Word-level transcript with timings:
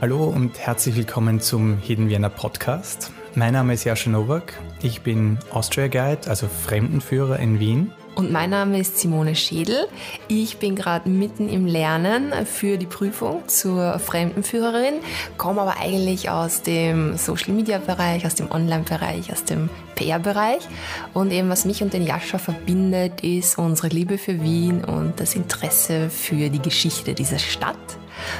Hallo 0.00 0.24
und 0.24 0.58
herzlich 0.58 0.94
willkommen 0.96 1.40
zum 1.40 1.78
Hidden 1.78 2.08
Vienna 2.08 2.28
Podcast. 2.28 3.10
Mein 3.34 3.54
Name 3.54 3.74
ist 3.74 3.84
Jascha 3.84 4.08
Nowak. 4.08 4.52
Ich 4.82 5.00
bin 5.00 5.38
Austria 5.50 5.88
Guide, 5.88 6.28
also 6.28 6.46
Fremdenführer 6.46 7.38
in 7.40 7.58
Wien. 7.58 7.90
Und 8.16 8.32
mein 8.32 8.48
Name 8.48 8.80
ist 8.80 8.98
Simone 8.98 9.34
Schädel. 9.34 9.88
Ich 10.26 10.56
bin 10.56 10.74
gerade 10.74 11.06
mitten 11.06 11.50
im 11.50 11.66
Lernen 11.66 12.32
für 12.46 12.78
die 12.78 12.86
Prüfung 12.86 13.46
zur 13.46 13.98
Fremdenführerin, 13.98 14.94
komme 15.36 15.60
aber 15.60 15.76
eigentlich 15.78 16.30
aus 16.30 16.62
dem 16.62 17.18
Social 17.18 17.52
Media 17.52 17.76
Bereich, 17.76 18.24
aus 18.24 18.34
dem 18.34 18.50
Online 18.50 18.84
Bereich, 18.84 19.30
aus 19.30 19.44
dem 19.44 19.68
PR 19.96 20.18
Bereich. 20.18 20.62
Und 21.12 21.30
eben 21.30 21.50
was 21.50 21.66
mich 21.66 21.82
und 21.82 21.92
den 21.92 22.06
Jascha 22.06 22.38
verbindet, 22.38 23.20
ist 23.20 23.58
unsere 23.58 23.88
Liebe 23.88 24.16
für 24.16 24.42
Wien 24.42 24.82
und 24.82 25.20
das 25.20 25.34
Interesse 25.34 26.08
für 26.08 26.48
die 26.48 26.62
Geschichte 26.62 27.12
dieser 27.12 27.38
Stadt. 27.38 27.76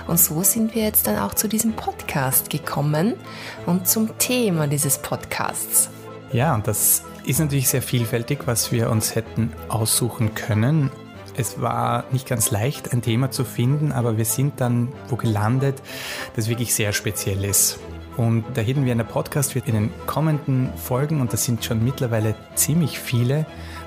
Und 0.07 0.19
so 0.19 0.43
sind 0.43 0.75
wir 0.75 0.85
jetzt 0.85 1.07
dann 1.07 1.19
auch 1.19 1.35
zu 1.35 1.49
diesem 1.49 1.75
Podcast 1.75 2.49
gekommen 2.49 3.13
und 3.67 3.87
zum 3.87 4.17
Thema 4.17 4.69
dieses 4.69 4.97
Podcasts. 4.97 5.91
Ja, 6.33 6.55
und 6.55 6.67
das 6.67 7.03
ist 7.27 7.41
natürlich 7.41 7.69
sehr 7.69 7.83
vielfältig, 7.83 8.47
was 8.47 8.71
wir 8.73 8.91
uns 8.91 9.15
hätten 9.15 9.53
aussuchen 9.69 10.35
können. 10.35 10.91
Es 11.37 11.61
war 11.61 12.05
nicht 12.13 12.27
ganz 12.27 12.51
leicht, 12.51 12.93
ein 12.93 13.03
Thema 13.03 13.31
zu 13.31 13.45
finden, 13.45 13.93
aber 13.93 14.17
wir 14.17 14.25
sind 14.25 14.61
dann 14.61 14.93
wo 15.09 15.17
gelandet, 15.17 15.83
das 16.35 16.49
wirklich 16.49 16.75
sehr 16.75 16.93
speziell 16.93 17.45
ist. 17.45 17.79
Und 18.17 18.45
da 18.55 18.63
hätten 18.63 18.87
wir 18.87 18.93
in 18.93 18.99
der 18.99 19.05
Podcast 19.05 19.55
wird 19.55 19.69
in 19.69 19.75
den 19.75 19.91
kommenden 20.07 20.71
Folgen, 20.77 21.21
und 21.21 21.33
das 21.33 21.45
sind 21.45 21.63
schon 21.65 21.85
mittlerweile 21.85 22.35
ziemlich 22.55 22.99
viele, 22.99 23.45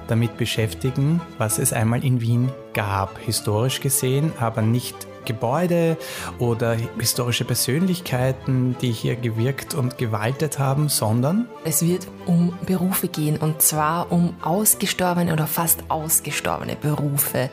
damit 0.08 0.38
beschäftigen, 0.38 1.22
was 1.38 1.58
es 1.58 1.74
einmal 1.74 2.04
in 2.04 2.22
Wien 2.22 2.52
gab, 2.74 3.18
historisch 3.20 3.80
gesehen, 3.80 4.32
aber 4.40 4.62
nicht 4.62 5.08
Gebäude 5.30 5.96
oder 6.40 6.76
historische 6.98 7.46
Persönlichkeiten, 7.46 8.76
die 8.82 8.92
hier 8.92 9.16
gewirkt 9.16 9.76
und 9.76 10.00
gewaltet 10.00 10.58
haben, 10.58 10.90
sondern 10.90 11.48
es 11.64 11.86
wird 11.86 12.08
um 12.26 12.52
Berufe 12.66 13.08
gehen 13.08 13.38
und 13.38 13.62
zwar 13.62 14.12
um 14.12 14.34
ausgestorbene 14.42 15.32
oder 15.32 15.46
fast 15.46 15.84
ausgestorbene 15.90 16.76
Berufe. 16.76 17.52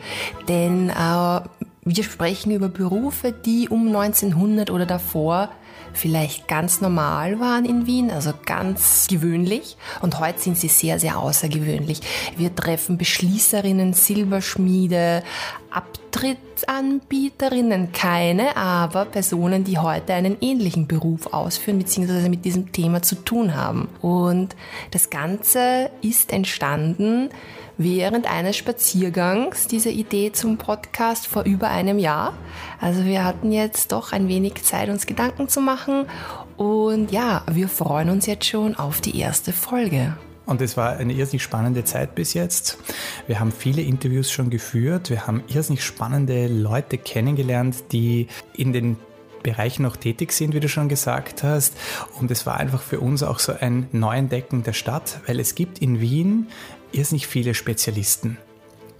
Denn 0.48 0.88
äh, 0.88 1.41
wir 1.88 2.02
sprechen 2.02 2.50
über 2.50 2.70
Berufe, 2.70 3.32
die 3.32 3.69
um 3.69 3.88
1900 3.88 4.70
oder 4.70 4.86
davor 4.86 5.50
vielleicht 5.92 6.47
ganz 6.48 6.80
normal 6.80 7.41
waren 7.41 7.64
in 7.64 7.86
Wien, 7.86 8.10
also 8.10 8.32
ganz 8.44 9.06
gewöhnlich. 9.08 9.77
Und 10.02 10.20
heute 10.20 10.41
sind 10.41 10.58
sie 10.58 10.69
sehr, 10.69 10.98
sehr 10.98 11.19
außergewöhnlich. 11.19 12.00
Wir 12.36 12.54
treffen 12.54 12.98
Beschließerinnen, 12.98 13.92
Silberschmiede, 13.92 15.22
Abtrittsanbieterinnen, 15.77 17.92
keine, 17.92 18.56
aber 18.56 19.05
Personen, 19.05 19.62
die 19.62 19.78
heute 19.78 20.14
einen 20.14 20.38
ähnlichen 20.41 20.86
Beruf 20.86 21.34
ausführen 21.34 21.78
bzw. 21.78 22.30
mit 22.30 22.46
diesem 22.46 22.72
Thema 22.72 23.02
zu 23.02 23.16
tun 23.16 23.55
haben. 23.55 23.91
Und 24.00 24.56
das 24.92 25.10
Ganze 25.10 25.91
ist 26.00 26.32
entstanden 26.32 27.28
während 27.77 28.30
eines 28.30 28.56
Spaziergangs 28.56 29.66
diese 29.66 29.91
Idee 29.91 30.32
zum 30.32 30.56
Podcast 30.56 31.27
vor 31.27 31.44
über 31.44 31.69
einem 31.69 31.98
Jahr. 31.98 32.32
Also 32.80 33.04
wir 33.04 33.22
hatten 33.22 33.52
jetzt 33.52 33.92
doch 33.92 34.12
ein 34.12 34.28
wenig 34.28 34.64
Zeit, 34.64 34.88
uns 34.88 35.04
Gedanken 35.04 35.48
zu 35.48 35.60
machen. 35.60 36.06
Und 36.56 37.12
ja, 37.12 37.42
wir 37.50 37.69
freuen 37.69 38.08
uns 38.08 38.24
jetzt 38.24 38.47
schon 38.47 38.77
auf 38.77 39.02
die 39.02 39.19
erste 39.19 39.52
Folge. 39.52 40.16
Und 40.47 40.62
es 40.62 40.77
war 40.77 40.97
eine 40.97 41.12
irrsinnig 41.12 41.42
spannende 41.42 41.84
Zeit 41.84 42.14
bis 42.14 42.33
jetzt. 42.33 42.78
Wir 43.27 43.41
haben 43.41 43.52
viele 43.52 43.83
Interviews 43.83 44.31
schon 44.31 44.48
geführt. 44.48 45.10
Wir 45.10 45.26
haben 45.26 45.43
irrsinnig 45.48 45.84
spannende 45.84 46.47
Leute 46.47 46.98
kennengelernt, 46.98 47.93
die 47.93 48.28
in 48.54 48.72
den 48.72 48.97
Bereichen 49.43 49.82
noch 49.82 49.97
tätig 49.97 50.32
sind, 50.32 50.54
wie 50.54 50.60
du 50.60 50.69
schon 50.69 50.88
gesagt 50.88 51.43
hast. 51.43 51.75
Und 52.19 52.31
es 52.31 52.47
war 52.47 52.56
einfach 52.56 52.82
für 52.82 53.00
uns 53.00 53.22
auch 53.22 53.38
so 53.38 53.53
ein 53.53 53.88
Neuentdecken 53.93 54.62
der 54.62 54.72
Stadt, 54.72 55.20
weil 55.26 55.41
es 55.41 55.54
gibt 55.54 55.81
in 55.81 56.00
Wien 56.00 56.49
irrsinnig 56.93 57.26
viele 57.26 57.54
Spezialisten, 57.54 58.38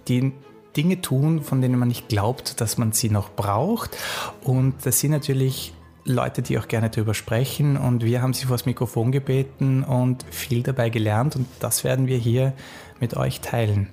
die 0.09 0.33
Dinge 0.77 1.01
tun, 1.01 1.43
von 1.43 1.63
denen 1.63 1.79
man 1.79 1.89
nicht 1.89 2.09
glaubt, 2.09 2.61
dass 2.61 2.77
man 2.77 2.93
sie 2.93 3.09
noch 3.09 3.31
braucht. 3.31 3.97
Und 4.43 4.75
das 4.85 5.01
sind 5.01 5.13
natürlich 5.13 5.73
Leute, 6.07 6.41
die 6.41 6.59
auch 6.59 6.69
gerne 6.69 6.89
darüber 6.89 7.15
sprechen. 7.15 7.77
Und 7.77 8.05
wir 8.05 8.23
haben 8.23 8.33
sie 8.33 8.47
vor 8.47 8.57
das 8.57 8.67
Mikrofon 8.67 9.13
gebeten 9.13 9.83
und 9.83 10.25
viel 10.31 10.63
dabei 10.63 10.89
gelernt. 10.89 11.37
Und 11.37 11.47
das 11.61 11.85
werden 11.85 12.07
wir 12.07 12.17
hier 12.17 12.53
mit 13.01 13.17
euch 13.17 13.41
teilen. 13.41 13.89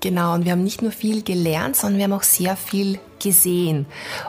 Genau, 0.00 0.34
und 0.34 0.44
wir 0.44 0.52
haben 0.52 0.64
nicht 0.64 0.82
nur 0.82 0.92
viel 0.92 1.22
gelernt, 1.22 1.76
sondern 1.76 1.96
wir 1.96 2.04
haben 2.04 2.12
auch 2.12 2.24
sehr 2.24 2.56
viel 2.56 2.98
gesehen. 3.22 3.86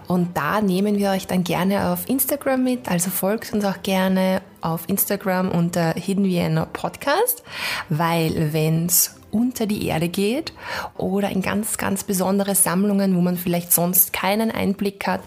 Und 0.07 0.37
da 0.37 0.61
nehmen 0.61 0.97
wir 0.97 1.09
euch 1.09 1.27
dann 1.27 1.43
gerne 1.43 1.89
auf 1.89 2.07
Instagram 2.07 2.63
mit, 2.63 2.89
also 2.89 3.09
folgt 3.09 3.51
uns 3.51 3.65
auch 3.65 3.83
gerne 3.83 4.41
auf 4.61 4.87
Instagram 4.87 5.51
unter 5.51 5.91
Hidden 5.91 6.23
Vienna 6.23 6.65
Podcast, 6.65 7.43
weil 7.89 8.53
wenn 8.53 8.85
es 8.85 9.15
unter 9.31 9.65
die 9.65 9.87
Erde 9.87 10.07
geht 10.07 10.53
oder 10.95 11.29
in 11.29 11.41
ganz, 11.41 11.77
ganz 11.77 12.05
besondere 12.05 12.55
Sammlungen, 12.55 13.13
wo 13.13 13.19
man 13.19 13.35
vielleicht 13.35 13.73
sonst 13.73 14.13
keinen 14.13 14.51
Einblick 14.51 15.05
hat, 15.05 15.21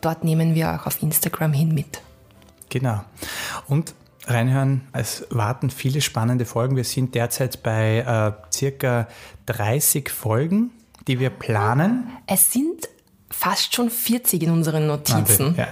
dort 0.00 0.24
nehmen 0.24 0.54
wir 0.54 0.74
auch 0.74 0.86
auf 0.86 1.02
Instagram 1.02 1.52
hin 1.52 1.74
mit. 1.74 2.02
Genau. 2.68 3.02
Und 3.66 3.94
reinhören. 4.26 4.82
Es 4.92 5.26
warten 5.30 5.70
viele 5.70 6.00
spannende 6.00 6.44
Folgen. 6.44 6.76
Wir 6.76 6.84
sind 6.84 7.14
derzeit 7.14 7.62
bei 7.62 7.98
äh, 7.98 8.52
circa 8.52 9.08
30 9.46 10.10
Folgen, 10.10 10.70
die 11.06 11.20
wir 11.20 11.30
planen. 11.30 12.10
Es 12.26 12.52
sind 12.52 12.88
fast 13.30 13.74
schon 13.74 13.90
40 13.90 14.42
in 14.42 14.50
unseren 14.50 14.86
Notizen. 14.86 15.54
Ja. 15.56 15.68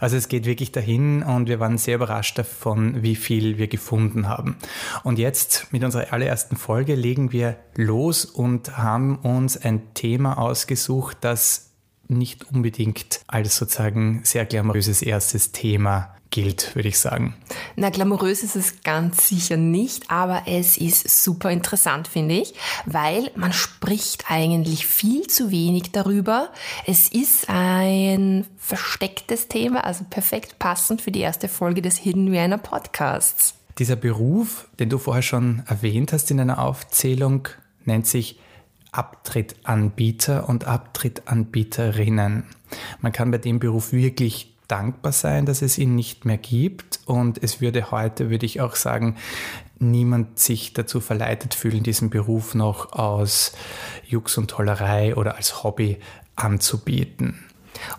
Also 0.00 0.16
es 0.16 0.28
geht 0.28 0.44
wirklich 0.44 0.72
dahin 0.72 1.22
und 1.22 1.48
wir 1.48 1.60
waren 1.60 1.78
sehr 1.78 1.96
überrascht 1.96 2.36
davon, 2.38 3.02
wie 3.02 3.14
viel 3.14 3.58
wir 3.58 3.68
gefunden 3.68 4.28
haben. 4.28 4.56
Und 5.04 5.18
jetzt 5.18 5.68
mit 5.70 5.84
unserer 5.84 6.12
allerersten 6.12 6.56
Folge 6.56 6.96
legen 6.96 7.32
wir 7.32 7.56
los 7.76 8.24
und 8.24 8.76
haben 8.76 9.16
uns 9.18 9.56
ein 9.56 9.94
Thema 9.94 10.38
ausgesucht, 10.38 11.18
das 11.20 11.67
nicht 12.08 12.50
unbedingt 12.52 13.20
als 13.26 13.56
sozusagen 13.56 14.20
sehr 14.24 14.44
glamouröses 14.46 15.02
erstes 15.02 15.52
Thema 15.52 16.14
gilt, 16.30 16.74
würde 16.74 16.88
ich 16.88 16.98
sagen. 16.98 17.34
Na, 17.76 17.90
glamourös 17.90 18.42
ist 18.42 18.56
es 18.56 18.82
ganz 18.82 19.28
sicher 19.28 19.56
nicht, 19.56 20.10
aber 20.10 20.42
es 20.46 20.76
ist 20.76 21.24
super 21.24 21.50
interessant, 21.50 22.08
finde 22.08 22.36
ich, 22.36 22.54
weil 22.84 23.30
man 23.34 23.52
spricht 23.52 24.30
eigentlich 24.30 24.86
viel 24.86 25.26
zu 25.26 25.50
wenig 25.50 25.92
darüber. 25.92 26.50
Es 26.86 27.08
ist 27.08 27.48
ein 27.48 28.46
verstecktes 28.58 29.48
Thema, 29.48 29.84
also 29.84 30.04
perfekt 30.08 30.58
passend 30.58 31.00
für 31.00 31.10
die 31.10 31.20
erste 31.20 31.48
Folge 31.48 31.82
des 31.82 31.96
Hidden 31.96 32.30
Vienna 32.30 32.58
Podcasts. 32.58 33.54
Dieser 33.78 33.96
Beruf, 33.96 34.68
den 34.78 34.90
du 34.90 34.98
vorher 34.98 35.22
schon 35.22 35.62
erwähnt 35.66 36.12
hast 36.12 36.30
in 36.30 36.38
deiner 36.38 36.62
Aufzählung, 36.62 37.48
nennt 37.84 38.06
sich 38.06 38.38
Abtrittanbieter 38.92 40.48
und 40.48 40.66
Abtrittanbieterinnen. 40.66 42.44
Man 43.00 43.12
kann 43.12 43.30
bei 43.30 43.38
dem 43.38 43.58
Beruf 43.58 43.92
wirklich 43.92 44.54
dankbar 44.68 45.12
sein, 45.12 45.46
dass 45.46 45.62
es 45.62 45.78
ihn 45.78 45.94
nicht 45.94 46.24
mehr 46.24 46.38
gibt. 46.38 47.00
Und 47.06 47.42
es 47.42 47.60
würde 47.60 47.90
heute, 47.90 48.30
würde 48.30 48.46
ich 48.46 48.60
auch 48.60 48.76
sagen, 48.76 49.16
niemand 49.78 50.38
sich 50.38 50.74
dazu 50.74 51.00
verleitet 51.00 51.54
fühlen, 51.54 51.82
diesen 51.82 52.10
Beruf 52.10 52.54
noch 52.54 52.92
aus 52.92 53.52
Jux 54.06 54.36
und 54.38 54.50
Tollerei 54.50 55.16
oder 55.16 55.36
als 55.36 55.64
Hobby 55.64 55.98
anzubieten. 56.36 57.44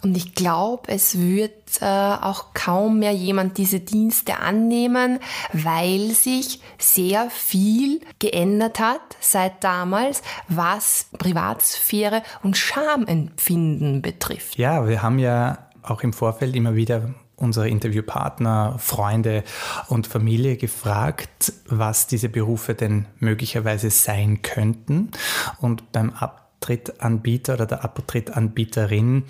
Und 0.02 0.16
ich 0.18 0.36
glaube, 0.36 0.84
es 0.88 1.20
wird 1.20 1.82
äh, 1.82 1.86
auch 1.86 2.54
kaum 2.54 3.00
mehr 3.00 3.12
jemand 3.12 3.58
diese 3.58 3.80
Dienste 3.80 4.38
annehmen, 4.40 5.20
weil 5.54 6.12
sich 6.12 6.62
sehr 6.78 7.30
viel 7.30 8.02
geändert 8.20 8.80
hat 8.80 9.02
seit 9.20 9.64
damals, 9.64 10.22
was 10.48 11.08
Privatsphäre 11.18 12.24
und 12.44 12.58
Schamempfinden 12.58 14.02
betrifft. 14.02 14.58
Ja, 14.58 14.88
wir 14.88 15.02
haben 15.02 15.20
ja 15.20 15.70
auch 15.84 16.02
im 16.02 16.14
Vorfeld 16.14 16.56
immer 16.56 16.76
wieder 16.76 17.14
unsere 17.40 17.70
Interviewpartner, 17.70 18.76
Freunde 18.80 19.44
und 19.88 20.08
Familie 20.08 20.58
gefragt, 20.58 21.54
was 21.68 22.08
diese 22.08 22.30
Berufe 22.30 22.76
denn 22.76 23.06
möglicherweise 23.20 23.90
sein 23.90 24.42
könnten. 24.42 25.12
Und 25.60 25.92
beim 25.92 26.12
Abtrittanbieter 26.12 27.54
oder 27.54 27.66
der 27.66 27.84
Abtrittanbieterin 27.86 29.24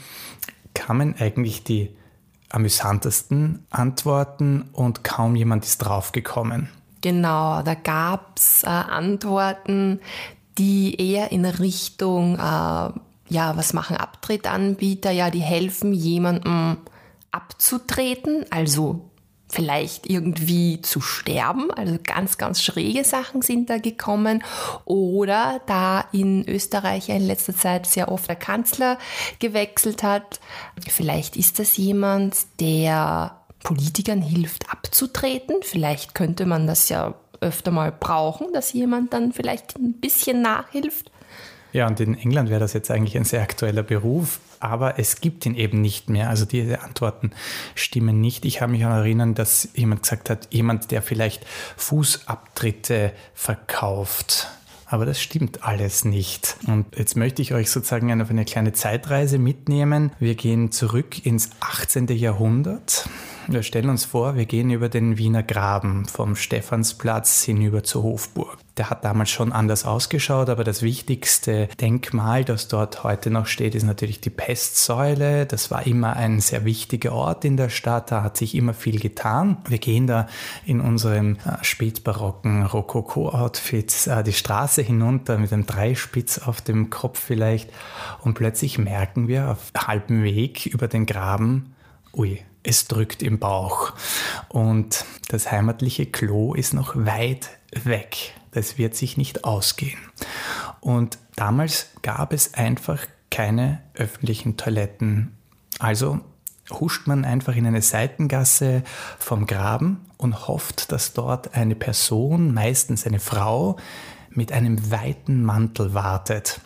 kamen 0.73 1.15
eigentlich 1.19 1.63
die 1.63 1.95
amüsantesten 2.49 3.65
Antworten 3.69 4.69
und 4.73 5.03
kaum 5.03 5.35
jemand 5.35 5.65
ist 5.65 5.79
draufgekommen. 5.79 6.69
Genau, 7.01 7.61
da 7.61 7.75
gab 7.75 8.37
es 8.37 8.63
äh, 8.63 8.67
Antworten, 8.67 9.99
die 10.57 10.99
eher 10.99 11.31
in 11.31 11.45
Richtung 11.45 12.37
äh, 12.37 12.89
ja, 13.29 13.55
was 13.55 13.73
machen 13.73 13.95
Abtrittanbieter? 13.95 15.11
Ja, 15.11 15.29
die 15.29 15.39
helfen 15.39 15.93
jemandem 15.93 16.77
abzutreten, 17.31 18.45
also 18.49 19.08
vielleicht 19.49 20.09
irgendwie 20.09 20.81
zu 20.81 21.01
sterben. 21.01 21.71
Also 21.71 21.97
ganz, 22.03 22.37
ganz 22.37 22.61
schräge 22.61 23.03
Sachen 23.03 23.41
sind 23.41 23.69
da 23.69 23.77
gekommen. 23.77 24.43
Oder 24.85 25.61
da 25.65 26.05
in 26.11 26.47
Österreich 26.47 27.09
in 27.09 27.25
letzter 27.25 27.55
Zeit 27.55 27.87
sehr 27.87 28.11
oft 28.11 28.27
der 28.27 28.35
Kanzler 28.35 28.97
gewechselt 29.39 30.03
hat, 30.03 30.39
vielleicht 30.87 31.35
ist 31.35 31.59
das 31.59 31.77
jemand, 31.77 32.35
der 32.59 33.39
Politikern 33.63 34.21
hilft 34.21 34.71
abzutreten. 34.71 35.57
Vielleicht 35.61 36.15
könnte 36.15 36.45
man 36.45 36.67
das 36.67 36.89
ja 36.89 37.15
öfter 37.41 37.71
mal 37.71 37.91
brauchen, 37.91 38.53
dass 38.53 38.73
jemand 38.73 39.13
dann 39.13 39.33
vielleicht 39.33 39.77
ein 39.77 39.93
bisschen 39.93 40.41
nachhilft. 40.41 41.08
Ja, 41.71 41.87
und 41.87 41.99
in 41.99 42.15
England 42.15 42.49
wäre 42.49 42.59
das 42.59 42.73
jetzt 42.73 42.89
eigentlich 42.89 43.15
ein 43.17 43.25
sehr 43.25 43.41
aktueller 43.41 43.83
Beruf, 43.83 44.39
aber 44.59 44.99
es 44.99 45.21
gibt 45.21 45.45
ihn 45.45 45.55
eben 45.55 45.81
nicht 45.81 46.09
mehr. 46.09 46.29
Also 46.29 46.45
diese 46.45 46.81
Antworten 46.81 47.31
stimmen 47.75 48.19
nicht. 48.19 48.45
Ich 48.45 48.61
habe 48.61 48.71
mich 48.71 48.83
an 48.85 48.91
erinnern, 48.91 49.35
dass 49.35 49.69
jemand 49.75 50.03
gesagt 50.03 50.29
hat, 50.29 50.47
jemand, 50.51 50.91
der 50.91 51.01
vielleicht 51.01 51.45
Fußabtritte 51.77 53.13
verkauft. 53.33 54.47
Aber 54.85 55.05
das 55.05 55.21
stimmt 55.21 55.63
alles 55.63 56.03
nicht. 56.03 56.57
Und 56.65 56.97
jetzt 56.97 57.15
möchte 57.15 57.43
ich 57.43 57.53
euch 57.53 57.69
sozusagen 57.69 58.21
auf 58.21 58.31
eine 58.31 58.43
kleine 58.43 58.73
Zeitreise 58.73 59.37
mitnehmen. 59.37 60.11
Wir 60.17 60.33
gehen 60.33 60.71
zurück 60.71 61.23
ins 61.23 61.51
18. 61.59 62.07
Jahrhundert. 62.07 63.07
Wir 63.47 63.63
stellen 63.63 63.89
uns 63.89 64.05
vor, 64.05 64.35
wir 64.35 64.45
gehen 64.45 64.69
über 64.69 64.89
den 64.89 65.17
Wiener 65.17 65.43
Graben 65.43 66.05
vom 66.05 66.35
Stephansplatz 66.35 67.43
hinüber 67.43 67.83
zur 67.83 68.03
Hofburg. 68.03 68.57
Der 68.77 68.89
hat 68.89 69.03
damals 69.03 69.29
schon 69.29 69.51
anders 69.51 69.85
ausgeschaut, 69.85 70.49
aber 70.49 70.63
das 70.63 70.81
wichtigste 70.81 71.67
Denkmal, 71.81 72.45
das 72.45 72.67
dort 72.67 73.03
heute 73.03 73.29
noch 73.29 73.47
steht, 73.47 73.75
ist 73.75 73.83
natürlich 73.83 74.21
die 74.21 74.29
Pestsäule. 74.29 75.45
Das 75.45 75.69
war 75.71 75.85
immer 75.85 76.15
ein 76.15 76.39
sehr 76.39 76.63
wichtiger 76.63 77.11
Ort 77.11 77.43
in 77.43 77.57
der 77.57 77.69
Stadt, 77.69 78.11
da 78.11 78.23
hat 78.23 78.37
sich 78.37 78.55
immer 78.55 78.73
viel 78.73 78.99
getan. 78.99 79.57
Wir 79.67 79.79
gehen 79.79 80.07
da 80.07 80.27
in 80.65 80.79
unserem 80.79 81.37
äh, 81.37 81.61
spätbarocken 81.61 82.65
Rokoko-Outfit 82.65 84.07
äh, 84.07 84.23
die 84.23 84.33
Straße 84.33 84.81
hinunter 84.81 85.37
mit 85.37 85.51
einem 85.51 85.65
Dreispitz 85.65 86.37
auf 86.37 86.61
dem 86.61 86.89
Kopf 86.89 87.19
vielleicht 87.19 87.71
und 88.21 88.35
plötzlich 88.35 88.77
merken 88.77 89.27
wir 89.27 89.49
auf 89.49 89.71
halbem 89.75 90.23
Weg 90.23 90.67
über 90.67 90.87
den 90.87 91.05
Graben, 91.05 91.73
ui, 92.13 92.39
es 92.63 92.87
drückt 92.87 93.21
im 93.21 93.39
Bauch. 93.39 93.93
Und 94.49 95.05
das 95.29 95.51
heimatliche 95.51 96.05
Klo 96.05 96.53
ist 96.53 96.73
noch 96.73 96.95
weit 96.95 97.49
weg. 97.71 98.33
Das 98.51 98.77
wird 98.77 98.95
sich 98.95 99.17
nicht 99.17 99.43
ausgehen. 99.43 99.99
Und 100.79 101.17
damals 101.35 101.89
gab 102.01 102.33
es 102.33 102.53
einfach 102.53 103.05
keine 103.29 103.81
öffentlichen 103.93 104.57
Toiletten. 104.57 105.37
Also 105.77 106.19
huscht 106.71 107.07
man 107.07 107.25
einfach 107.25 107.55
in 107.55 107.65
eine 107.65 107.81
Seitengasse 107.81 108.83
vom 109.17 109.45
Graben 109.45 110.05
und 110.17 110.47
hofft, 110.47 110.91
dass 110.91 111.13
dort 111.13 111.55
eine 111.55 111.75
Person, 111.75 112.53
meistens 112.53 113.05
eine 113.05 113.19
Frau, 113.19 113.77
mit 114.29 114.51
einem 114.51 114.91
weiten 114.91 115.43
Mantel 115.43 115.93
wartet. 115.93 116.61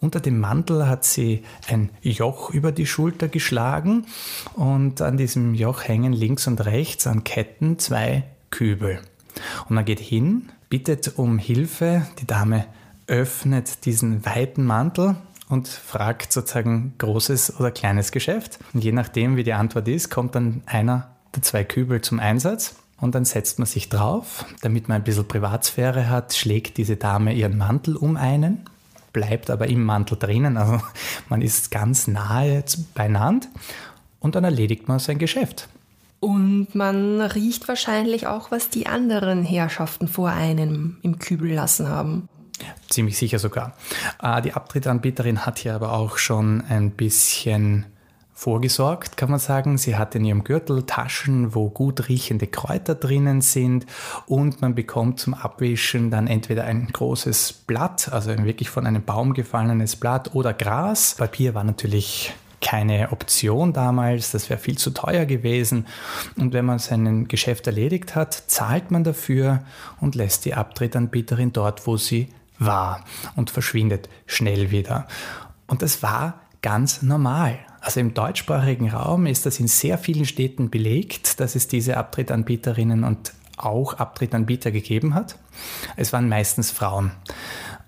Unter 0.00 0.20
dem 0.20 0.40
Mantel 0.40 0.88
hat 0.88 1.04
sie 1.04 1.42
ein 1.68 1.90
Joch 2.02 2.50
über 2.50 2.72
die 2.72 2.86
Schulter 2.86 3.28
geschlagen 3.28 4.06
und 4.54 5.00
an 5.00 5.16
diesem 5.16 5.54
Joch 5.54 5.84
hängen 5.84 6.12
links 6.12 6.46
und 6.46 6.64
rechts 6.64 7.06
an 7.06 7.24
Ketten 7.24 7.78
zwei 7.78 8.24
Kübel. 8.50 9.00
Und 9.68 9.74
man 9.74 9.84
geht 9.84 10.00
hin, 10.00 10.50
bittet 10.68 11.18
um 11.18 11.38
Hilfe, 11.38 12.06
die 12.20 12.26
Dame 12.26 12.66
öffnet 13.06 13.84
diesen 13.84 14.24
weiten 14.26 14.64
Mantel 14.64 15.16
und 15.48 15.68
fragt 15.68 16.32
sozusagen 16.32 16.94
großes 16.98 17.60
oder 17.60 17.70
kleines 17.70 18.10
Geschäft. 18.10 18.58
Und 18.72 18.82
je 18.82 18.92
nachdem, 18.92 19.36
wie 19.36 19.44
die 19.44 19.52
Antwort 19.52 19.86
ist, 19.88 20.10
kommt 20.10 20.34
dann 20.34 20.62
einer 20.66 21.10
der 21.34 21.42
zwei 21.42 21.64
Kübel 21.64 22.00
zum 22.00 22.18
Einsatz. 22.18 22.76
Und 22.98 23.14
dann 23.14 23.24
setzt 23.24 23.58
man 23.58 23.66
sich 23.66 23.88
drauf, 23.88 24.46
damit 24.62 24.88
man 24.88 24.96
ein 24.96 25.04
bisschen 25.04 25.28
Privatsphäre 25.28 26.08
hat, 26.08 26.34
schlägt 26.34 26.78
diese 26.78 26.96
Dame 26.96 27.34
ihren 27.34 27.58
Mantel 27.58 27.94
um 27.96 28.16
einen 28.16 28.62
bleibt 29.16 29.48
aber 29.48 29.66
im 29.66 29.82
Mantel 29.82 30.18
drinnen. 30.18 30.58
Also 30.58 30.78
man 31.30 31.40
ist 31.40 31.70
ganz 31.70 32.06
nahe 32.06 32.62
beieinander 32.92 33.48
und 34.20 34.34
dann 34.34 34.44
erledigt 34.44 34.88
man 34.88 34.98
sein 34.98 35.18
Geschäft. 35.18 35.68
Und 36.20 36.74
man 36.74 37.22
riecht 37.22 37.66
wahrscheinlich 37.66 38.26
auch, 38.26 38.50
was 38.50 38.68
die 38.68 38.86
anderen 38.86 39.42
Herrschaften 39.42 40.06
vor 40.06 40.28
einem 40.28 40.98
im 41.00 41.18
Kübel 41.18 41.50
lassen 41.50 41.88
haben. 41.88 42.28
Ziemlich 42.90 43.16
sicher 43.16 43.38
sogar. 43.38 43.74
Äh, 44.20 44.42
die 44.42 44.52
Abtrittanbieterin 44.52 45.46
hat 45.46 45.58
hier 45.58 45.74
aber 45.74 45.92
auch 45.92 46.18
schon 46.18 46.62
ein 46.68 46.90
bisschen 46.90 47.86
vorgesorgt, 48.36 49.16
kann 49.16 49.30
man 49.30 49.40
sagen. 49.40 49.78
Sie 49.78 49.96
hat 49.96 50.14
in 50.14 50.24
ihrem 50.24 50.44
Gürtel 50.44 50.84
Taschen, 50.84 51.54
wo 51.54 51.70
gut 51.70 52.08
riechende 52.08 52.46
Kräuter 52.46 52.94
drinnen 52.94 53.40
sind 53.40 53.86
und 54.26 54.60
man 54.60 54.74
bekommt 54.74 55.18
zum 55.18 55.32
Abwischen 55.32 56.10
dann 56.10 56.26
entweder 56.26 56.64
ein 56.64 56.86
großes 56.92 57.54
Blatt, 57.66 58.12
also 58.12 58.30
ein 58.30 58.44
wirklich 58.44 58.68
von 58.68 58.86
einem 58.86 59.02
Baum 59.02 59.32
gefallenes 59.32 59.96
Blatt 59.96 60.34
oder 60.34 60.52
Gras. 60.52 61.14
Papier 61.16 61.54
war 61.54 61.64
natürlich 61.64 62.34
keine 62.60 63.10
Option 63.10 63.72
damals, 63.72 64.32
das 64.32 64.50
wäre 64.50 64.60
viel 64.60 64.76
zu 64.76 64.90
teuer 64.90 65.24
gewesen. 65.24 65.86
Und 66.36 66.52
wenn 66.52 66.66
man 66.66 66.78
sein 66.78 67.28
Geschäft 67.28 67.66
erledigt 67.66 68.14
hat, 68.14 68.34
zahlt 68.34 68.90
man 68.90 69.02
dafür 69.02 69.62
und 69.98 70.14
lässt 70.14 70.44
die 70.44 70.54
Abtrittanbieterin 70.54 71.54
dort, 71.54 71.86
wo 71.86 71.96
sie 71.96 72.28
war 72.58 73.02
und 73.34 73.50
verschwindet 73.50 74.10
schnell 74.26 74.70
wieder. 74.70 75.06
Und 75.66 75.80
das 75.80 76.02
war 76.02 76.40
ganz 76.60 77.00
normal. 77.00 77.58
Also 77.86 78.00
im 78.00 78.14
deutschsprachigen 78.14 78.90
Raum 78.90 79.26
ist 79.26 79.46
das 79.46 79.60
in 79.60 79.68
sehr 79.68 79.96
vielen 79.96 80.24
Städten 80.24 80.70
belegt, 80.70 81.38
dass 81.38 81.54
es 81.54 81.68
diese 81.68 81.96
Abtrittanbieterinnen 81.98 83.04
und 83.04 83.32
auch 83.56 83.94
Abtrittanbieter 83.94 84.72
gegeben 84.72 85.14
hat. 85.14 85.38
Es 85.94 86.12
waren 86.12 86.28
meistens 86.28 86.72
Frauen. 86.72 87.12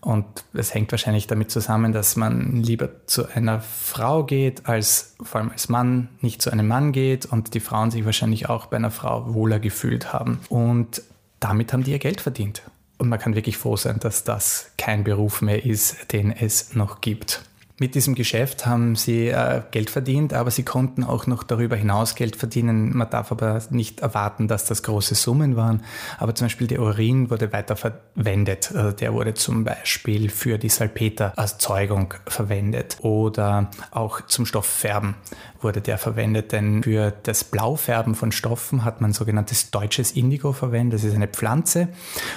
Und 0.00 0.25
es 0.55 0.73
hängt 0.73 0.93
wahrscheinlich 0.93 1.27
damit 1.27 1.50
zusammen, 1.50 1.93
dass 1.93 2.15
man 2.15 2.62
lieber 2.62 3.06
zu 3.06 3.27
einer 3.27 3.61
Frau 3.61 4.23
geht, 4.23 4.67
als 4.67 5.17
vor 5.21 5.41
allem 5.41 5.50
als 5.50 5.69
Mann 5.69 6.11
nicht 6.21 6.43
zu 6.43 6.53
einem 6.53 6.69
Mann 6.69 6.93
geht 6.93 7.27
und 7.27 7.55
die 7.55 7.61
Frauen 7.61 7.91
sich 7.91 8.05
wahrscheinlich 8.05 8.49
auch 8.49 8.67
bei 8.67 8.77
einer 8.77 8.93
Frau 8.93 9.35
wohler 9.35 9.59
gefühlt 9.59 10.12
haben. 10.12 10.39
Und 10.49 11.03
damit 11.41 11.73
haben 11.73 11.83
die 11.83 11.91
ihr 11.91 11.99
Geld 11.99 12.21
verdient. 12.21 12.62
Und 12.99 13.09
man 13.09 13.19
kann 13.19 13.35
wirklich 13.35 13.59
froh 13.59 13.77
sein, 13.77 13.99
dass 13.99 14.23
das 14.23 14.71
kein 14.79 15.03
Beruf 15.03 15.43
mehr 15.43 15.65
ist, 15.65 16.12
den 16.12 16.31
es 16.31 16.77
noch 16.77 17.00
gibt. 17.00 17.48
Mit 17.80 17.94
diesem 17.94 18.16
Geschäft 18.16 18.66
haben 18.66 18.96
sie 18.96 19.28
äh, 19.28 19.62
Geld 19.70 19.88
verdient, 19.88 20.34
aber 20.34 20.50
sie 20.50 20.64
konnten 20.64 21.04
auch 21.04 21.28
noch 21.28 21.44
darüber 21.44 21.76
hinaus 21.76 22.16
Geld 22.16 22.34
verdienen. 22.34 22.96
Man 22.96 23.08
darf 23.08 23.30
aber 23.30 23.62
nicht 23.70 24.00
erwarten, 24.00 24.48
dass 24.48 24.64
das 24.64 24.82
große 24.82 25.14
Summen 25.14 25.54
waren. 25.54 25.84
Aber 26.18 26.35
zum 26.35 26.47
Beispiel 26.47 26.66
der 26.66 26.80
Urin 26.80 27.30
wurde 27.30 27.52
weiter 27.52 27.76
verwendet. 27.76 28.73
Also 28.75 28.90
der 28.90 29.14
wurde 29.14 29.35
zum 29.35 29.62
Beispiel 29.62 30.28
für 30.28 30.58
die 30.58 30.70
Salpetererzeugung 30.70 32.14
verwendet 32.26 32.97
oder 33.02 33.70
auch 33.92 34.23
zum 34.26 34.44
Stofffärben 34.44 35.14
wurde 35.61 35.80
der 35.80 35.99
verwendet, 35.99 36.52
denn 36.52 36.82
für 36.82 37.12
das 37.23 37.44
Blaufärben 37.44 38.14
von 38.14 38.32
Stoffen 38.32 38.85
hat 38.85 39.00
man 39.00 39.12
sogenanntes 39.12 39.70
deutsches 39.70 40.12
Indigo 40.12 40.52
verwendet. 40.52 40.99
Das 40.99 41.04
ist 41.04 41.14
eine 41.14 41.28
Pflanze 41.28 41.88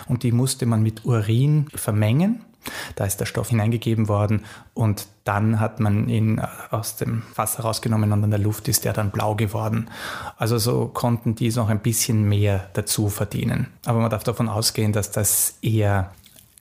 und 0.08 0.22
die 0.22 0.32
musste 0.32 0.68
man 0.68 0.84
mit 0.84 1.06
Urin 1.06 1.68
vermengen 1.74 2.46
da 2.96 3.06
ist 3.06 3.20
der 3.20 3.26
Stoff 3.26 3.50
hineingegeben 3.50 4.08
worden 4.08 4.46
und 4.74 5.08
dann 5.24 5.60
hat 5.60 5.80
man 5.80 6.10
ihn 6.10 6.40
äh, 6.40 6.48
aus 6.72 6.96
dem 6.96 7.24
Wasser 7.36 7.64
rausgenommen 7.64 8.12
und 8.12 8.24
an 8.24 8.30
der 8.30 8.40
Luft 8.40 8.68
ist 8.68 8.86
er 8.86 8.94
dann 8.94 9.12
blau 9.12 9.36
geworden. 9.36 9.90
Also 10.38 10.58
so 10.58 10.88
konnten 10.88 11.36
die 11.36 11.52
noch 11.52 11.70
ein 11.70 11.80
bisschen 11.80 12.28
mehr 12.28 12.70
dazu 12.74 13.10
verdienen. 13.10 13.68
Aber 13.86 14.00
man 14.00 14.10
darf 14.10 14.24
davon 14.24 14.50
ausgehen, 14.50 14.94
dass 14.94 15.12
das 15.12 15.56
eher 15.62 16.12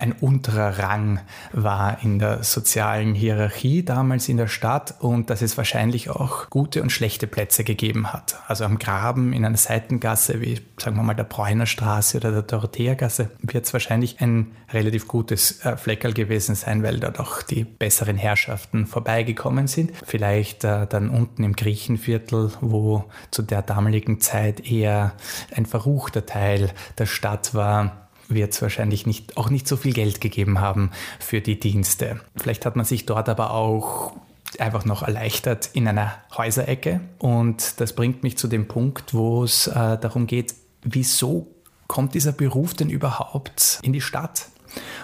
ein 0.01 0.13
unterer 0.13 0.79
Rang 0.79 1.21
war 1.53 2.03
in 2.03 2.19
der 2.19 2.43
sozialen 2.43 3.15
Hierarchie 3.15 3.85
damals 3.85 4.29
in 4.29 4.37
der 4.37 4.49
Stadt 4.49 4.95
und 5.01 5.31
dass 5.31 5.43
es 5.43 5.57
wahrscheinlich 5.57 6.11
auch 6.11 6.51
gute 6.51 6.83
und 6.83 6.91
schlechte 6.91 7.27
Plätze 7.27 7.65
gegeben 7.65 8.13
hat. 8.13 8.41
Also 8.49 8.65
am 8.65 8.79
Graben 8.79 9.33
in 9.33 9.45
einer 9.45 9.57
Seitengasse 9.57 10.41
wie 10.41 10.61
sagen 10.79 10.97
wir 10.97 11.03
mal 11.03 11.15
der 11.15 11.25
Bräuner 11.25 11.67
Straße 11.67 12.17
oder 12.17 12.33
der 12.33 12.43
Dorotheergasse 12.43 13.31
wird 13.43 13.67
es 13.67 13.73
wahrscheinlich 13.73 14.21
ein 14.21 14.53
relativ 14.73 15.07
gutes 15.07 15.65
äh, 15.65 15.77
Fleckerl 15.77 16.13
gewesen 16.13 16.55
sein, 16.55 16.83
weil 16.83 16.99
dort 16.99 17.21
auch 17.21 17.43
die 17.43 17.65
besseren 17.65 18.17
Herrschaften 18.17 18.87
vorbeigekommen 18.87 19.67
sind. 19.67 19.93
Vielleicht 20.05 20.65
äh, 20.65 20.87
dann 20.87 21.11
unten 21.11 21.45
im 21.45 21.55
Griechenviertel, 21.55 22.53
wo 22.61 23.05
zu 23.31 23.43
der 23.43 23.63
damaligen 23.63 24.21
Zeit 24.21 24.71
eher 24.71 25.13
ein 25.55 25.67
verruchter 25.67 26.27
Teil 26.27 26.71
der 26.99 27.07
Stadt 27.07 27.55
war, 27.55 28.00
wird 28.31 28.53
es 28.53 28.63
wahrscheinlich 28.63 29.07
nicht, 29.07 29.37
auch 29.37 29.51
nicht 29.51 29.69
so 29.69 29.77
viel 29.77 29.93
Geld 29.93 30.21
gegeben 30.21 30.61
haben 30.61 30.91
für 31.19 31.41
die 31.41 31.59
Dienste. 31.59 32.21
Vielleicht 32.37 32.67
hat 32.67 32.77
man 32.77 32.85
sich 32.85 33.07
dort 33.07 33.29
aber 33.29 33.53
auch 33.53 34.13
einfach 34.59 34.85
noch 34.85 35.03
erleichtert 35.03 35.71
in 35.73 35.87
einer 35.87 36.15
Häuserecke. 36.37 37.01
Und 37.19 37.81
das 37.81 37.95
bringt 37.95 38.23
mich 38.23 38.37
zu 38.37 38.49
dem 38.49 38.67
Punkt, 38.67 39.15
wo 39.15 39.45
es 39.45 39.67
äh, 39.67 39.99
darum 39.99 40.27
geht, 40.27 40.55
wieso 40.83 41.49
kommt 41.87 42.15
dieser 42.15 42.33
Beruf 42.33 42.75
denn 42.75 42.91
überhaupt 42.91 43.79
in 43.83 43.93
die 43.93 44.01
Stadt? 44.01 44.49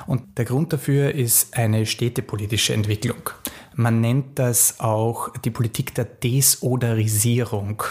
Und 0.07 0.39
der 0.39 0.45
Grund 0.45 0.73
dafür 0.73 1.15
ist 1.15 1.57
eine 1.57 1.87
städtepolitische 1.87 2.73
Entwicklung. 2.73 3.31
Man 3.75 4.01
nennt 4.01 4.39
das 4.39 4.81
auch 4.81 5.31
die 5.45 5.51
Politik 5.51 5.95
der 5.95 6.07
Desoderisierung. 6.07 7.83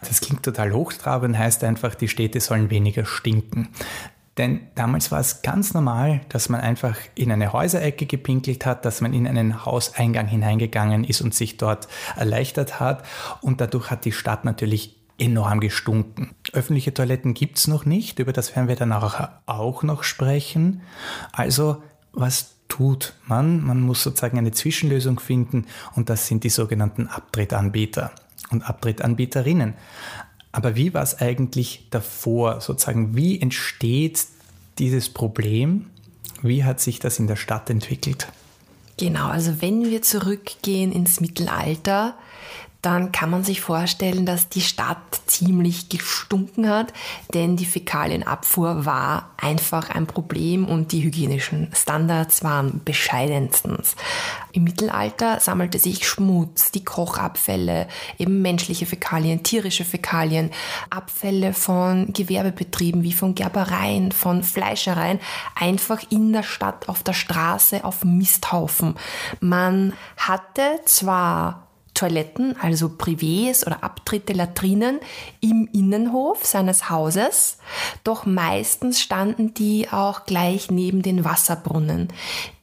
Das 0.00 0.20
klingt 0.20 0.42
total 0.42 0.72
hochtrabend, 0.72 1.38
heißt 1.38 1.62
einfach, 1.62 1.94
die 1.94 2.08
Städte 2.08 2.40
sollen 2.40 2.70
weniger 2.70 3.04
stinken. 3.04 3.68
Denn 4.38 4.68
damals 4.74 5.10
war 5.10 5.20
es 5.20 5.42
ganz 5.42 5.74
normal, 5.74 6.20
dass 6.28 6.48
man 6.48 6.60
einfach 6.60 6.96
in 7.14 7.32
eine 7.32 7.52
Häuserecke 7.52 8.06
gepinkelt 8.06 8.64
hat, 8.64 8.84
dass 8.84 9.00
man 9.00 9.12
in 9.12 9.26
einen 9.26 9.64
Hauseingang 9.64 10.26
hineingegangen 10.26 11.04
ist 11.04 11.20
und 11.20 11.34
sich 11.34 11.56
dort 11.56 11.88
erleichtert 12.16 12.80
hat. 12.80 13.04
Und 13.40 13.60
dadurch 13.60 13.90
hat 13.90 14.04
die 14.04 14.12
Stadt 14.12 14.44
natürlich 14.44 14.96
enorm 15.18 15.60
gestunken. 15.60 16.34
Öffentliche 16.52 16.94
Toiletten 16.94 17.34
gibt 17.34 17.58
es 17.58 17.68
noch 17.68 17.84
nicht, 17.84 18.18
über 18.18 18.32
das 18.32 18.56
werden 18.56 18.68
wir 18.68 18.76
dann 18.76 18.92
auch 18.92 19.82
noch 19.82 20.02
sprechen. 20.02 20.80
Also 21.32 21.82
was 22.12 22.56
tut 22.68 23.14
man? 23.26 23.62
Man 23.62 23.82
muss 23.82 24.02
sozusagen 24.02 24.38
eine 24.38 24.52
Zwischenlösung 24.52 25.20
finden 25.20 25.66
und 25.94 26.08
das 26.08 26.26
sind 26.26 26.44
die 26.44 26.48
sogenannten 26.48 27.08
Abtrittanbieter 27.08 28.12
und 28.50 28.62
Abtrittanbieterinnen. 28.62 29.74
Aber 30.52 30.76
wie 30.76 30.94
war 30.94 31.02
es 31.02 31.20
eigentlich 31.20 31.86
davor? 31.90 32.60
Sozusagen, 32.60 33.16
wie 33.16 33.40
entsteht 33.40 34.26
dieses 34.78 35.08
Problem? 35.08 35.86
Wie 36.42 36.64
hat 36.64 36.80
sich 36.80 36.98
das 36.98 37.18
in 37.18 37.26
der 37.26 37.36
Stadt 37.36 37.70
entwickelt? 37.70 38.28
Genau, 38.96 39.28
also 39.28 39.62
wenn 39.62 39.84
wir 39.84 40.02
zurückgehen 40.02 40.92
ins 40.92 41.20
Mittelalter, 41.20 42.14
dann 42.82 43.12
kann 43.12 43.30
man 43.30 43.44
sich 43.44 43.60
vorstellen, 43.60 44.24
dass 44.24 44.48
die 44.48 44.62
Stadt 44.62 44.98
ziemlich 45.26 45.88
gestunken 45.88 46.68
hat, 46.68 46.92
denn 47.34 47.56
die 47.56 47.66
Fäkalienabfuhr 47.66 48.86
war 48.86 49.30
einfach 49.36 49.90
ein 49.90 50.06
Problem 50.06 50.66
und 50.66 50.92
die 50.92 51.02
hygienischen 51.02 51.70
Standards 51.74 52.42
waren 52.42 52.80
bescheidenstens. 52.84 53.96
Im 54.52 54.64
Mittelalter 54.64 55.40
sammelte 55.40 55.78
sich 55.78 56.08
Schmutz, 56.08 56.72
die 56.72 56.84
Kochabfälle, 56.84 57.86
eben 58.18 58.42
menschliche 58.42 58.86
Fäkalien, 58.86 59.42
tierische 59.42 59.84
Fäkalien, 59.84 60.50
Abfälle 60.88 61.52
von 61.52 62.12
Gewerbebetrieben 62.12 63.02
wie 63.02 63.12
von 63.12 63.34
Gerbereien, 63.34 64.10
von 64.10 64.42
Fleischereien, 64.42 65.20
einfach 65.54 66.00
in 66.10 66.32
der 66.32 66.42
Stadt, 66.42 66.88
auf 66.88 67.02
der 67.02 67.12
Straße, 67.12 67.84
auf 67.84 68.04
Misthaufen. 68.04 68.94
Man 69.40 69.92
hatte 70.16 70.80
zwar 70.86 71.69
Toiletten, 72.00 72.56
also 72.58 72.86
Privés 72.86 73.66
oder 73.66 73.84
Abtritte, 73.84 74.32
Latrinen 74.32 75.00
im 75.40 75.68
Innenhof 75.70 76.46
seines 76.46 76.88
Hauses, 76.88 77.58
doch 78.04 78.24
meistens 78.24 79.02
standen 79.02 79.52
die 79.52 79.88
auch 79.90 80.24
gleich 80.24 80.70
neben 80.70 81.02
den 81.02 81.26
Wasserbrunnen. 81.26 82.08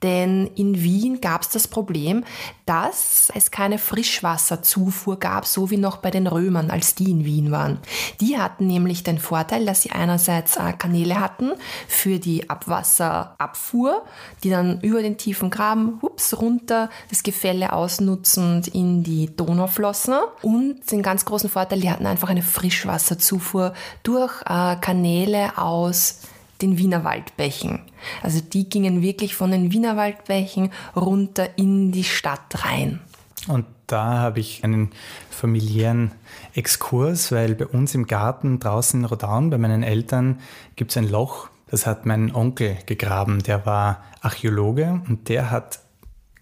Denn 0.03 0.47
in 0.55 0.81
Wien 0.81 1.21
gab 1.21 1.41
es 1.41 1.49
das 1.49 1.67
Problem, 1.67 2.23
dass 2.65 3.31
es 3.33 3.49
keine 3.49 3.79
Frischwasserzufuhr 3.79 5.17
gab, 5.17 5.45
so 5.45 5.71
wie 5.71 5.77
noch 5.77 5.97
bei 5.97 6.11
den 6.11 6.27
Römern, 6.27 6.69
als 6.69 6.95
die 6.95 7.09
in 7.09 7.25
Wien 7.25 7.51
waren. 7.51 7.79
Die 8.19 8.37
hatten 8.37 8.67
nämlich 8.67 9.03
den 9.03 9.17
Vorteil, 9.17 9.65
dass 9.65 9.81
sie 9.83 9.91
einerseits 9.91 10.57
äh, 10.57 10.73
Kanäle 10.73 11.19
hatten 11.19 11.53
für 11.87 12.19
die 12.19 12.49
Abwasserabfuhr, 12.49 14.03
die 14.43 14.49
dann 14.49 14.81
über 14.81 15.01
den 15.01 15.17
tiefen 15.17 15.49
Graben, 15.49 15.99
hups, 16.01 16.39
runter 16.39 16.89
das 17.09 17.23
Gefälle 17.23 17.73
ausnutzend 17.73 18.67
in 18.67 19.03
die 19.03 19.26
Donau 19.35 19.67
flossen. 19.67 20.15
Und 20.41 20.91
den 20.91 21.01
ganz 21.01 21.25
großen 21.25 21.49
Vorteil, 21.49 21.81
die 21.81 21.89
hatten 21.89 22.05
einfach 22.05 22.29
eine 22.29 22.41
Frischwasserzufuhr 22.41 23.73
durch 24.03 24.41
äh, 24.45 24.75
Kanäle 24.77 25.57
aus 25.57 26.21
den 26.61 26.77
Wienerwaldbächen. 26.77 27.79
Also 28.23 28.41
die 28.41 28.69
gingen 28.69 29.01
wirklich 29.01 29.35
von 29.35 29.51
den 29.51 29.71
Wienerwaldbächen 29.71 30.71
runter 30.95 31.57
in 31.57 31.91
die 31.91 32.03
Stadt 32.03 32.65
rein. 32.65 32.99
Und 33.47 33.65
da 33.85 34.17
habe 34.17 34.39
ich 34.39 34.63
einen 34.63 34.91
familiären 35.29 36.11
Exkurs, 36.53 37.31
weil 37.31 37.55
bei 37.55 37.65
uns 37.65 37.95
im 37.95 38.07
Garten 38.07 38.59
draußen 38.59 38.99
in 38.99 39.05
Rodaun, 39.05 39.49
bei 39.49 39.57
meinen 39.57 39.83
Eltern, 39.83 40.39
gibt 40.75 40.91
es 40.91 40.97
ein 40.97 41.09
Loch, 41.09 41.49
das 41.69 41.85
hat 41.85 42.05
mein 42.05 42.33
Onkel 42.33 42.77
gegraben, 42.85 43.43
der 43.43 43.65
war 43.65 44.03
Archäologe 44.21 45.01
und 45.07 45.29
der 45.29 45.51
hat 45.51 45.79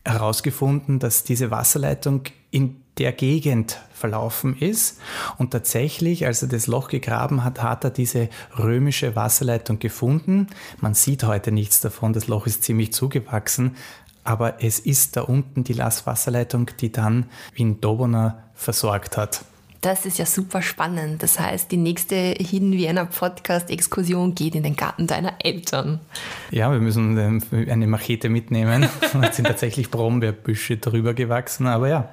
herausgefunden, 0.06 1.00
dass 1.00 1.24
diese 1.24 1.52
Wasserleitung 1.52 2.22
in 2.52 2.78
der 2.98 3.12
Gegend 3.12 3.80
verlaufen 3.94 4.56
ist. 4.58 5.00
Und 5.38 5.52
tatsächlich, 5.52 6.26
als 6.26 6.42
er 6.42 6.48
das 6.48 6.68
Loch 6.68 6.88
gegraben 6.88 7.44
hat, 7.44 7.62
hat 7.62 7.84
er 7.84 7.90
diese 7.90 8.30
römische 8.58 9.16
Wasserleitung 9.16 9.80
gefunden. 9.80 10.48
Man 10.80 10.94
sieht 10.94 11.24
heute 11.24 11.52
nichts 11.52 11.82
davon, 11.82 12.14
das 12.14 12.28
Loch 12.28 12.48
ist 12.48 12.64
ziemlich 12.64 12.94
zugewachsen, 12.94 13.76
aber 14.24 14.64
es 14.64 14.80
ist 14.80 15.18
da 15.18 15.22
unten 15.22 15.64
die 15.64 15.74
Lasswasserleitung, 15.74 16.72
die 16.80 16.92
dann 16.92 17.26
Wien 17.54 17.82
Dobona 17.82 18.44
versorgt 18.54 19.18
hat. 19.18 19.44
Das 19.86 20.04
ist 20.08 20.18
ja 20.18 20.26
super 20.26 20.64
spannend. 20.64 21.22
Das 21.22 21.40
heißt, 21.40 21.72
die 21.72 21.78
nächste 21.78 22.16
Hidden 22.16 22.72
Vienna 22.72 23.06
Podcast-Exkursion 23.06 24.34
geht 24.34 24.56
in 24.56 24.64
den 24.64 24.76
Garten 24.76 25.06
deiner 25.06 25.34
Eltern. 25.44 26.00
Ja, 26.50 26.72
wir 26.72 26.80
müssen 26.80 27.16
ähm, 27.20 27.44
eine 27.70 27.86
Machete 27.86 28.30
mitnehmen. 28.30 28.90
Es 29.22 29.36
sind 29.36 29.46
tatsächlich 29.46 29.92
Brombeerbüsche 29.92 30.78
drüber 30.78 31.14
gewachsen, 31.14 31.68
aber 31.68 31.88
ja. 31.88 32.10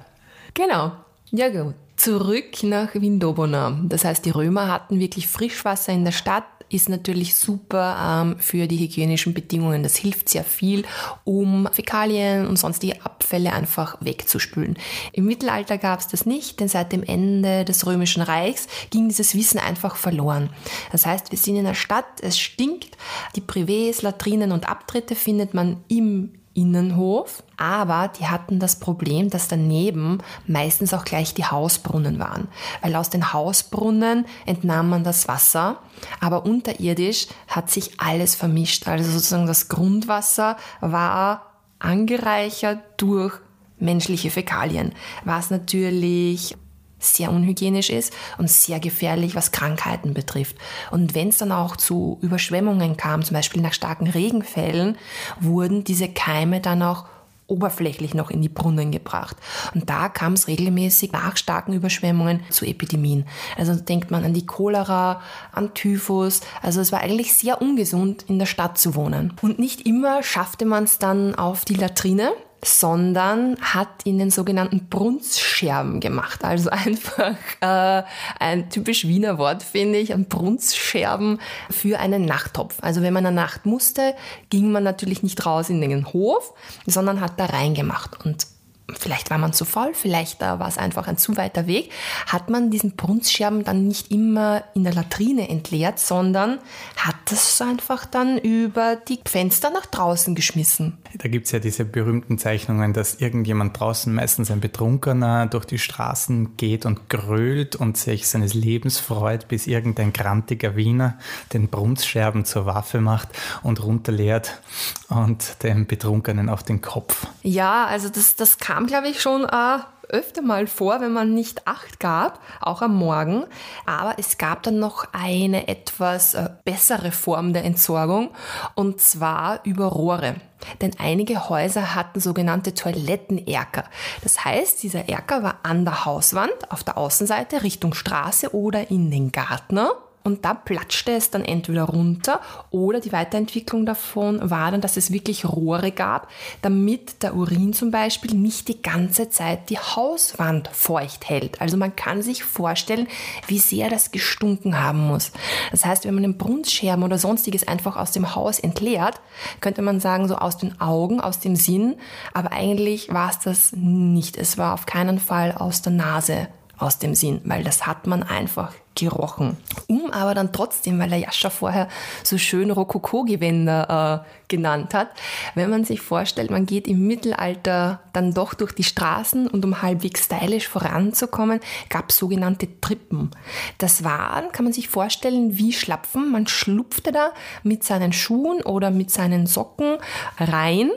Genau. 0.53 0.91
Ja 1.31 1.49
gut. 1.49 1.73
Zurück 1.95 2.61
nach 2.61 2.93
Windobona. 2.93 3.79
Das 3.85 4.05
heißt, 4.05 4.23
die 4.25 4.29
Römer 4.29 4.71
hatten 4.71 4.99
wirklich 4.99 5.27
Frischwasser 5.27 5.93
in 5.93 6.05
der 6.05 6.11
Stadt, 6.11 6.43
ist 6.73 6.89
natürlich 6.89 7.35
super 7.35 8.23
ähm, 8.23 8.39
für 8.39 8.67
die 8.67 8.77
hygienischen 8.77 9.33
Bedingungen. 9.33 9.83
Das 9.83 9.95
hilft 9.95 10.29
sehr 10.29 10.43
viel, 10.43 10.83
um 11.23 11.67
Fäkalien 11.71 12.47
und 12.47 12.57
sonstige 12.57 13.05
Abfälle 13.05 13.53
einfach 13.53 13.97
wegzuspülen. 13.99 14.77
Im 15.11 15.25
Mittelalter 15.25 15.77
gab 15.77 15.99
es 15.99 16.07
das 16.07 16.25
nicht, 16.25 16.59
denn 16.59 16.67
seit 16.67 16.91
dem 16.91 17.03
Ende 17.03 17.65
des 17.65 17.85
Römischen 17.85 18.21
Reichs 18.21 18.67
ging 18.89 19.09
dieses 19.09 19.35
Wissen 19.35 19.59
einfach 19.59 19.95
verloren. 19.95 20.49
Das 20.91 21.05
heißt, 21.05 21.31
wir 21.31 21.37
sind 21.37 21.55
in 21.55 21.65
der 21.65 21.73
Stadt, 21.73 22.05
es 22.21 22.39
stinkt, 22.39 22.97
die 23.35 23.41
Privés, 23.41 24.03
Latrinen 24.03 24.51
und 24.51 24.69
Abtritte 24.69 25.15
findet 25.15 25.53
man 25.53 25.83
im 25.87 26.33
Innenhof, 26.53 27.43
aber 27.57 28.09
die 28.19 28.27
hatten 28.27 28.59
das 28.59 28.79
Problem, 28.79 29.29
dass 29.29 29.47
daneben 29.47 30.19
meistens 30.45 30.93
auch 30.93 31.03
gleich 31.05 31.33
die 31.33 31.45
Hausbrunnen 31.45 32.19
waren, 32.19 32.47
weil 32.81 32.95
aus 32.95 33.09
den 33.09 33.33
Hausbrunnen 33.33 34.25
entnahm 34.45 34.89
man 34.89 35.03
das 35.03 35.27
Wasser, 35.27 35.79
aber 36.19 36.45
unterirdisch 36.45 37.27
hat 37.47 37.71
sich 37.71 37.99
alles 37.99 38.35
vermischt, 38.35 38.87
also 38.87 39.09
sozusagen 39.09 39.47
das 39.47 39.67
Grundwasser 39.67 40.57
war 40.79 41.53
angereichert 41.79 42.79
durch 42.97 43.33
menschliche 43.79 44.29
Fäkalien, 44.29 44.93
was 45.25 45.49
natürlich 45.49 46.55
sehr 47.03 47.31
unhygienisch 47.31 47.89
ist 47.89 48.13
und 48.37 48.49
sehr 48.49 48.79
gefährlich, 48.79 49.35
was 49.35 49.51
Krankheiten 49.51 50.13
betrifft. 50.13 50.55
Und 50.91 51.15
wenn 51.15 51.29
es 51.29 51.37
dann 51.37 51.51
auch 51.51 51.75
zu 51.75 52.17
Überschwemmungen 52.21 52.97
kam, 52.97 53.23
zum 53.23 53.35
Beispiel 53.35 53.61
nach 53.61 53.73
starken 53.73 54.07
Regenfällen, 54.07 54.97
wurden 55.39 55.83
diese 55.83 56.07
Keime 56.07 56.61
dann 56.61 56.81
auch 56.81 57.05
oberflächlich 57.47 58.13
noch 58.13 58.31
in 58.31 58.41
die 58.41 58.49
Brunnen 58.49 58.91
gebracht. 58.91 59.37
Und 59.73 59.89
da 59.89 60.09
kam 60.09 60.33
es 60.33 60.47
regelmäßig 60.47 61.11
nach 61.11 61.37
starken 61.37 61.73
Überschwemmungen 61.73 62.41
zu 62.49 62.65
Epidemien. 62.65 63.25
Also 63.57 63.75
denkt 63.75 64.11
man 64.11 64.23
an 64.23 64.33
die 64.33 64.45
Cholera, 64.45 65.21
an 65.51 65.73
Typhus. 65.73 66.41
Also 66.61 66.81
es 66.81 66.91
war 66.91 67.01
eigentlich 67.01 67.33
sehr 67.33 67.61
ungesund, 67.61 68.25
in 68.27 68.39
der 68.39 68.45
Stadt 68.45 68.77
zu 68.77 68.95
wohnen. 68.95 69.33
Und 69.41 69.59
nicht 69.59 69.85
immer 69.85 70.23
schaffte 70.23 70.65
man 70.65 70.85
es 70.85 70.97
dann 70.97 71.35
auf 71.35 71.65
die 71.65 71.75
Latrine 71.75 72.31
sondern 72.63 73.57
hat 73.61 73.89
in 74.03 74.17
den 74.19 74.31
sogenannten 74.31 74.87
Brunzscherben 74.89 75.99
gemacht. 75.99 76.43
Also 76.43 76.69
einfach 76.69 77.35
äh, 77.61 78.03
ein 78.39 78.69
typisch 78.69 79.07
Wiener 79.07 79.37
Wort, 79.37 79.63
finde 79.63 79.99
ich, 79.99 80.13
ein 80.13 80.25
Brunzscherben 80.25 81.39
für 81.69 81.99
einen 81.99 82.25
Nachttopf. 82.25 82.77
Also 82.81 83.01
wenn 83.01 83.13
man 83.13 83.25
eine 83.25 83.35
Nacht 83.35 83.65
musste, 83.65 84.15
ging 84.49 84.71
man 84.71 84.83
natürlich 84.83 85.23
nicht 85.23 85.45
raus 85.45 85.69
in 85.69 85.81
den 85.81 86.13
Hof, 86.13 86.53
sondern 86.85 87.21
hat 87.21 87.39
da 87.39 87.45
reingemacht. 87.45 88.25
Und 88.25 88.47
vielleicht 88.91 89.29
war 89.29 89.37
man 89.37 89.53
zu 89.53 89.65
faul, 89.65 89.91
vielleicht 89.93 90.41
äh, 90.41 90.59
war 90.59 90.67
es 90.67 90.77
einfach 90.77 91.07
ein 91.07 91.17
zu 91.17 91.37
weiter 91.37 91.67
Weg, 91.67 91.91
hat 92.27 92.49
man 92.49 92.69
diesen 92.69 92.95
Brunzscherben 92.95 93.63
dann 93.63 93.87
nicht 93.87 94.11
immer 94.11 94.63
in 94.73 94.83
der 94.83 94.93
Latrine 94.93 95.49
entleert, 95.49 95.99
sondern 95.99 96.59
hat 96.97 97.15
das 97.29 97.61
einfach 97.61 98.05
dann 98.05 98.37
über 98.37 98.95
die 98.95 99.19
Fenster 99.25 99.69
nach 99.69 99.85
draußen 99.85 100.35
geschmissen. 100.35 100.97
Da 101.17 101.29
gibt 101.29 101.45
es 101.45 101.51
ja 101.51 101.59
diese 101.59 101.85
berühmten 101.85 102.37
Zeichnungen, 102.37 102.93
dass 102.93 103.15
irgendjemand 103.15 103.79
draußen, 103.79 104.13
meistens 104.13 104.51
ein 104.51 104.59
Betrunkener, 104.59 105.45
durch 105.45 105.65
die 105.65 105.79
Straßen 105.79 106.57
geht 106.57 106.85
und 106.85 107.09
grölt 107.09 107.75
und 107.75 107.97
sich 107.97 108.27
seines 108.27 108.53
Lebens 108.53 108.99
freut, 108.99 109.47
bis 109.47 109.67
irgendein 109.67 110.11
grantiger 110.11 110.75
Wiener 110.75 111.17
den 111.53 111.69
Brunzscherben 111.69 112.45
zur 112.45 112.65
Waffe 112.65 112.99
macht 112.99 113.29
und 113.61 113.83
runterleert 113.83 114.61
und 115.09 115.63
dem 115.63 115.85
Betrunkenen 115.85 116.49
auf 116.49 116.63
den 116.63 116.81
Kopf. 116.81 117.27
Ja, 117.43 117.85
also 117.85 118.09
das, 118.09 118.35
das 118.35 118.57
kam 118.57 118.72
kam, 118.73 118.87
glaube 118.87 119.07
ich, 119.07 119.21
schon 119.21 119.43
äh, 119.43 119.77
öfter 120.09 120.41
mal 120.41 120.65
vor, 120.65 120.99
wenn 120.99 121.13
man 121.13 121.35
nicht 121.35 121.67
Acht 121.67 121.99
gab, 121.99 122.39
auch 122.59 122.81
am 122.81 122.95
Morgen. 122.95 123.45
Aber 123.85 124.15
es 124.17 124.39
gab 124.39 124.63
dann 124.63 124.79
noch 124.79 125.05
eine 125.11 125.67
etwas 125.67 126.33
äh, 126.33 126.49
bessere 126.65 127.11
Form 127.11 127.53
der 127.53 127.65
Entsorgung 127.65 128.31
und 128.73 128.99
zwar 128.99 129.59
über 129.63 129.85
Rohre. 129.85 130.37
Denn 130.81 130.93
einige 130.97 131.49
Häuser 131.49 131.93
hatten 131.93 132.19
sogenannte 132.19 132.73
Toilettenerker. 132.73 133.83
Das 134.23 134.43
heißt, 134.43 134.81
dieser 134.81 135.07
Erker 135.07 135.43
war 135.43 135.59
an 135.61 135.85
der 135.85 136.05
Hauswand 136.05 136.71
auf 136.71 136.83
der 136.83 136.97
Außenseite 136.97 137.61
Richtung 137.61 137.93
Straße 137.93 138.55
oder 138.55 138.89
in 138.89 139.11
den 139.11 139.31
Gartner 139.31 139.91
und 140.23 140.45
da 140.45 140.53
platschte 140.53 141.11
es 141.11 141.31
dann 141.31 141.43
entweder 141.43 141.83
runter 141.83 142.39
oder 142.71 142.99
die 142.99 143.11
Weiterentwicklung 143.11 143.85
davon 143.85 144.49
war 144.49 144.71
dann, 144.71 144.81
dass 144.81 144.95
es 144.95 145.11
wirklich 145.11 145.45
Rohre 145.45 145.91
gab, 145.91 146.29
damit 146.61 147.23
der 147.23 147.35
Urin 147.35 147.73
zum 147.73 147.91
Beispiel 147.91 148.33
nicht 148.33 148.69
die 148.69 148.81
ganze 148.81 149.29
Zeit 149.29 149.69
die 149.69 149.79
Hauswand 149.79 150.69
feucht 150.69 151.29
hält. 151.29 151.59
Also 151.59 151.75
man 151.75 151.95
kann 151.95 152.21
sich 152.21 152.43
vorstellen, 152.43 153.07
wie 153.47 153.59
sehr 153.59 153.89
das 153.89 154.11
gestunken 154.11 154.81
haben 154.81 155.07
muss. 155.07 155.31
Das 155.71 155.85
heißt, 155.85 156.05
wenn 156.05 156.13
man 156.13 156.23
den 156.23 156.37
Brunnenscherben 156.37 157.03
oder 157.03 157.17
sonstiges 157.17 157.67
einfach 157.67 157.97
aus 157.97 158.11
dem 158.11 158.33
Haus 158.35 158.59
entleert, 158.59 159.19
könnte 159.59 159.81
man 159.81 159.99
sagen, 159.99 160.27
so 160.27 160.35
aus 160.35 160.57
den 160.57 160.79
Augen, 160.79 161.19
aus 161.19 161.39
dem 161.39 161.55
Sinn. 161.55 161.95
Aber 162.33 162.53
eigentlich 162.53 163.13
war 163.13 163.29
es 163.29 163.39
das 163.39 163.73
nicht. 163.75 164.37
Es 164.37 164.57
war 164.57 164.73
auf 164.73 164.85
keinen 164.85 165.19
Fall 165.19 165.51
aus 165.51 165.81
der 165.81 165.91
Nase 165.91 166.47
aus 166.83 166.99
dem 166.99 167.15
Sinn, 167.15 167.41
weil 167.45 167.63
das 167.63 167.87
hat 167.87 168.07
man 168.07 168.23
einfach 168.23 168.73
gerochen. 168.95 169.57
Um 169.87 170.11
aber 170.11 170.35
dann 170.35 170.53
trotzdem, 170.53 170.99
weil 170.99 171.09
der 171.09 171.19
Jascha 171.19 171.49
vorher 171.49 171.87
so 172.23 172.37
schön 172.37 172.69
Rokoko-Gewänder 172.69 174.25
äh, 174.25 174.47
genannt 174.47 174.93
hat, 174.93 175.09
wenn 175.55 175.69
man 175.69 175.83
sich 175.83 176.01
vorstellt, 176.01 176.51
man 176.51 176.65
geht 176.65 176.87
im 176.87 177.07
Mittelalter 177.07 178.01
dann 178.13 178.33
doch 178.33 178.53
durch 178.53 178.73
die 178.73 178.83
Straßen 178.83 179.47
und 179.47 179.65
um 179.65 179.81
halbwegs 179.81 180.25
stylisch 180.25 180.67
voranzukommen, 180.67 181.59
gab 181.89 182.09
es 182.09 182.17
sogenannte 182.17 182.67
Trippen. 182.81 183.31
Das 183.79 184.03
waren, 184.03 184.51
kann 184.51 184.65
man 184.65 184.73
sich 184.73 184.89
vorstellen, 184.89 185.57
wie 185.57 185.73
Schlapfen. 185.73 186.31
Man 186.31 186.45
schlupfte 186.45 187.11
da 187.11 187.31
mit 187.63 187.83
seinen 187.83 188.13
Schuhen 188.13 188.61
oder 188.61 188.91
mit 188.91 189.09
seinen 189.09 189.47
Socken 189.47 189.97
rein 190.37 190.91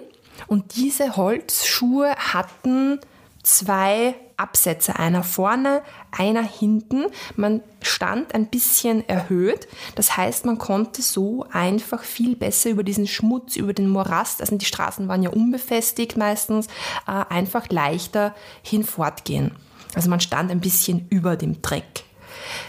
und 0.49 0.77
diese 0.77 1.17
Holzschuhe 1.17 2.15
hatten 2.17 3.01
zwei 3.43 4.15
Absätze, 4.37 4.99
einer 4.99 5.23
vorne, 5.23 5.83
einer 6.13 6.43
hinten. 6.43 7.07
Man 7.37 7.63
stand 7.83 8.35
ein 8.35 8.47
bisschen 8.47 9.09
erhöht. 9.09 9.69
Das 9.95 10.17
heißt, 10.17 10.45
man 10.45 10.59
konnte 10.59 11.03
so 11.03 11.47
einfach 11.51 12.03
viel 12.03 12.37
besser 12.37 12.71
über 12.71 12.85
diesen 12.85 13.07
Schmutz, 13.07 13.57
über 13.57 13.73
den 13.73 13.89
Morast, 13.89 14.41
also 14.41 14.57
die 14.57 14.65
Straßen 14.65 15.09
waren 15.09 15.23
ja 15.23 15.31
unbefestigt 15.31 16.17
meistens, 16.17 16.67
äh, 17.07 17.25
einfach 17.29 17.69
leichter 17.69 18.35
hinfortgehen. 18.63 19.53
Also 19.95 20.11
man 20.11 20.21
stand 20.21 20.51
ein 20.51 20.61
bisschen 20.61 21.07
über 21.09 21.37
dem 21.37 21.63
Dreck. 21.63 22.05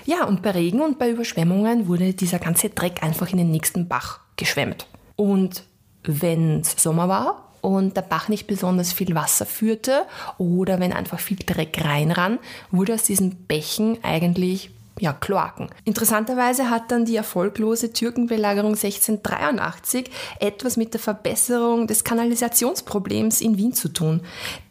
Ja, 0.05 0.25
und 0.25 0.41
bei 0.41 0.51
Regen 0.51 0.81
und 0.81 0.97
bei 0.97 1.09
Überschwemmungen 1.09 1.87
wurde 1.87 2.13
dieser 2.13 2.39
ganze 2.39 2.69
Dreck 2.69 3.03
einfach 3.03 3.29
in 3.31 3.37
den 3.37 3.51
nächsten 3.51 3.87
Bach 3.87 4.21
geschwemmt. 4.37 4.87
Und 5.15 5.63
wenn 6.03 6.61
es 6.61 6.81
Sommer 6.81 7.09
war, 7.09 7.46
und 7.67 7.97
der 7.97 8.01
Bach 8.01 8.29
nicht 8.29 8.47
besonders 8.47 8.93
viel 8.93 9.13
Wasser 9.13 9.45
führte 9.45 10.05
oder 10.37 10.79
wenn 10.79 10.93
einfach 10.93 11.19
viel 11.19 11.35
Dreck 11.45 11.83
reinrann, 11.83 12.39
wurde 12.71 12.93
aus 12.93 13.03
diesen 13.03 13.35
Bächen 13.45 13.97
eigentlich 14.03 14.69
ja, 14.99 15.13
Kloaken. 15.13 15.69
Interessanterweise 15.83 16.69
hat 16.69 16.91
dann 16.91 17.05
die 17.05 17.15
erfolglose 17.15 17.93
Türkenbelagerung 17.93 18.71
1683 18.71 20.09
etwas 20.39 20.77
mit 20.77 20.93
der 20.93 20.99
Verbesserung 20.99 21.87
des 21.87 22.03
Kanalisationsproblems 22.03 23.41
in 23.41 23.57
Wien 23.57 23.73
zu 23.73 23.89
tun. 23.89 24.21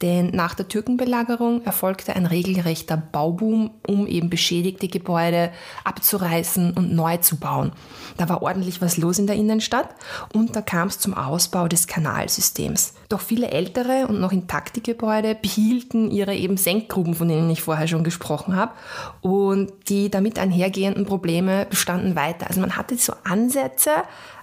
Denn 0.03 0.31
nach 0.31 0.55
der 0.55 0.69
Türkenbelagerung 0.69 1.65
erfolgte 1.65 2.17
ein 2.17 2.27
regelrechter 2.27 2.97
Bauboom, 2.97 3.71
um 3.87 4.07
eben 4.07 4.31
beschädigte 4.31 4.89
Gebäude 4.89 5.53
abzureißen 5.85 6.73
und 6.73 6.93
neu 6.93 7.19
zu 7.19 7.37
bauen. 7.37 7.73
Da 8.17 8.29
war 8.29 8.43
ordentlich 8.43 8.81
was 8.81 8.97
los 8.97 9.19
in 9.19 9.27
der 9.27 9.37
Innenstadt 9.37 9.91
und 10.33 10.57
da 10.57 10.63
kam 10.63 10.89
es 10.89 10.99
zum 10.99 11.15
Ausbau 11.15 11.69
des 11.69 11.87
Kanalsystems. 11.87 12.95
Doch 13.09 13.21
viele 13.21 13.51
ältere 13.51 14.07
und 14.09 14.21
noch 14.21 14.33
intakte 14.33 14.81
Gebäude 14.81 15.35
behielten 15.35 16.11
ihre 16.11 16.35
eben 16.35 16.57
Senkgruben, 16.57 17.15
von 17.15 17.29
denen 17.29 17.51
ich 17.51 17.63
vorher 17.63 17.87
schon 17.87 18.05
gesprochen 18.05 18.57
habe. 18.57 18.73
Und 19.21 19.73
die 19.89 20.11
damit 20.11 20.39
einhergehenden 20.39 21.07
Probleme 21.07 21.67
bestanden 21.71 22.17
weiter. 22.17 22.49
Also 22.49 22.61
man 22.61 22.77
hatte 22.77 22.97
so 22.97 23.13
Ansätze 23.25 23.91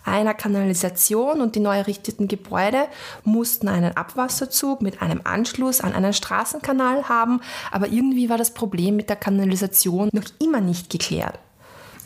einer 0.06 0.34
Kanalisation 0.34 1.42
und 1.42 1.56
die 1.56 1.60
neu 1.60 1.78
errichteten 1.78 2.28
Gebäude 2.28 2.88
mussten 3.24 3.68
einen 3.68 3.96
Abwasserzug 3.96 4.82
mit 4.82 5.02
einem 5.02 5.22
Anschluss 5.24 5.82
an 5.82 5.94
einen 5.94 6.14
Straßenkanal 6.14 7.08
haben, 7.08 7.42
aber 7.72 7.88
irgendwie 7.88 8.30
war 8.30 8.38
das 8.38 8.54
Problem 8.54 8.96
mit 8.96 9.10
der 9.10 9.16
Kanalisation 9.16 10.10
noch 10.12 10.26
immer 10.40 10.62
nicht 10.62 10.90
geklärt. 10.90 11.40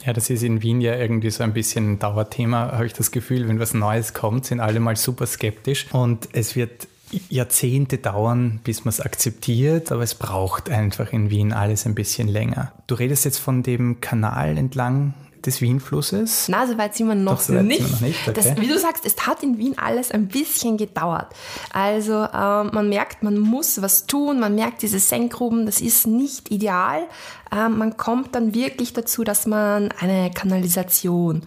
Ja, 0.08 0.14
das 0.14 0.30
ist 0.30 0.42
in 0.42 0.62
Wien 0.62 0.80
ja 0.80 0.96
irgendwie 0.96 1.30
so 1.32 1.44
ein 1.44 1.52
bisschen 1.52 1.92
ein 1.92 2.00
Dauerthema, 2.00 2.72
habe 2.72 2.86
ich 2.86 2.94
das 2.94 3.12
Gefühl. 3.12 3.46
Wenn 3.50 3.60
was 3.60 3.74
Neues 3.74 4.14
kommt, 4.14 4.46
sind 4.46 4.62
alle 4.62 4.80
mal 4.80 4.96
super 4.96 5.28
skeptisch 5.28 5.88
und 5.92 6.30
es 6.32 6.56
wird 6.56 6.88
Jahrzehnte 7.28 7.98
dauern, 7.98 8.62
bis 8.64 8.86
man 8.86 8.90
es 8.90 9.02
akzeptiert, 9.02 9.92
aber 9.92 10.04
es 10.04 10.16
braucht 10.16 10.70
einfach 10.70 11.12
in 11.12 11.30
Wien 11.30 11.52
alles 11.52 11.86
ein 11.86 11.94
bisschen 11.94 12.30
länger. 12.30 12.72
Du 12.88 12.96
redest 12.96 13.26
jetzt 13.26 13.40
von 13.40 13.64
dem 13.64 14.00
Kanal 14.00 14.58
entlang 14.58 15.14
des 15.46 15.62
Wienflusses? 15.62 16.48
Na, 16.50 16.66
so 16.68 16.78
weit 16.78 16.96
sind 16.96 17.08
wir 17.08 17.16
noch, 17.16 17.40
so 17.40 17.54
nicht. 17.54 17.80
Wir 17.82 17.88
noch 17.88 18.02
nicht. 18.02 18.28
Okay. 18.28 18.34
Das, 18.34 18.62
wie 18.62 18.68
du 18.68 18.78
sagst, 18.78 19.06
es 19.06 19.28
hat 19.28 19.44
in 19.44 19.58
Wien 19.58 19.78
alles 19.78 20.12
ein 20.12 20.28
bisschen 20.28 20.78
gedauert. 20.78 21.28
Also 21.72 22.14
äh, 22.24 22.64
man 22.64 22.90
merkt, 22.90 23.24
man 23.24 23.38
muss 23.38 23.82
was 23.82 24.08
tun, 24.08 24.40
man 24.40 24.56
merkt 24.56 24.82
diese 24.82 25.00
Senkgruben, 25.00 25.66
das 25.66 25.82
ist 25.82 26.08
nicht 26.08 26.52
ideal. 26.52 27.04
Äh, 27.52 27.70
man 27.70 27.98
kommt 27.98 28.36
dann 28.36 28.54
wirklich 28.54 28.94
dazu, 28.94 29.24
dass 29.24 29.46
man 29.46 29.92
eine 30.00 30.32
Kanalisation 30.32 31.44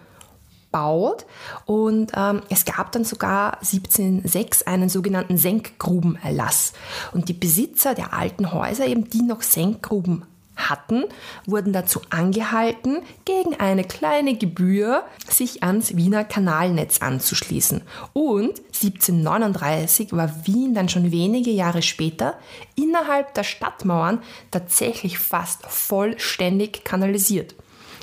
baut. 0.71 1.25
Und 1.65 2.11
ähm, 2.15 2.41
es 2.49 2.65
gab 2.65 2.91
dann 2.91 3.03
sogar 3.03 3.55
1706 3.55 4.63
einen 4.63 4.89
sogenannten 4.89 5.37
Senkgrubenerlass. 5.37 6.73
Und 7.13 7.29
die 7.29 7.33
Besitzer 7.33 7.93
der 7.93 8.13
alten 8.13 8.51
Häuser, 8.53 8.87
eben 8.87 9.09
die 9.09 9.21
noch 9.21 9.41
Senkgruben 9.41 10.23
hatten, 10.55 11.05
wurden 11.45 11.73
dazu 11.73 12.01
angehalten, 12.09 13.01
gegen 13.25 13.59
eine 13.59 13.83
kleine 13.83 14.35
Gebühr 14.35 15.03
sich 15.29 15.63
ans 15.63 15.95
Wiener 15.95 16.23
Kanalnetz 16.23 17.01
anzuschließen. 17.01 17.81
Und 18.13 18.59
1739 18.73 20.13
war 20.13 20.45
Wien 20.45 20.73
dann 20.73 20.89
schon 20.89 21.11
wenige 21.11 21.51
Jahre 21.51 21.81
später 21.81 22.37
innerhalb 22.75 23.33
der 23.33 23.43
Stadtmauern 23.43 24.21
tatsächlich 24.51 25.19
fast 25.19 25.65
vollständig 25.65 26.83
kanalisiert. 26.83 27.55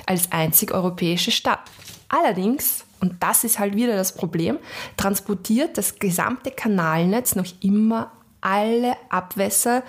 Als 0.06 0.32
einzig 0.32 0.72
europäische 0.72 1.30
Stadt. 1.30 1.61
Allerdings, 2.08 2.84
und 3.00 3.16
das 3.20 3.44
ist 3.44 3.58
halt 3.58 3.76
wieder 3.76 3.94
das 3.94 4.14
Problem, 4.14 4.58
transportiert 4.96 5.76
das 5.76 5.98
gesamte 5.98 6.50
Kanalnetz 6.50 7.34
noch 7.34 7.46
immer 7.61 8.11
alle 8.40 8.96
Abwässer 9.11 9.82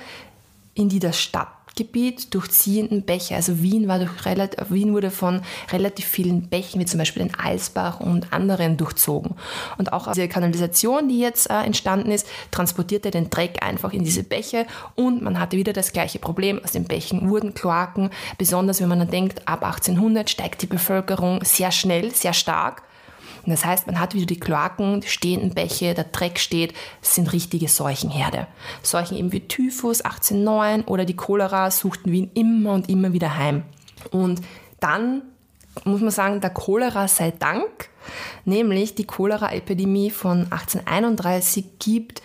in 0.74 0.90
die 0.90 1.00
das 1.00 1.20
Stadt 1.20 1.59
Gebiet 1.80 2.34
durchziehenden 2.34 3.04
Bäche. 3.04 3.36
Also 3.36 3.62
Wien, 3.62 3.88
war 3.88 4.00
durch 4.00 4.12
Wien 4.70 4.94
wurde 4.94 5.12
von 5.12 5.42
relativ 5.72 6.06
vielen 6.06 6.50
Bächen, 6.50 6.82
wie 6.82 6.86
zum 6.86 6.98
Beispiel 6.98 7.24
den 7.24 7.36
Alsbach 7.36 8.02
und 8.02 8.34
anderen, 8.34 8.76
durchzogen. 8.76 9.36
Und 9.78 9.94
auch 9.94 10.12
diese 10.12 10.28
Kanalisation, 10.28 11.08
die 11.08 11.20
jetzt 11.20 11.50
äh, 11.50 11.62
entstanden 11.62 12.12
ist, 12.12 12.28
transportierte 12.52 13.12
den 13.12 13.30
Dreck 13.30 13.64
einfach 13.66 13.94
in 13.94 14.04
diese 14.04 14.24
Bäche 14.24 14.66
und 14.96 15.22
man 15.22 15.40
hatte 15.40 15.56
wieder 15.56 15.72
das 15.72 15.94
gleiche 15.94 16.20
Problem. 16.20 16.60
Aus 16.62 16.74
den 16.74 16.84
Bächen 16.84 17.30
wurden 17.30 17.54
Kloaken, 17.54 18.10
besonders 18.38 18.82
wenn 18.82 18.90
man 18.90 19.00
dann 19.00 19.10
denkt, 19.10 19.48
ab 19.48 19.64
1800 19.64 20.30
steigt 20.30 20.62
die 20.62 20.68
Bevölkerung 20.68 21.40
sehr 21.46 21.72
schnell, 21.72 22.14
sehr 22.14 22.34
stark 22.34 22.84
und 23.50 23.54
das 23.54 23.66
heißt, 23.66 23.88
man 23.88 24.00
hat 24.00 24.14
wieder 24.14 24.28
die 24.28 24.40
Kloaken, 24.40 25.02
die 25.02 25.08
stehenden 25.08 25.56
Bäche, 25.56 25.96
der 25.96 26.04
Dreck 26.04 26.38
steht, 26.38 26.76
das 27.02 27.16
sind 27.16 27.34
richtige 27.34 27.68
Seuchenherde. 27.68 28.46
Seuchen 28.84 29.18
eben 29.18 29.32
wie 29.32 29.40
Typhus 29.40 30.02
1809 30.02 30.84
oder 30.84 31.04
die 31.04 31.16
Cholera 31.16 31.72
suchten 31.72 32.12
Wien 32.12 32.30
immer 32.36 32.74
und 32.74 32.90
immer 32.90 33.12
wieder 33.12 33.38
heim. 33.38 33.64
Und 34.12 34.42
dann 34.80 35.24
muss 35.84 36.00
man 36.00 36.12
sagen, 36.12 36.42
der 36.42 36.52
Cholera 36.52 37.08
sei 37.08 37.32
Dank, 37.32 37.90
nämlich 38.46 38.94
die 38.94 39.06
Cholera-Epidemie 39.08 40.12
von 40.12 40.44
1831 40.52 41.80
gibt 41.80 42.22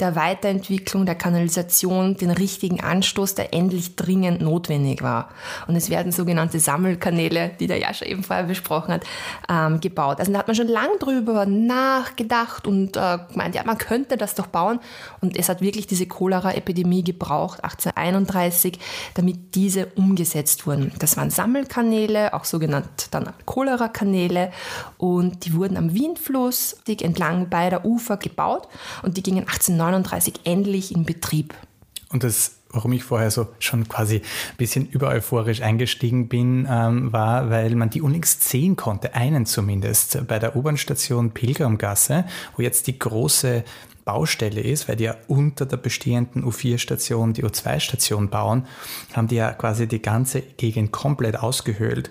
der 0.00 0.16
Weiterentwicklung 0.16 1.06
der 1.06 1.14
Kanalisation 1.14 2.16
den 2.16 2.30
richtigen 2.30 2.80
Anstoß, 2.80 3.34
der 3.34 3.54
endlich 3.54 3.96
dringend 3.96 4.40
notwendig 4.40 5.02
war. 5.02 5.28
Und 5.66 5.76
es 5.76 5.90
werden 5.90 6.12
sogenannte 6.12 6.58
Sammelkanäle, 6.58 7.50
die 7.60 7.66
der 7.66 7.78
Jascha 7.78 8.06
eben 8.06 8.22
vorher 8.22 8.44
besprochen 8.44 8.94
hat, 8.94 9.04
ähm, 9.48 9.80
gebaut. 9.80 10.18
Also 10.18 10.32
da 10.32 10.38
hat 10.38 10.46
man 10.46 10.56
schon 10.56 10.68
lange 10.68 10.98
drüber 10.98 11.46
nachgedacht 11.46 12.66
und 12.66 12.96
äh, 12.96 13.18
gemeint, 13.30 13.54
ja, 13.54 13.62
man 13.64 13.78
könnte 13.78 14.16
das 14.16 14.34
doch 14.34 14.46
bauen. 14.46 14.80
Und 15.20 15.36
es 15.38 15.48
hat 15.48 15.60
wirklich 15.60 15.86
diese 15.86 16.06
Cholera-Epidemie 16.06 17.04
gebraucht, 17.04 17.62
1831, 17.62 18.78
damit 19.14 19.54
diese 19.54 19.86
umgesetzt 19.96 20.66
wurden. 20.66 20.92
Das 20.98 21.16
waren 21.16 21.30
Sammelkanäle, 21.30 22.34
auch 22.34 22.44
sogenannt 22.44 23.08
dann 23.10 23.32
Cholera-Kanäle. 23.46 24.52
Und 24.98 25.44
die 25.44 25.54
wurden 25.54 25.76
am 25.76 25.94
Wienfluss 25.94 26.76
entlang 27.02 27.48
beider 27.48 27.84
Ufer 27.84 28.16
gebaut 28.16 28.68
und 29.02 29.16
die 29.16 29.22
gingen 29.22 29.46
1839 29.94 30.40
endlich 30.44 30.94
in 30.94 31.04
Betrieb. 31.04 31.54
Und 32.08 32.24
das 32.24 32.60
warum 32.72 32.92
ich 32.92 33.02
vorher 33.02 33.30
so 33.30 33.48
schon 33.58 33.88
quasi 33.88 34.16
ein 34.16 34.56
bisschen 34.56 34.86
übereuphorisch 34.88 35.60
eingestiegen 35.60 36.28
bin, 36.28 36.68
ähm, 36.70 37.12
war, 37.12 37.50
weil 37.50 37.74
man 37.74 37.90
die 37.90 38.00
unlängst 38.00 38.44
sehen 38.44 38.76
konnte, 38.76 39.14
einen 39.14 39.46
zumindest, 39.46 40.26
bei 40.26 40.38
der 40.38 40.56
U-Bahn-Station 40.56 41.32
Pilgrimgasse, 41.32 42.24
wo 42.56 42.62
jetzt 42.62 42.86
die 42.86 42.98
große 42.98 43.64
Baustelle 44.04 44.60
ist, 44.60 44.88
weil 44.88 44.96
die 44.96 45.04
ja 45.04 45.16
unter 45.28 45.66
der 45.66 45.76
bestehenden 45.76 46.44
U4-Station 46.44 47.32
die 47.32 47.44
U2-Station 47.44 48.28
bauen, 48.28 48.66
haben 49.12 49.28
die 49.28 49.36
ja 49.36 49.52
quasi 49.52 49.86
die 49.86 50.02
ganze 50.02 50.40
Gegend 50.40 50.90
komplett 50.90 51.38
ausgehöhlt. 51.38 52.10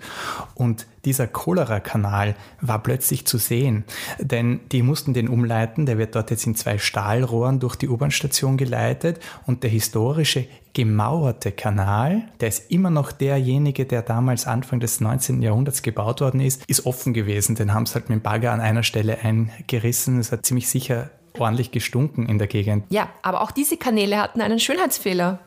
Und 0.54 0.86
dieser 1.04 1.26
Cholera-Kanal 1.26 2.34
war 2.60 2.82
plötzlich 2.82 3.26
zu 3.26 3.38
sehen, 3.38 3.84
denn 4.18 4.60
die 4.72 4.82
mussten 4.82 5.14
den 5.14 5.28
umleiten, 5.28 5.86
der 5.86 5.98
wird 5.98 6.14
dort 6.14 6.30
jetzt 6.30 6.46
in 6.46 6.54
zwei 6.54 6.78
Stahlrohren 6.78 7.60
durch 7.60 7.76
die 7.76 7.88
U-Bahn-Station 7.88 8.56
geleitet 8.56 9.20
und 9.46 9.62
der 9.62 9.70
historische 9.70 10.46
gemauerte 10.72 11.52
Kanal, 11.52 12.22
der 12.40 12.48
ist 12.48 12.70
immer 12.70 12.90
noch 12.90 13.12
derjenige, 13.12 13.86
der 13.86 14.02
damals 14.02 14.46
Anfang 14.46 14.80
des 14.80 15.00
19. 15.00 15.42
Jahrhunderts 15.42 15.82
gebaut 15.82 16.20
worden 16.20 16.40
ist, 16.40 16.64
ist 16.66 16.86
offen 16.86 17.12
gewesen. 17.12 17.56
Den 17.56 17.74
haben 17.74 17.86
sie 17.86 17.94
halt 17.94 18.08
mit 18.08 18.20
dem 18.20 18.22
Bagger 18.22 18.52
an 18.52 18.60
einer 18.60 18.82
Stelle 18.82 19.18
eingerissen. 19.18 20.20
Es 20.20 20.30
hat 20.30 20.46
ziemlich 20.46 20.68
sicher 20.68 21.10
ordentlich 21.40 21.70
gestunken 21.70 22.26
in 22.26 22.38
der 22.38 22.46
Gegend. 22.46 22.84
Ja, 22.90 23.08
aber 23.22 23.42
auch 23.42 23.50
diese 23.50 23.76
Kanäle 23.76 24.18
hatten 24.18 24.40
einen 24.40 24.60
Schönheitsfehler. 24.60 25.40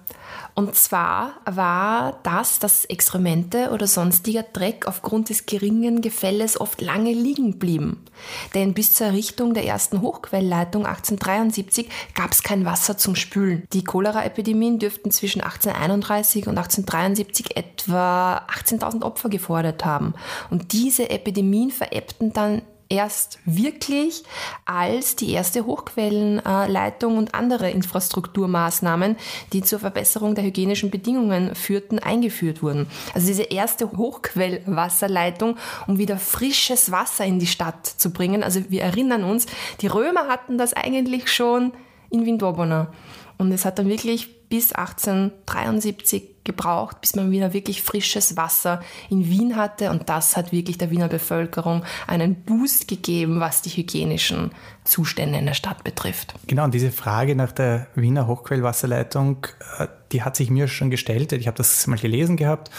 Und 0.56 0.76
zwar 0.76 1.34
war 1.46 2.20
das, 2.22 2.60
dass 2.60 2.86
Exkremente 2.86 3.72
oder 3.72 3.88
sonstiger 3.88 4.44
Dreck 4.44 4.86
aufgrund 4.88 5.30
des 5.30 5.48
geringen 5.48 6.02
Gefälles 6.02 6.62
oft 6.62 6.80
lange 6.80 7.12
liegen 7.12 7.58
blieben. 7.58 8.06
Denn 8.54 8.76
bis 8.76 8.94
zur 8.94 9.08
Errichtung 9.08 9.56
der 9.56 9.66
ersten 9.66 10.02
Hochquellleitung 10.02 10.86
1873 10.86 11.90
gab 12.14 12.34
es 12.34 12.44
kein 12.44 12.66
Wasser 12.66 12.98
zum 12.98 13.16
Spülen. 13.16 13.64
Die 13.74 13.84
Cholera-Epidemien 13.84 14.78
dürften 14.78 15.10
zwischen 15.10 15.42
1831 15.42 16.48
und 16.48 16.58
1873 16.58 17.58
etwa 17.58 18.46
18.000 18.48 19.02
Opfer 19.02 19.30
gefordert 19.30 19.84
haben. 19.86 20.14
Und 20.52 20.72
diese 20.72 21.10
Epidemien 21.10 21.72
verebbten 21.72 22.32
dann 22.32 22.62
erst 22.94 23.40
wirklich, 23.46 24.24
als 24.66 25.16
die 25.16 25.32
erste 25.32 25.66
Hochquellenleitung 25.66 27.18
und 27.18 27.34
andere 27.34 27.72
Infrastrukturmaßnahmen, 27.72 29.18
die 29.52 29.64
zur 29.64 29.80
Verbesserung 29.80 30.36
der 30.36 30.44
hygienischen 30.44 30.92
Bedingungen 30.92 31.56
führten, 31.56 31.98
eingeführt 31.98 32.62
wurden. 32.62 32.88
Also 33.16 33.28
diese 33.28 33.44
erste 33.44 33.92
Hochquellwasserleitung, 33.92 35.58
um 35.88 35.98
wieder 35.98 36.18
frisches 36.18 36.92
Wasser 36.92 37.26
in 37.26 37.40
die 37.40 37.48
Stadt 37.48 37.88
zu 37.88 38.14
bringen. 38.14 38.44
Also 38.44 38.62
wir 38.70 38.84
erinnern 38.84 39.24
uns, 39.24 39.48
die 39.82 39.88
Römer 39.88 40.28
hatten 40.28 40.60
das 40.60 40.74
eigentlich 40.74 41.34
schon 41.34 41.74
in 42.12 42.28
Windobona. 42.28 42.94
Und 43.40 43.52
es 43.52 43.66
hat 43.66 43.80
dann 43.80 43.90
wirklich 43.90 44.48
bis 44.50 44.72
1873 44.72 46.33
gebraucht, 46.44 47.02
bis 47.02 47.16
man 47.16 47.32
wieder 47.32 47.54
wirklich 47.54 47.82
frisches 47.82 48.38
Wasser 48.38 48.82
in 49.10 49.30
Wien 49.30 49.56
hatte. 49.56 49.90
Und 49.90 50.10
das 50.10 50.36
hat 50.38 50.52
wirklich 50.52 50.78
der 50.78 50.92
Wiener 50.92 51.08
Bevölkerung 51.08 51.84
einen 52.08 52.36
Boost 52.36 52.88
gegeben, 52.88 53.40
was 53.40 53.62
die 53.62 53.70
hygienischen 53.70 54.52
Zustände 54.84 55.40
in 55.40 55.46
der 55.46 55.54
Stadt 55.54 55.84
betrifft. 55.84 56.34
Genau, 56.48 56.66
und 56.66 56.74
diese 56.74 56.92
Frage 56.92 57.36
nach 57.36 57.52
der 57.52 57.88
Wiener 57.96 58.28
Hochquellwasserleitung, 58.28 59.48
äh, 59.80 59.88
die 60.12 60.24
hat 60.24 60.36
sich 60.36 60.50
mir 60.50 60.68
schon 60.68 60.90
gestellt. 60.90 61.32
Ich 61.34 61.48
habe 61.48 61.58
das 61.58 61.88
mal 61.88 61.98
gelesen 61.98 62.38
gehabt, 62.38 62.70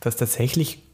dass 0.00 0.16
tatsächlich 0.16 0.85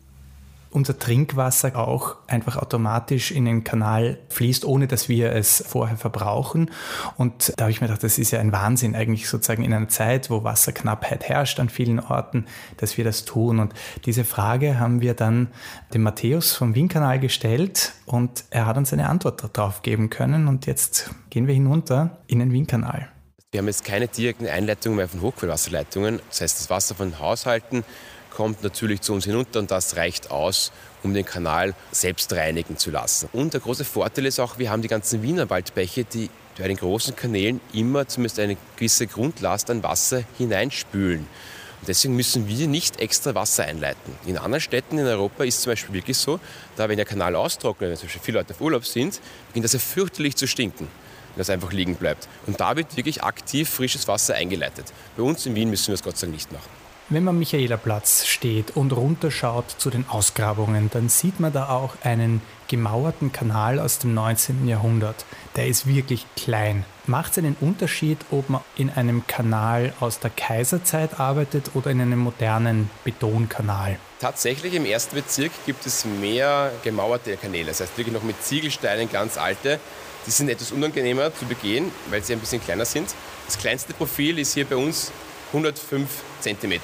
unser 0.73 0.99
Trinkwasser 0.99 1.77
auch 1.77 2.17
einfach 2.27 2.57
automatisch 2.57 3.31
in 3.31 3.45
den 3.45 3.63
Kanal 3.63 4.19
fließt, 4.31 4.65
ohne 4.65 4.89
dass 4.89 5.09
wir 5.09 5.33
es 5.33 5.63
vorher 5.67 5.97
verbrauchen. 5.97 6.71
Und 7.17 7.53
da 7.57 7.65
habe 7.65 7.71
ich 7.71 7.81
mir 7.81 7.89
gedacht, 7.89 8.03
das 8.03 8.19
ist 8.19 8.31
ja 8.31 8.41
ein 8.41 8.53
Wahnsinn 8.53 8.97
eigentlich 8.97 9.29
sozusagen 9.29 9.63
in 9.63 9.73
einer 9.73 9.89
Zeit, 9.89 10.31
wo 10.31 10.45
Wasserknappheit 10.45 11.29
herrscht 11.29 11.61
an 11.61 11.69
vielen 11.69 12.01
Orten, 12.01 12.47
dass 12.79 12.97
wir 12.97 13.05
das 13.05 13.25
tun. 13.25 13.61
Und 13.61 13.75
diese 14.07 14.25
Frage 14.25 14.81
haben 14.81 15.01
wir 15.01 15.15
dann 15.15 15.49
dem 15.93 16.03
Matthäus 16.03 16.55
vom 16.55 16.75
Wienkanal 16.75 17.21
gestellt 17.21 17.93
und 18.07 18.45
er 18.51 18.67
hat 18.67 18.77
uns 18.77 18.93
eine 18.93 19.09
Antwort 19.09 19.57
darauf 19.57 19.83
geben 19.83 20.11
können. 20.11 20.49
Und 20.49 20.67
jetzt 20.67 21.11
gehen 21.31 21.47
wir 21.47 21.55
hinunter 21.55 22.19
in 22.27 22.39
den 22.39 22.53
Wienkanal. 22.53 23.09
Wir 23.51 23.59
haben 23.59 23.67
jetzt 23.67 23.85
keine 23.85 24.09
direkten 24.09 24.47
Einleitungen 24.47 24.97
mehr 24.97 25.09
von 25.09 25.21
Hochquellwasserleitungen. 25.21 26.21
Das 26.31 26.41
heißt, 26.41 26.61
das 26.61 26.71
Wasser 26.71 26.95
von 26.95 27.19
Haushalten 27.19 27.85
kommt 28.33 28.63
natürlich 28.63 29.01
zu 29.01 29.13
uns 29.13 29.25
hinunter 29.25 29.59
und 29.59 29.71
das 29.71 29.97
reicht 29.97 30.31
aus, 30.31 30.73
um 31.03 31.15
den 31.15 31.25
Kanal 31.25 31.75
selbst 31.91 32.33
reinigen 32.33 32.77
zu 32.77 32.91
lassen. 32.91 33.29
Und 33.33 33.55
der 33.55 33.61
große 33.61 33.85
Vorteil 33.85 34.27
ist 34.27 34.41
auch, 34.41 34.59
wir 34.59 34.71
haben 34.71 34.83
die 34.83 34.89
ganzen 34.89 35.23
Wienerwaldbäche, 35.23 36.05
die 36.05 36.31
bei 36.59 36.69
den 36.69 36.77
großen 36.77 37.17
Kanälen 37.17 37.61
immer 37.73 38.07
zumindest 38.07 38.39
eine 38.39 38.57
gewisse 38.77 39.07
Grundlast 39.07 39.71
an 39.71 39.83
Wasser 39.83 40.23
hineinspülen. 40.39 41.21
Und 41.21 41.89
deswegen 41.89 42.15
müssen 42.15 42.47
wir 42.47 42.69
nicht 42.69 43.01
extra 43.01 43.35
Wasser 43.35 43.65
einleiten. 43.65 44.15
In 44.27 44.39
anderen 44.39 44.61
Städten 44.61 44.99
in 44.99 45.07
Europa 45.07 45.45
ist 45.45 45.57
es 45.57 45.63
zum 45.63 45.73
Beispiel 45.73 45.95
wirklich 45.95 46.17
so, 46.17 46.39
da 46.77 46.89
wenn 46.89 46.97
der 46.97 47.07
Kanal 47.07 47.35
austrocknet, 47.35 47.91
wenn 47.91 47.97
zum 47.97 48.07
Beispiel 48.07 48.23
viele 48.23 48.39
Leute 48.39 48.55
auf 48.55 48.61
Urlaub 48.61 48.87
sind, 48.87 49.21
beginnt 49.49 49.65
das 49.65 49.73
ja 49.73 49.79
fürchterlich 49.79 50.37
zu 50.37 50.47
stinken 50.47 50.89
wenn 51.35 51.41
das 51.41 51.51
einfach 51.51 51.73
liegen 51.73 51.97
bleibt. 51.97 52.29
Und 52.47 52.61
da 52.61 52.77
wird 52.77 52.97
wirklich 52.97 53.23
aktiv 53.23 53.69
frisches 53.69 54.07
Wasser 54.07 54.35
eingeleitet. 54.35 54.93
Bei 55.17 55.23
uns 55.23 55.47
in 55.47 55.55
Wien 55.55 55.71
müssen 55.71 55.89
wir 55.89 55.95
das 55.95 56.03
Gott 56.03 56.19
sei 56.19 56.27
Dank 56.27 56.35
nicht 56.35 56.53
machen. 56.53 56.82
Wenn 57.13 57.25
man 57.25 57.35
am 57.35 57.41
Michaelerplatz 57.41 58.25
steht 58.25 58.75
und 58.75 58.91
runterschaut 58.91 59.67
zu 59.77 59.91
den 59.91 60.09
Ausgrabungen, 60.09 60.89
dann 60.95 61.11
sieht 61.11 61.41
man 61.41 61.53
da 61.53 61.69
auch 61.69 61.95
einen 62.03 62.41
gemauerten 62.69 63.33
Kanal 63.33 63.81
aus 63.81 63.99
dem 63.99 64.15
19. 64.15 64.67
Jahrhundert. 64.67 65.27
Der 65.55 65.67
ist 65.67 65.87
wirklich 65.87 66.25
klein. 66.37 66.87
Macht 67.07 67.33
es 67.33 67.39
einen 67.39 67.55
Unterschied, 67.61 68.17
ob 68.31 68.49
man 68.49 68.63
in 68.77 68.89
einem 68.89 69.27
Kanal 69.27 69.93
aus 70.01 70.21
der 70.21 70.31
Kaiserzeit 70.31 71.21
arbeitet 71.21 71.73
oder 71.75 71.91
in 71.91 72.01
einem 72.01 72.21
modernen 72.21 72.89
Betonkanal? 73.05 73.99
Tatsächlich 74.19 74.73
im 74.73 74.87
ersten 74.87 75.15
Bezirk 75.15 75.53
gibt 75.67 75.85
es 75.85 76.07
mehr 76.07 76.73
gemauerte 76.83 77.37
Kanäle, 77.37 77.67
das 77.67 77.83
heißt 77.83 77.99
wirklich 77.99 78.15
noch 78.15 78.23
mit 78.23 78.43
Ziegelsteinen 78.43 79.13
ganz 79.13 79.37
alte. 79.37 79.81
Die 80.27 80.31
sind 80.31 80.49
etwas 80.49 80.73
unangenehmer 80.73 81.35
zu 81.35 81.45
begehen, 81.45 81.93
weil 82.09 82.25
sie 82.25 82.33
ein 82.33 82.41
bisschen 82.41 82.65
kleiner 82.65 82.87
sind. 82.87 83.15
Das 83.45 83.59
kleinste 83.59 83.93
Profil 83.93 84.39
ist 84.39 84.55
hier 84.55 84.65
bei 84.65 84.77
uns 84.77 85.13
105 85.53 86.09
cm. 86.41 86.81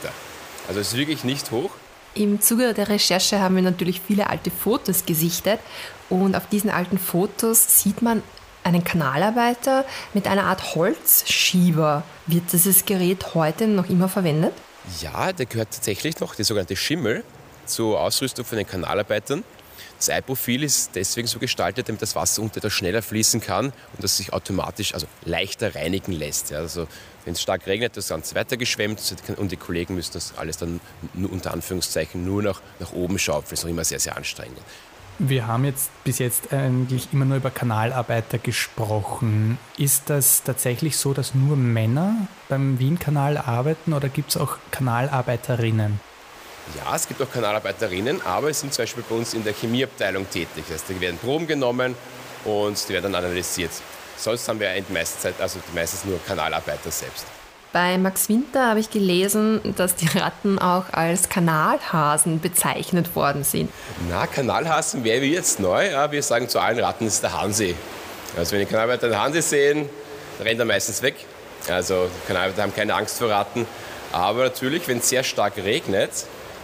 Also 0.69 0.81
es 0.81 0.89
ist 0.89 0.97
wirklich 0.97 1.25
nicht 1.25 1.51
hoch. 1.51 1.71
Im 2.15 2.41
Zuge 2.41 2.75
der 2.75 2.89
Recherche 2.89 3.41
haben 3.41 3.57
wir 3.57 3.63
natürlich 3.63 4.01
viele 4.07 4.29
alte 4.29 4.51
Fotos 4.51 5.07
gesichtet 5.07 5.61
und 6.11 6.35
auf 6.37 6.49
diesen 6.49 6.71
alten 6.71 6.99
Fotos 6.99 7.83
sieht 7.83 8.03
man 8.03 8.23
einen 8.65 8.85
Kanalarbeiter 8.85 9.85
mit 10.15 10.27
einer 10.27 10.45
Art 10.45 10.75
Holzschieber. 10.75 12.03
Wird 12.27 12.53
dieses 12.53 12.85
Gerät 12.85 13.35
heute 13.35 13.67
noch 13.67 13.89
immer 13.89 14.09
verwendet? 14.09 14.53
Ja, 15.01 15.33
der 15.33 15.47
gehört 15.47 15.71
tatsächlich 15.73 16.21
noch, 16.21 16.35
der 16.35 16.45
sogenannte 16.45 16.77
Schimmel, 16.77 17.25
zur 17.67 18.01
Ausrüstung 18.01 18.45
von 18.45 18.59
den 18.59 18.67
Kanalarbeitern. 18.67 19.45
Das 19.99 20.11
Eiprofil 20.11 20.63
ist 20.63 20.93
deswegen 20.95 21.27
so 21.27 21.41
gestaltet, 21.41 21.89
damit 21.89 22.01
das 22.01 22.15
Wasser 22.15 22.41
unter 22.43 22.59
etwas 22.59 22.73
schneller 22.73 23.03
fließen 23.03 23.41
kann 23.41 23.67
und 23.67 24.03
das 24.03 24.17
sich 24.17 24.33
automatisch, 24.33 24.95
also 24.95 25.07
leichter 25.25 25.75
reinigen 25.75 26.13
lässt. 26.13 26.51
Ja, 26.51 26.59
also 26.59 26.87
wenn 27.25 27.35
es 27.35 27.43
stark 27.43 27.67
regnet, 27.67 27.97
das 27.97 28.09
Ganze 28.09 28.37
weiter 28.37 28.57
geschwemmt 28.57 29.01
und 29.37 29.51
die 29.51 29.57
Kollegen 29.57 29.97
müssen 29.97 30.13
das 30.13 30.35
alles 30.37 30.57
dann 30.57 30.81
unter 31.15 31.53
Anführungszeichen 31.53 32.25
nur 32.25 32.43
noch 32.43 32.63
nach 32.79 32.93
oben 32.93 33.19
schaufeln. 33.19 33.51
Das 33.51 33.59
ist 33.59 33.65
noch 33.65 33.71
immer 33.71 33.85
sehr, 33.85 33.99
sehr 33.99 34.17
anstrengend. 34.17 34.59
Wir 35.21 35.49
haben 35.49 35.65
jetzt 35.65 35.91
bis 36.05 36.21
jetzt 36.21 36.53
eigentlich 36.53 37.09
immer 37.13 37.25
nur 37.25 37.39
über 37.39 37.51
Kanalarbeiter 37.51 38.39
gesprochen. 38.39 39.59
Ist 39.77 40.11
das 40.11 40.45
tatsächlich 40.45 40.97
so, 40.97 41.13
dass 41.13 41.35
nur 41.35 41.57
Männer 41.57 42.29
beim 42.49 42.79
Wien-Kanal 42.79 43.37
arbeiten 43.37 43.95
oder 43.95 44.09
gibt 44.09 44.31
es 44.31 44.37
auch 44.37 44.59
Kanalarbeiterinnen? 44.71 45.99
Ja, 46.77 46.95
es 46.95 47.09
gibt 47.09 47.21
auch 47.23 47.31
Kanalarbeiterinnen, 47.33 48.21
aber 48.25 48.51
es 48.51 48.61
sind 48.61 48.75
zum 48.75 48.83
Beispiel 48.83 49.05
bei 49.09 49.15
uns 49.15 49.35
in 49.35 49.45
der 49.45 49.55
Chemieabteilung 49.55 50.29
tätig. 50.29 50.65
Das 50.69 50.81
heißt, 50.81 50.91
da 50.91 51.01
werden 51.01 51.19
Proben 51.19 51.47
genommen 51.47 51.95
und 52.45 52.89
die 52.89 52.93
werden 52.93 53.13
dann 53.13 53.25
analysiert. 53.25 53.71
Sonst 54.17 54.49
haben 54.49 54.61
wir 54.61 54.71
meiste 54.93 55.19
Zeit, 55.19 55.35
also 55.41 55.61
meistens 55.75 56.05
nur 56.05 56.19
Kanalarbeiter 56.27 56.91
selbst. 56.91 57.27
Bei 57.73 57.99
Max 57.99 58.29
Winter 58.31 58.71
habe 58.71 58.81
ich 58.81 58.91
gelesen, 58.91 59.61
dass 59.77 59.95
die 59.95 60.07
Ratten 60.19 60.59
auch 60.59 60.85
als 60.91 61.29
Kanalhasen 61.29 62.41
bezeichnet 62.41 63.15
worden 63.15 63.45
sind. 63.45 63.71
Na, 64.09 64.27
Kanalhasen 64.27 65.05
wäre 65.05 65.25
jetzt 65.25 65.61
neu. 65.61 65.91
Ja, 65.91 66.11
wir 66.11 66.23
sagen 66.23 66.49
zu 66.49 66.61
allen 66.61 66.81
Ratten, 66.81 67.07
ist 67.07 67.23
der 67.23 67.39
Hansi. 67.39 67.75
Also 68.37 68.53
wenn 68.53 68.61
die 68.61 68.67
Kanalarbeiter 68.67 69.09
den 69.09 69.21
Hansi 69.21 69.43
sehen, 69.43 69.89
dann 70.39 70.47
rennt 70.47 70.61
er 70.61 70.67
meistens 70.67 71.03
weg. 71.03 71.17
Also 71.69 72.09
Kanalarbeiter 72.27 72.63
haben 72.63 72.75
keine 72.75 72.95
Angst 72.95 73.19
vor 73.19 73.29
Ratten. 73.31 73.67
Aber 74.13 74.45
natürlich, 74.45 74.89
wenn 74.89 74.99
es 74.99 75.09
sehr 75.11 75.23
stark 75.23 75.59
regnet, 75.59 76.11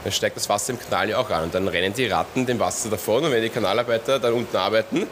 dann 0.04 0.12
steigt 0.12 0.36
das 0.36 0.48
Wasser 0.48 0.74
im 0.74 0.78
Kanal 0.78 1.08
ja 1.08 1.18
auch 1.18 1.30
an. 1.30 1.44
Und 1.44 1.54
dann 1.54 1.66
rennen 1.66 1.92
die 1.94 2.06
Ratten 2.06 2.46
dem 2.46 2.60
Wasser 2.60 2.90
davon. 2.90 3.24
Und 3.24 3.32
wenn 3.32 3.42
die 3.42 3.48
Kanalarbeiter 3.48 4.20
dann 4.20 4.34
unten 4.34 4.56
arbeiten 4.56 5.06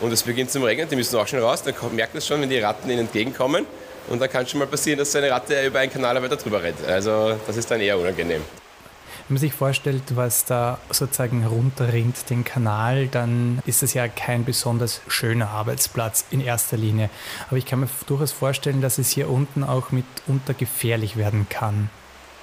und 0.00 0.12
es 0.12 0.22
beginnt 0.22 0.50
zu 0.50 0.62
regnen, 0.62 0.88
die 0.88 0.96
müssen 0.96 1.16
auch 1.16 1.26
schon 1.26 1.38
raus, 1.38 1.62
dann 1.62 1.74
merkt 1.94 2.14
es 2.16 2.26
schon, 2.26 2.40
wenn 2.40 2.50
die 2.50 2.58
Ratten 2.58 2.90
ihnen 2.90 3.00
entgegenkommen. 3.00 3.64
Und 4.08 4.20
dann 4.20 4.28
kann 4.28 4.46
schon 4.46 4.58
mal 4.58 4.66
passieren, 4.66 4.98
dass 4.98 5.14
eine 5.16 5.30
Ratte 5.30 5.64
über 5.64 5.78
einen 5.78 5.90
Kanalarbeiter 5.90 6.36
drüber 6.36 6.62
rennt. 6.62 6.84
Also 6.86 7.38
das 7.46 7.56
ist 7.56 7.70
dann 7.70 7.80
eher 7.80 7.96
unangenehm. 7.96 8.42
Wenn 9.28 9.36
man 9.36 9.40
sich 9.40 9.54
vorstellt, 9.54 10.02
was 10.16 10.44
da 10.44 10.78
sozusagen 10.90 11.46
runterrinnt, 11.46 12.28
den 12.28 12.44
Kanal, 12.44 13.06
dann 13.06 13.62
ist 13.64 13.82
es 13.82 13.94
ja 13.94 14.06
kein 14.06 14.44
besonders 14.44 15.00
schöner 15.08 15.48
Arbeitsplatz 15.48 16.26
in 16.30 16.42
erster 16.42 16.76
Linie. 16.76 17.08
Aber 17.46 17.56
ich 17.56 17.64
kann 17.64 17.80
mir 17.80 17.88
durchaus 18.06 18.32
vorstellen, 18.32 18.82
dass 18.82 18.98
es 18.98 19.08
hier 19.08 19.30
unten 19.30 19.64
auch 19.64 19.92
mitunter 19.92 20.52
gefährlich 20.52 21.16
werden 21.16 21.46
kann. 21.48 21.88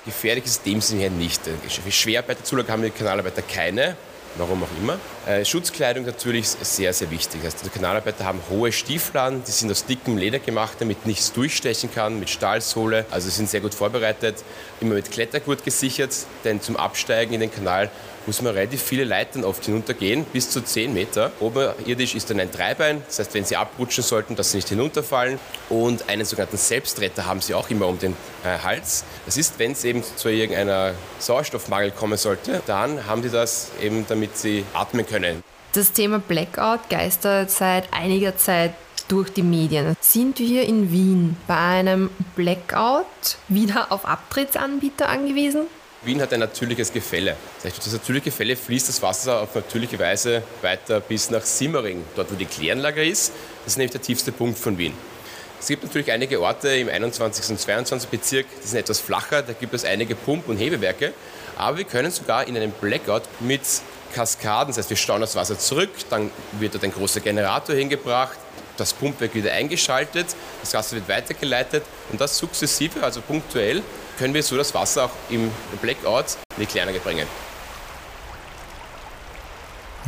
Gefährlich 0.05 0.45
ist 0.45 0.65
in 0.65 0.73
dem 0.73 0.81
Sinne 0.81 1.09
nicht. 1.09 1.41
Für 1.45 1.91
Schwerarbeiterzulagen 1.91 2.71
haben 2.71 2.83
die 2.83 2.89
Kanalarbeiter 2.89 3.41
keine 3.41 3.95
warum 4.37 4.63
auch 4.63 4.67
immer. 4.79 4.97
Äh, 5.25 5.45
Schutzkleidung 5.45 6.05
natürlich 6.05 6.47
sehr, 6.47 6.93
sehr 6.93 7.11
wichtig. 7.11 7.41
Also 7.43 7.57
die 7.63 7.69
Kanalarbeiter 7.69 8.25
haben 8.25 8.39
hohe 8.49 8.71
Stiefladen, 8.71 9.43
die 9.45 9.51
sind 9.51 9.71
aus 9.71 9.85
dickem 9.85 10.17
Leder 10.17 10.39
gemacht, 10.39 10.77
damit 10.79 11.05
nichts 11.05 11.33
durchstechen 11.33 11.93
kann, 11.93 12.19
mit 12.19 12.29
Stahlsohle. 12.29 13.05
Also 13.11 13.29
sind 13.29 13.49
sehr 13.49 13.61
gut 13.61 13.73
vorbereitet, 13.73 14.43
immer 14.79 14.95
mit 14.95 15.11
Klettergurt 15.11 15.63
gesichert, 15.63 16.15
denn 16.43 16.61
zum 16.61 16.77
Absteigen 16.77 17.33
in 17.33 17.41
den 17.41 17.51
Kanal 17.51 17.89
muss 18.27 18.41
man 18.41 18.53
relativ 18.53 18.81
viele 18.81 19.03
Leitern 19.03 19.43
oft 19.43 19.65
hinuntergehen, 19.65 20.25
bis 20.25 20.49
zu 20.49 20.61
10 20.61 20.93
Meter. 20.93 21.31
Oberirdisch 21.39 22.15
ist 22.15 22.29
dann 22.29 22.39
ein 22.39 22.51
Dreibein, 22.51 23.01
das 23.07 23.19
heißt, 23.19 23.33
wenn 23.33 23.45
sie 23.45 23.55
abrutschen 23.55 24.03
sollten, 24.03 24.35
dass 24.35 24.51
sie 24.51 24.57
nicht 24.57 24.69
hinunterfallen. 24.69 25.39
Und 25.69 26.09
einen 26.09 26.25
sogenannten 26.25 26.57
Selbstretter 26.57 27.25
haben 27.25 27.41
sie 27.41 27.53
auch 27.53 27.69
immer 27.69 27.87
um 27.87 27.99
den 27.99 28.13
äh, 28.43 28.57
Hals. 28.63 29.03
Das 29.25 29.37
ist, 29.37 29.59
wenn 29.59 29.71
es 29.71 29.83
eben 29.83 30.03
zu 30.03 30.29
irgendeiner 30.29 30.93
Sauerstoffmangel 31.19 31.91
kommen 31.91 32.17
sollte, 32.17 32.61
dann 32.65 33.07
haben 33.07 33.23
sie 33.23 33.29
das 33.29 33.71
eben, 33.81 34.05
damit 34.07 34.37
sie 34.37 34.65
atmen 34.73 35.05
können. 35.05 35.43
Das 35.73 35.93
Thema 35.93 36.19
Blackout 36.19 36.89
geistert 36.89 37.49
seit 37.49 37.93
einiger 37.93 38.35
Zeit 38.35 38.73
durch 39.07 39.31
die 39.31 39.43
Medien. 39.43 39.95
Sind 39.99 40.39
wir 40.39 40.63
in 40.63 40.91
Wien 40.91 41.37
bei 41.47 41.57
einem 41.57 42.09
Blackout 42.35 43.05
wieder 43.47 43.91
auf 43.91 44.05
Abtrittsanbieter 44.05 45.09
angewiesen? 45.09 45.67
Wien 46.03 46.19
hat 46.19 46.33
ein 46.33 46.39
natürliches 46.39 46.91
Gefälle. 46.91 47.35
Durch 47.61 47.75
das 47.75 47.93
natürliche 47.93 48.25
Gefälle 48.25 48.55
fließt 48.55 48.89
das 48.89 49.03
Wasser 49.03 49.39
auf 49.39 49.53
natürliche 49.53 49.99
Weise 49.99 50.41
weiter 50.63 50.99
bis 50.99 51.29
nach 51.29 51.43
Simmering, 51.43 52.03
dort 52.15 52.31
wo 52.31 52.35
die 52.35 52.45
Kläranlage 52.45 53.05
ist. 53.05 53.31
Das 53.63 53.73
ist 53.73 53.77
nämlich 53.77 53.91
der 53.91 54.01
tiefste 54.01 54.31
Punkt 54.31 54.57
von 54.57 54.79
Wien. 54.79 54.93
Es 55.59 55.67
gibt 55.67 55.83
natürlich 55.83 56.11
einige 56.11 56.41
Orte 56.41 56.69
im 56.69 56.89
21. 56.89 57.51
und 57.51 57.59
22. 57.59 58.09
Bezirk, 58.09 58.47
die 58.63 58.67
sind 58.67 58.79
etwas 58.79 58.99
flacher, 58.99 59.43
da 59.43 59.53
gibt 59.53 59.75
es 59.75 59.85
einige 59.85 60.15
Pump- 60.15 60.47
und 60.47 60.57
Hebewerke. 60.57 61.13
Aber 61.55 61.77
wir 61.77 61.85
können 61.85 62.09
sogar 62.09 62.47
in 62.47 62.57
einem 62.57 62.71
Blackout 62.71 63.23
mit 63.39 63.61
Kaskaden, 64.11 64.69
das 64.69 64.79
heißt 64.79 64.89
wir 64.89 64.97
stauen 64.97 65.21
das 65.21 65.35
Wasser 65.35 65.59
zurück, 65.59 65.91
dann 66.09 66.31
wird 66.53 66.73
dort 66.73 66.83
ein 66.83 66.91
großer 66.91 67.19
Generator 67.19 67.75
hingebracht, 67.75 68.39
das 68.81 68.93
Pumpwerk 68.93 69.33
wieder 69.33 69.51
eingeschaltet, 69.51 70.35
das 70.61 70.73
Wasser 70.73 70.97
wird 70.97 71.07
weitergeleitet 71.07 71.83
und 72.11 72.19
das 72.19 72.37
sukzessive, 72.37 73.03
also 73.03 73.21
punktuell, 73.21 73.81
können 74.17 74.33
wir 74.33 74.43
so 74.43 74.57
das 74.57 74.73
Wasser 74.73 75.05
auch 75.05 75.11
im 75.29 75.51
Blackout 75.81 76.37
in 76.55 76.61
die 76.61 76.65
Kläranlage 76.65 76.99
bringen. 76.99 77.27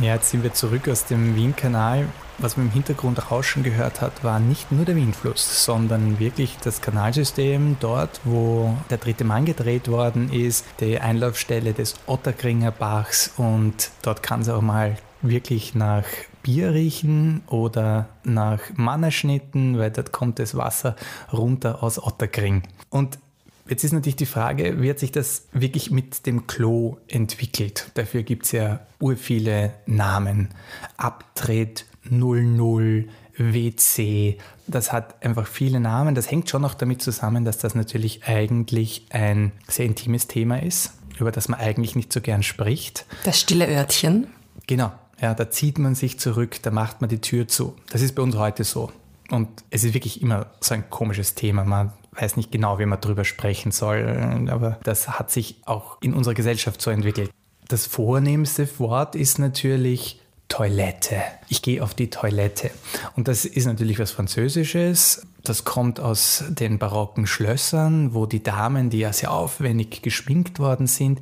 Ja, 0.00 0.14
jetzt 0.14 0.30
sind 0.30 0.42
wir 0.42 0.52
zurück 0.52 0.88
aus 0.88 1.04
dem 1.06 1.36
Wienkanal. 1.36 2.08
Was 2.38 2.56
man 2.56 2.66
im 2.66 2.72
Hintergrund 2.72 3.30
rauschen 3.30 3.62
gehört 3.62 4.00
hat, 4.00 4.24
war 4.24 4.40
nicht 4.40 4.72
nur 4.72 4.84
der 4.84 4.96
Wienfluss, 4.96 5.64
sondern 5.64 6.18
wirklich 6.18 6.56
das 6.64 6.80
Kanalsystem 6.80 7.76
dort, 7.78 8.20
wo 8.24 8.76
der 8.90 8.98
dritte 8.98 9.22
Mann 9.22 9.44
gedreht 9.44 9.86
worden 9.86 10.32
ist, 10.32 10.64
die 10.80 10.98
Einlaufstelle 10.98 11.74
des 11.74 11.94
Otterkringer 12.06 12.72
Bachs 12.72 13.30
und 13.36 13.90
dort 14.02 14.24
kann 14.24 14.40
es 14.40 14.48
auch 14.48 14.62
mal 14.62 14.96
wirklich 15.22 15.76
nach 15.76 16.04
Bier 16.44 16.72
riechen 16.72 17.42
oder 17.48 18.08
nach 18.22 18.60
Mannerschnitten, 18.76 19.78
weil 19.78 19.90
dort 19.90 20.12
kommt 20.12 20.38
das 20.38 20.56
Wasser 20.56 20.94
runter 21.32 21.82
aus 21.82 22.00
Otterkring. 22.00 22.62
Und 22.90 23.18
Jetzt 23.66 23.82
ist 23.82 23.92
natürlich 23.92 24.16
die 24.16 24.26
Frage, 24.26 24.82
wie 24.82 24.90
hat 24.90 24.98
sich 24.98 25.10
das 25.10 25.46
wirklich 25.52 25.90
mit 25.90 26.26
dem 26.26 26.46
Klo 26.46 26.98
entwickelt? 27.08 27.90
Dafür 27.94 28.22
gibt 28.22 28.44
es 28.44 28.52
ja 28.52 28.80
ur 29.00 29.16
viele 29.16 29.72
Namen. 29.86 30.50
Abtritt, 30.98 31.86
00, 32.10 33.08
WC. 33.38 34.36
Das 34.66 34.92
hat 34.92 35.24
einfach 35.24 35.46
viele 35.46 35.80
Namen. 35.80 36.14
Das 36.14 36.30
hängt 36.30 36.50
schon 36.50 36.60
noch 36.60 36.74
damit 36.74 37.00
zusammen, 37.00 37.46
dass 37.46 37.56
das 37.56 37.74
natürlich 37.74 38.24
eigentlich 38.24 39.06
ein 39.08 39.52
sehr 39.66 39.86
intimes 39.86 40.26
Thema 40.26 40.62
ist, 40.62 40.92
über 41.18 41.32
das 41.32 41.48
man 41.48 41.58
eigentlich 41.58 41.96
nicht 41.96 42.12
so 42.12 42.20
gern 42.20 42.42
spricht. 42.42 43.06
Das 43.24 43.40
stille 43.40 43.66
Örtchen. 43.66 44.26
Genau. 44.66 44.92
Ja, 45.20 45.34
da 45.34 45.50
zieht 45.50 45.78
man 45.78 45.94
sich 45.94 46.18
zurück, 46.18 46.58
da 46.62 46.70
macht 46.70 47.00
man 47.00 47.10
die 47.10 47.20
Tür 47.20 47.48
zu. 47.48 47.74
Das 47.90 48.02
ist 48.02 48.14
bei 48.14 48.22
uns 48.22 48.36
heute 48.36 48.64
so. 48.64 48.90
Und 49.30 49.48
es 49.70 49.84
ist 49.84 49.94
wirklich 49.94 50.22
immer 50.22 50.46
so 50.60 50.74
ein 50.74 50.90
komisches 50.90 51.34
Thema. 51.34 51.64
Man 51.64 51.92
weiß 52.12 52.36
nicht 52.36 52.52
genau, 52.52 52.78
wie 52.78 52.86
man 52.86 53.00
darüber 53.00 53.24
sprechen 53.24 53.72
soll, 53.72 54.48
aber 54.50 54.78
das 54.84 55.18
hat 55.18 55.30
sich 55.30 55.56
auch 55.64 56.00
in 56.02 56.14
unserer 56.14 56.34
Gesellschaft 56.34 56.80
so 56.80 56.90
entwickelt. 56.90 57.30
Das 57.68 57.86
vornehmste 57.86 58.68
Wort 58.78 59.16
ist 59.16 59.38
natürlich 59.38 60.20
Toilette. 60.48 61.22
Ich 61.48 61.62
gehe 61.62 61.82
auf 61.82 61.94
die 61.94 62.10
Toilette. 62.10 62.70
Und 63.16 63.28
das 63.28 63.44
ist 63.44 63.66
natürlich 63.66 63.98
was 63.98 64.10
Französisches. 64.12 65.26
Das 65.42 65.64
kommt 65.64 65.98
aus 65.98 66.44
den 66.48 66.78
barocken 66.78 67.26
Schlössern, 67.26 68.14
wo 68.14 68.26
die 68.26 68.42
Damen, 68.42 68.90
die 68.90 68.98
ja 68.98 69.12
sehr 69.12 69.32
aufwendig 69.32 70.02
geschminkt 70.02 70.58
worden 70.58 70.86
sind, 70.86 71.20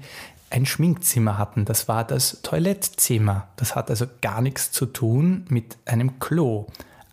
ein 0.52 0.66
Schminkzimmer 0.66 1.38
hatten. 1.38 1.64
Das 1.64 1.88
war 1.88 2.04
das 2.04 2.42
Toilettzimmer. 2.42 3.48
Das 3.56 3.74
hat 3.74 3.90
also 3.90 4.06
gar 4.20 4.42
nichts 4.42 4.70
zu 4.70 4.86
tun 4.86 5.46
mit 5.48 5.78
einem 5.86 6.18
Klo. 6.18 6.66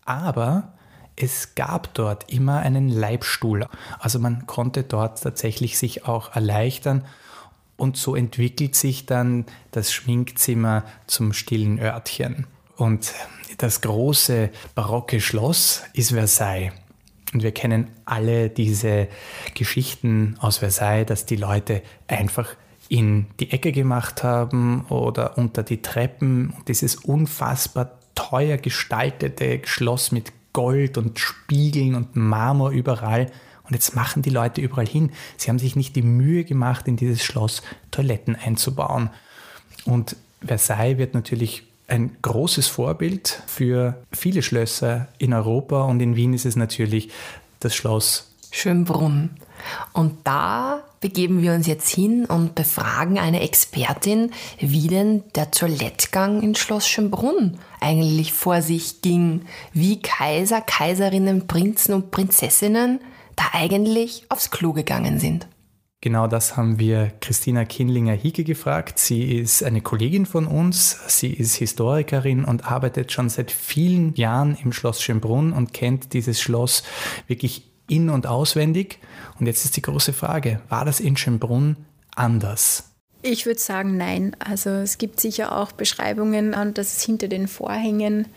Aber 0.06 0.74
es 1.16 1.56
gab 1.56 1.94
dort 1.94 2.32
immer 2.32 2.60
einen 2.60 2.90
Leibstuhl. 2.90 3.66
Also 4.00 4.20
man 4.20 4.46
konnte 4.46 4.84
dort 4.84 5.22
tatsächlich 5.24 5.78
sich 5.78 6.06
auch 6.06 6.36
erleichtern. 6.36 7.06
Und 7.78 7.96
so 7.96 8.16
entwickelt 8.16 8.76
sich 8.76 9.06
dann 9.06 9.46
das 9.72 9.94
Schminkzimmer 9.94 10.84
zum 11.08 11.32
stillen 11.32 11.80
Örtchen. 11.80 12.46
Und 12.76 13.14
das 13.58 13.82
große 13.82 14.50
barocke 14.76 15.22
Schloss 15.22 15.84
ist 15.94 16.12
Versailles. 16.12 16.74
Und 17.34 17.44
wir 17.44 17.54
kennen 17.54 17.92
alle 18.06 18.50
diese 18.50 19.08
Geschichten 19.54 20.36
aus 20.40 20.58
Versailles, 20.58 21.06
dass 21.06 21.26
die 21.26 21.36
Leute 21.36 21.84
einfach 22.08 22.56
in 22.90 23.28
die 23.40 23.52
Ecke 23.52 23.72
gemacht 23.72 24.24
haben 24.24 24.86
oder 24.90 25.38
unter 25.38 25.64
die 25.64 25.82
Treppen. 25.82 26.54
Dieses 26.68 26.96
unfassbar 26.96 27.92
teuer 28.16 28.58
gestaltete 28.58 29.62
Schloss 29.64 30.12
mit 30.12 30.34
Gold 30.52 30.98
und 30.98 31.20
Spiegeln 31.20 31.96
und 31.96 32.16
Marmor 32.16 32.72
überall. 32.72 33.32
Und 33.64 33.76
jetzt 33.76 33.96
machen 33.96 34.24
die 34.24 34.32
Leute 34.32 34.62
überall 34.62 34.88
hin. 34.88 35.12
Sie 35.38 35.50
haben 35.50 35.60
sich 35.60 35.76
nicht 35.76 35.96
die 35.96 36.02
Mühe 36.02 36.44
gemacht, 36.44 36.88
in 36.88 36.98
dieses 36.98 37.24
Schloss 37.24 37.62
Toiletten 37.92 38.36
einzubauen. 38.36 39.12
Und 39.86 40.16
Versailles 40.44 40.98
wird 40.98 41.14
natürlich 41.14 41.64
ein 41.88 42.18
großes 42.22 42.68
Vorbild 42.68 43.42
für 43.46 44.02
viele 44.12 44.42
Schlösser 44.42 45.08
in 45.18 45.34
Europa 45.34 45.84
und 45.84 46.00
in 46.02 46.16
Wien 46.16 46.34
ist 46.34 46.46
es 46.46 46.56
natürlich 46.56 47.12
das 47.60 47.76
Schloss 47.76 48.32
Schönbrunn. 48.52 49.32
Und 49.94 50.18
da 50.24 50.84
begeben 51.02 51.42
wir 51.42 51.54
uns 51.54 51.68
jetzt 51.68 51.90
hin 51.90 52.26
und 52.26 52.56
befragen 52.56 53.20
eine 53.20 53.42
Expertin, 53.42 54.32
wie 54.60 54.88
denn 54.88 55.24
der 55.36 55.52
Toilettgang 55.52 56.42
in 56.42 56.56
Schloss 56.56 56.88
Schönbrunn 56.88 57.60
eigentlich 57.80 58.34
vor 58.34 58.62
sich 58.62 59.02
ging, 59.02 59.44
wie 59.74 60.02
Kaiser, 60.02 60.62
Kaiserinnen, 60.62 61.48
Prinzen 61.48 61.94
und 61.94 62.12
Prinzessinnen 62.12 63.00
da 63.36 63.46
eigentlich 63.54 64.26
aufs 64.30 64.52
Klo 64.52 64.74
gegangen 64.74 65.20
sind. 65.20 65.48
Genau 66.02 66.28
das 66.28 66.56
haben 66.56 66.80
wir 66.80 67.12
Christina 67.20 67.66
Kinlinger-Hieke 67.66 68.46
gefragt. 68.46 69.00
Sie 69.00 69.36
ist 69.36 69.64
eine 69.64 69.82
Kollegin 69.82 70.26
von 70.26 70.48
uns. 70.48 70.98
Sie 71.08 71.34
ist 71.34 71.56
Historikerin 71.56 72.46
und 72.46 72.72
arbeitet 72.72 73.12
schon 73.12 73.28
seit 73.28 73.52
vielen 73.52 74.16
Jahren 74.16 74.58
im 74.64 74.72
Schloss 74.72 75.02
Schönbrunn 75.02 75.52
und 75.52 75.74
kennt 75.74 76.14
dieses 76.14 76.40
Schloss 76.40 76.84
wirklich 77.28 77.69
in- 77.90 78.10
und 78.10 78.28
auswendig. 78.28 79.00
Und 79.40 79.46
jetzt 79.46 79.66
ist 79.66 79.76
die 79.76 79.82
große 79.82 80.14
Frage, 80.14 80.62
war 80.70 80.86
das 80.86 81.00
in 81.00 81.18
Schönbrunn 81.18 81.76
anders? 82.16 82.86
Ich 83.22 83.46
würde 83.46 83.60
sagen, 83.60 83.98
nein. 83.98 84.36
Also 84.40 84.70
es 84.70 84.98
gibt 84.98 85.20
sicher 85.20 85.58
auch 85.58 85.72
Beschreibungen, 85.72 86.56
dass 86.74 86.98
es 86.98 87.04
hinter 87.04 87.28
den 87.28 87.48
Vorhängen 87.48 88.28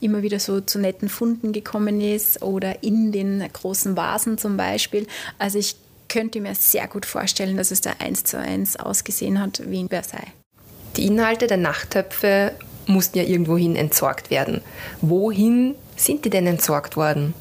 immer 0.00 0.22
wieder 0.22 0.40
so 0.40 0.60
zu 0.60 0.80
netten 0.80 1.08
Funden 1.08 1.52
gekommen 1.52 2.00
ist 2.00 2.42
oder 2.42 2.82
in 2.82 3.12
den 3.12 3.44
großen 3.52 3.96
Vasen 3.96 4.36
zum 4.36 4.56
Beispiel. 4.56 5.06
Also 5.38 5.58
ich 5.58 5.76
könnte 6.08 6.40
mir 6.40 6.54
sehr 6.54 6.88
gut 6.88 7.06
vorstellen, 7.06 7.56
dass 7.56 7.70
es 7.70 7.80
da 7.80 7.92
eins 8.00 8.24
zu 8.24 8.38
eins 8.38 8.76
ausgesehen 8.76 9.40
hat 9.40 9.62
wie 9.66 9.80
in 9.80 9.88
Versailles. 9.88 10.32
Die 10.96 11.06
Inhalte 11.06 11.46
der 11.46 11.56
Nachttöpfe 11.56 12.52
mussten 12.86 13.18
ja 13.18 13.24
irgendwohin 13.24 13.76
entsorgt 13.76 14.28
werden. 14.28 14.60
Wohin 15.00 15.74
sind 15.96 16.24
die 16.24 16.30
denn 16.30 16.46
entsorgt 16.46 16.96
worden? 16.96 17.32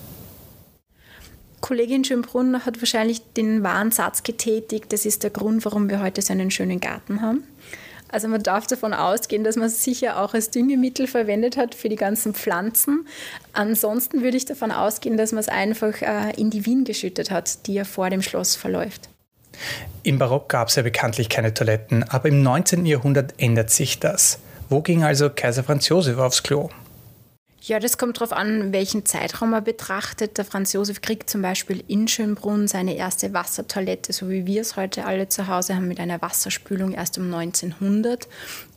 Kollegin 1.62 2.04
Schönbrunn 2.04 2.66
hat 2.66 2.82
wahrscheinlich 2.82 3.22
den 3.34 3.64
wahren 3.64 3.92
Satz 3.92 4.24
getätigt, 4.24 4.92
das 4.92 5.06
ist 5.06 5.24
der 5.24 5.30
Grund, 5.30 5.64
warum 5.64 5.90
wir 5.90 6.02
heute 6.02 6.22
so 6.22 6.34
einen 6.34 6.52
schönen 6.52 6.80
Garten 6.80 7.22
haben. 7.22 7.44
Also 8.12 8.28
man 8.28 8.44
darf 8.44 8.68
davon 8.68 8.94
ausgehen, 8.94 9.44
dass 9.44 9.56
man 9.56 9.68
es 9.68 9.84
sicher 9.84 10.22
auch 10.22 10.34
als 10.34 10.50
Düngemittel 10.50 11.08
verwendet 11.08 11.56
hat 11.56 11.74
für 11.74 11.88
die 11.88 11.96
ganzen 11.96 12.34
Pflanzen. 12.34 13.08
Ansonsten 13.54 14.22
würde 14.22 14.36
ich 14.36 14.46
davon 14.46 14.72
ausgehen, 14.72 15.16
dass 15.16 15.32
man 15.32 15.40
es 15.40 15.48
einfach 15.48 16.02
äh, 16.02 16.34
in 16.36 16.50
die 16.50 16.66
Wien 16.66 16.84
geschüttet 16.84 17.32
hat, 17.32 17.68
die 17.68 17.76
ja 17.76 17.86
vor 17.86 18.10
dem 18.10 18.22
Schloss 18.22 18.56
verläuft. 18.56 19.08
Im 20.04 20.18
Barock 20.18 20.50
gab 20.50 20.68
es 20.68 20.76
ja 20.76 20.84
bekanntlich 20.84 21.30
keine 21.30 21.54
Toiletten, 21.54 22.04
aber 22.04 22.28
im 22.28 22.42
19. 22.42 22.86
Jahrhundert 22.86 23.34
ändert 23.38 23.70
sich 23.70 24.00
das. 24.00 24.40
Wo 24.68 24.82
ging 24.82 25.04
also 25.04 25.30
Kaiser 25.30 25.64
Franz 25.64 25.88
Josef 25.88 26.18
aufs 26.18 26.44
Klo? 26.44 26.70
Ja, 27.64 27.78
das 27.78 28.00
kommt 28.00 28.18
darauf 28.18 28.34
an, 28.34 28.74
welchen 28.74 29.06
Zeitraum 29.06 29.52
man 29.52 29.64
betrachtet. 29.64 30.40
Der 30.40 30.46
Franz 30.46 30.74
Josef 30.74 31.02
kriegt 31.02 31.30
zum 31.30 31.44
Beispiel 31.44 31.84
in 31.88 32.08
Schönbrunn 32.08 32.68
seine 32.68 32.96
erste 32.96 33.36
Wassertoilette, 33.36 34.14
so 34.14 34.32
wie 34.32 34.48
wir 34.48 34.62
es 34.62 34.78
heute 34.78 35.06
alle 35.06 35.30
zu 35.30 35.48
Hause 35.48 35.76
haben, 35.76 35.88
mit 35.88 36.00
einer 36.00 36.24
Wasserspülung 36.24 36.94
erst 36.94 37.20
um 37.20 37.32
1900. 37.32 38.28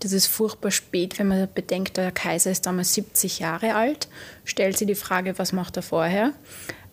Das 0.01 0.13
ist 0.13 0.27
furchtbar 0.27 0.71
spät, 0.71 1.19
wenn 1.19 1.29
man 1.29 1.49
bedenkt, 1.55 1.97
der 1.97 2.13
Kaiser 2.13 2.51
ist 2.51 2.67
damals 2.67 2.93
70 2.93 3.39
Jahre 3.39 3.75
alt. 3.75 4.09
Stellt 4.45 4.77
sich 4.77 4.87
die 4.87 4.95
Frage, 4.95 5.39
was 5.39 5.53
macht 5.53 5.77
er 5.79 5.83
vorher? 5.83 6.35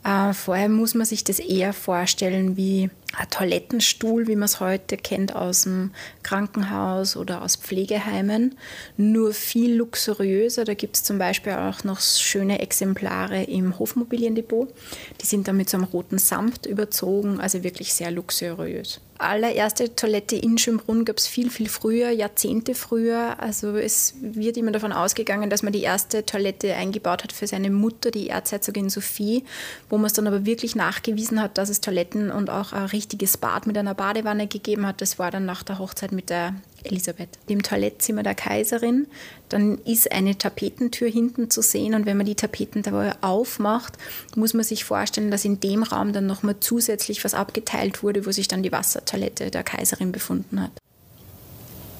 Äh, 0.05 0.33
vorher 0.33 0.69
muss 0.69 0.95
man 0.95 1.05
sich 1.05 1.25
das 1.25 1.39
eher 1.39 1.73
vorstellen 1.73 2.55
wie 2.55 2.89
Toilettenstuhl, 3.29 4.27
wie 4.27 4.35
man 4.35 4.45
es 4.45 4.59
heute 4.59 4.97
kennt 4.97 5.35
aus 5.35 5.63
dem 5.63 5.91
Krankenhaus 6.23 7.17
oder 7.17 7.41
aus 7.41 7.55
Pflegeheimen, 7.55 8.57
nur 8.97 9.33
viel 9.33 9.75
luxuriöser. 9.75 10.65
Da 10.65 10.73
gibt 10.73 10.95
es 10.95 11.03
zum 11.03 11.17
Beispiel 11.17 11.53
auch 11.53 11.83
noch 11.83 11.99
schöne 11.99 12.59
Exemplare 12.59 13.43
im 13.43 13.77
Hofmobiliendepot. 13.77 14.73
Die 15.21 15.25
sind 15.25 15.47
dann 15.47 15.57
mit 15.57 15.69
so 15.69 15.77
einem 15.77 15.85
roten 15.85 16.17
Samt 16.17 16.65
überzogen, 16.65 17.39
also 17.39 17.63
wirklich 17.63 17.93
sehr 17.93 18.11
luxuriös 18.11 19.01
allererste 19.21 19.95
Toilette 19.95 20.35
in 20.35 20.57
Schönbrunn 20.57 21.05
gab 21.05 21.17
es 21.17 21.27
viel, 21.27 21.49
viel 21.49 21.69
früher, 21.69 22.09
Jahrzehnte 22.09 22.75
früher. 22.75 23.35
Also 23.39 23.75
es 23.77 24.15
wird 24.21 24.57
immer 24.57 24.71
davon 24.71 24.91
ausgegangen, 24.91 25.49
dass 25.49 25.63
man 25.63 25.73
die 25.73 25.83
erste 25.83 26.25
Toilette 26.25 26.75
eingebaut 26.75 27.23
hat 27.23 27.31
für 27.31 27.47
seine 27.47 27.69
Mutter, 27.69 28.11
die 28.11 28.29
Erzherzogin 28.29 28.89
Sophie, 28.89 29.43
wo 29.89 29.97
man 29.97 30.07
es 30.07 30.13
dann 30.13 30.27
aber 30.27 30.45
wirklich 30.45 30.75
nachgewiesen 30.75 31.41
hat, 31.41 31.57
dass 31.57 31.69
es 31.69 31.81
Toiletten 31.81 32.31
und 32.31 32.49
auch 32.49 32.73
ein 32.73 32.85
richtiges 32.85 33.37
Bad 33.37 33.67
mit 33.67 33.77
einer 33.77 33.93
Badewanne 33.93 34.47
gegeben 34.47 34.85
hat. 34.85 35.01
Das 35.01 35.19
war 35.19 35.31
dann 35.31 35.45
nach 35.45 35.63
der 35.63 35.79
Hochzeit 35.79 36.11
mit 36.11 36.29
der 36.29 36.55
Elisabeth. 36.85 37.29
Im 37.47 37.63
Toilettzimmer 37.63 38.23
der 38.23 38.35
Kaiserin, 38.35 39.07
dann 39.49 39.77
ist 39.85 40.11
eine 40.11 40.37
Tapetentür 40.37 41.09
hinten 41.09 41.49
zu 41.49 41.61
sehen 41.61 41.93
und 41.93 42.05
wenn 42.05 42.17
man 42.17 42.25
die 42.25 42.35
Tapeten 42.35 42.83
dabei 42.83 43.13
aufmacht, 43.21 43.93
muss 44.35 44.53
man 44.53 44.63
sich 44.63 44.83
vorstellen, 44.85 45.31
dass 45.31 45.45
in 45.45 45.59
dem 45.59 45.83
Raum 45.83 46.13
dann 46.13 46.27
nochmal 46.27 46.55
zusätzlich 46.59 47.23
was 47.23 47.33
abgeteilt 47.33 48.03
wurde, 48.03 48.25
wo 48.25 48.31
sich 48.31 48.47
dann 48.47 48.63
die 48.63 48.71
Wassertoilette 48.71 49.51
der 49.51 49.63
Kaiserin 49.63 50.11
befunden 50.11 50.61
hat. 50.61 50.71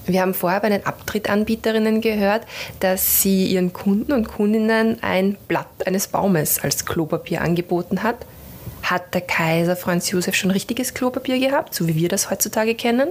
Wir 0.06 0.22
haben 0.22 0.34
vorher 0.34 0.60
bei 0.60 0.70
den 0.70 0.86
Abtrittanbieterinnen 0.86 2.02
gehört, 2.02 2.44
dass 2.80 3.22
sie 3.22 3.46
ihren 3.46 3.72
Kunden 3.72 4.14
und 4.14 4.28
Kundinnen 4.28 5.02
ein 5.02 5.38
Blatt 5.48 5.86
eines 5.86 6.08
Baumes 6.08 6.60
als 6.60 6.86
Klopapier 6.86 7.42
angeboten 7.42 8.02
hat. 8.02 8.26
Hat 8.82 9.14
der 9.14 9.22
Kaiser 9.22 9.76
Franz 9.76 10.10
Josef 10.10 10.36
schon 10.36 10.52
richtiges 10.52 10.96
Klopapier 10.96 11.40
gehabt, 11.40 11.76
so 11.76 11.88
wie 11.88 11.96
wir 11.96 12.10
das 12.10 12.32
heutzutage 12.32 12.74
kennen? 12.74 13.10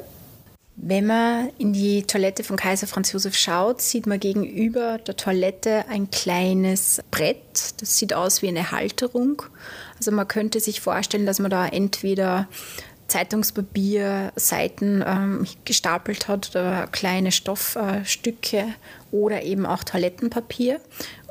Wenn 0.83 1.05
man 1.05 1.51
in 1.59 1.75
die 1.75 2.05
Toilette 2.05 2.43
von 2.43 2.57
Kaiser 2.57 2.87
Franz 2.87 3.13
Josef 3.13 3.37
schaut, 3.37 3.83
sieht 3.83 4.07
man 4.07 4.19
gegenüber 4.19 4.97
der 4.97 5.15
Toilette 5.15 5.85
ein 5.91 6.11
kleines 6.11 7.03
Brett. 7.11 7.75
Das 7.79 7.99
sieht 7.99 8.15
aus 8.15 8.41
wie 8.41 8.49
eine 8.49 8.71
Halterung. 8.71 9.43
Also 9.99 10.11
man 10.11 10.27
könnte 10.27 10.59
sich 10.59 10.81
vorstellen, 10.81 11.27
dass 11.27 11.39
man 11.39 11.51
da 11.51 11.67
entweder 11.67 12.49
Zeitungspapier, 13.09 14.33
Seiten 14.37 15.05
ähm, 15.07 15.47
gestapelt 15.67 16.29
hat 16.29 16.49
oder 16.53 16.87
kleine 16.87 17.31
Stoffstücke 17.31 18.57
äh, 18.57 18.67
oder 19.11 19.43
eben 19.43 19.67
auch 19.67 19.85
Toilettenpapier. 19.85 20.81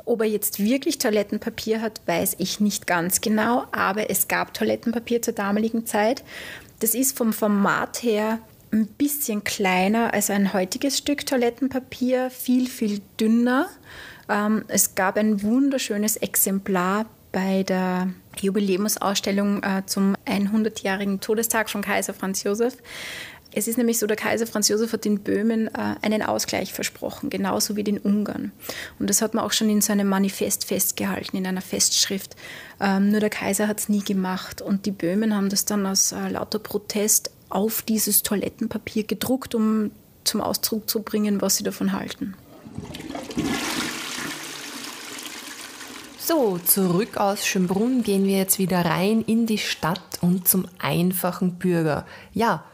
Ob 0.04 0.20
er 0.20 0.28
jetzt 0.28 0.60
wirklich 0.60 0.98
Toilettenpapier 0.98 1.80
hat, 1.80 2.00
weiß 2.06 2.36
ich 2.38 2.60
nicht 2.60 2.86
ganz 2.86 3.20
genau, 3.20 3.64
aber 3.72 4.10
es 4.10 4.28
gab 4.28 4.54
Toilettenpapier 4.54 5.22
zur 5.22 5.34
damaligen 5.34 5.86
Zeit. 5.86 6.22
Das 6.78 6.94
ist 6.94 7.18
vom 7.18 7.32
Format 7.32 8.04
her 8.04 8.38
ein 8.72 8.86
bisschen 8.86 9.44
kleiner 9.44 10.14
als 10.14 10.30
ein 10.30 10.52
heutiges 10.52 10.98
Stück 10.98 11.26
Toilettenpapier, 11.26 12.30
viel, 12.30 12.68
viel 12.68 13.00
dünner. 13.18 13.68
Ähm, 14.28 14.64
es 14.68 14.94
gab 14.94 15.16
ein 15.16 15.42
wunderschönes 15.42 16.16
Exemplar 16.16 17.06
bei 17.32 17.62
der 17.62 18.08
Jubiläumsausstellung 18.40 19.62
äh, 19.62 19.82
zum 19.86 20.16
100-jährigen 20.26 21.20
Todestag 21.20 21.68
von 21.70 21.82
Kaiser 21.82 22.14
Franz 22.14 22.42
Josef. 22.42 22.76
Es 23.52 23.66
ist 23.66 23.78
nämlich 23.78 23.98
so, 23.98 24.06
der 24.06 24.16
Kaiser 24.16 24.46
Franz 24.46 24.68
Josef 24.68 24.92
hat 24.92 25.04
den 25.04 25.20
Böhmen 25.20 25.66
äh, 25.68 25.96
einen 26.02 26.22
Ausgleich 26.22 26.72
versprochen, 26.72 27.30
genauso 27.30 27.74
wie 27.74 27.82
den 27.82 27.98
Ungarn. 27.98 28.52
Und 29.00 29.10
das 29.10 29.22
hat 29.22 29.34
man 29.34 29.44
auch 29.44 29.52
schon 29.52 29.68
in 29.68 29.80
seinem 29.80 30.08
Manifest 30.08 30.66
festgehalten, 30.66 31.36
in 31.36 31.46
einer 31.46 31.60
Festschrift. 31.60 32.36
Ähm, 32.80 33.10
nur 33.10 33.18
der 33.18 33.30
Kaiser 33.30 33.66
hat 33.66 33.80
es 33.80 33.88
nie 33.88 34.04
gemacht. 34.04 34.62
Und 34.62 34.86
die 34.86 34.92
Böhmen 34.92 35.34
haben 35.34 35.48
das 35.48 35.64
dann 35.64 35.84
aus 35.84 36.12
äh, 36.12 36.28
lauter 36.28 36.60
Protest 36.60 37.32
auf 37.50 37.82
dieses 37.82 38.22
Toilettenpapier 38.22 39.04
gedruckt, 39.04 39.54
um 39.54 39.90
zum 40.24 40.40
Ausdruck 40.40 40.88
zu 40.88 41.02
bringen, 41.02 41.40
was 41.40 41.56
sie 41.56 41.64
davon 41.64 41.92
halten. 41.92 42.34
So, 46.18 46.58
zurück 46.58 47.16
aus 47.16 47.44
Schönbrunn 47.44 48.04
gehen 48.04 48.24
wir 48.24 48.36
jetzt 48.36 48.60
wieder 48.60 48.84
rein 48.84 49.22
in 49.22 49.46
die 49.46 49.58
Stadt 49.58 50.18
und 50.20 50.46
zum 50.46 50.68
einfachen 50.78 51.54
Bürger. 51.54 52.06
Ja, 52.32 52.64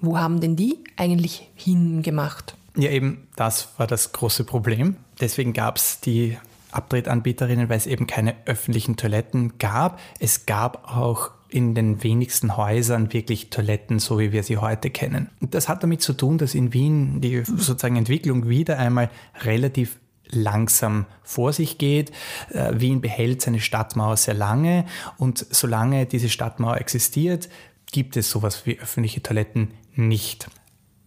wo 0.00 0.18
haben 0.18 0.40
denn 0.40 0.56
die 0.56 0.78
eigentlich 0.96 1.50
hingemacht? 1.54 2.56
Ja, 2.74 2.90
eben, 2.90 3.28
das 3.36 3.68
war 3.76 3.86
das 3.86 4.12
große 4.12 4.44
Problem. 4.44 4.96
Deswegen 5.20 5.52
gab 5.52 5.76
es 5.76 6.00
die 6.00 6.38
Abtretanbieterinnen, 6.70 7.68
weil 7.68 7.76
es 7.76 7.86
eben 7.86 8.06
keine 8.06 8.34
öffentlichen 8.46 8.96
Toiletten 8.96 9.58
gab. 9.58 10.00
Es 10.18 10.46
gab 10.46 10.96
auch 10.96 11.32
in 11.52 11.74
den 11.74 12.02
wenigsten 12.02 12.56
Häusern 12.56 13.12
wirklich 13.12 13.50
Toiletten, 13.50 13.98
so 13.98 14.18
wie 14.18 14.32
wir 14.32 14.42
sie 14.42 14.58
heute 14.58 14.90
kennen. 14.90 15.28
Und 15.40 15.54
das 15.54 15.68
hat 15.68 15.82
damit 15.82 16.02
zu 16.02 16.14
tun, 16.14 16.38
dass 16.38 16.54
in 16.54 16.72
Wien 16.72 17.20
die 17.20 17.42
sozusagen 17.44 17.96
Entwicklung 17.96 18.48
wieder 18.48 18.78
einmal 18.78 19.10
relativ 19.42 19.98
langsam 20.28 21.06
vor 21.22 21.52
sich 21.52 21.78
geht. 21.78 22.10
Äh, 22.50 22.72
Wien 22.80 23.00
behält 23.00 23.42
seine 23.42 23.60
Stadtmauer 23.60 24.16
sehr 24.16 24.34
lange 24.34 24.86
und 25.18 25.46
solange 25.50 26.06
diese 26.06 26.28
Stadtmauer 26.28 26.78
existiert, 26.78 27.48
gibt 27.90 28.16
es 28.16 28.30
sowas 28.30 28.64
wie 28.64 28.80
öffentliche 28.80 29.22
Toiletten 29.22 29.74
nicht. 29.94 30.48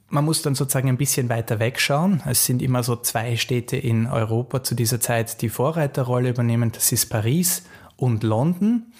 Man 0.07 0.23
muss 0.23 0.43
dann 0.43 0.53
sozusagen 0.53 0.87
ein 0.87 0.97
bisschen 0.97 1.29
weiter 1.29 1.59
wegschauen. 1.59 2.21
Es 2.27 2.45
sind 2.45 2.61
immer 2.61 2.83
so 2.83 2.95
zwei 2.95 3.35
Städte 3.37 3.75
in 3.75 4.05
Europa 4.05 4.63
zu 4.63 4.75
dieser 4.75 4.99
Zeit, 4.99 5.41
die 5.41 5.49
Vorreiterrolle 5.49 6.29
übernehmen. 6.29 6.71
Das 6.71 6.91
ist 6.91 7.07
Paris 7.07 7.63
und 7.97 8.23
London. 8.23 8.91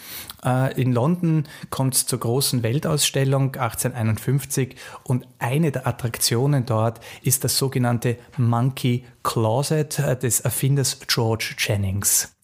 Äh, 0.43 0.79
in 0.81 0.93
London 0.93 1.45
kommt 1.69 1.95
es 1.95 2.05
zur 2.05 2.19
großen 2.19 2.63
Weltausstellung 2.63 3.55
1851 3.55 4.75
und 5.03 5.27
eine 5.39 5.71
der 5.71 5.87
Attraktionen 5.87 6.65
dort 6.65 6.99
ist 7.21 7.43
das 7.43 7.57
sogenannte 7.57 8.17
Monkey 8.37 9.03
Closet 9.23 9.99
äh, 9.99 10.17
des 10.17 10.41
Erfinders 10.41 10.99
George 11.07 11.55
Jennings. 11.57 12.35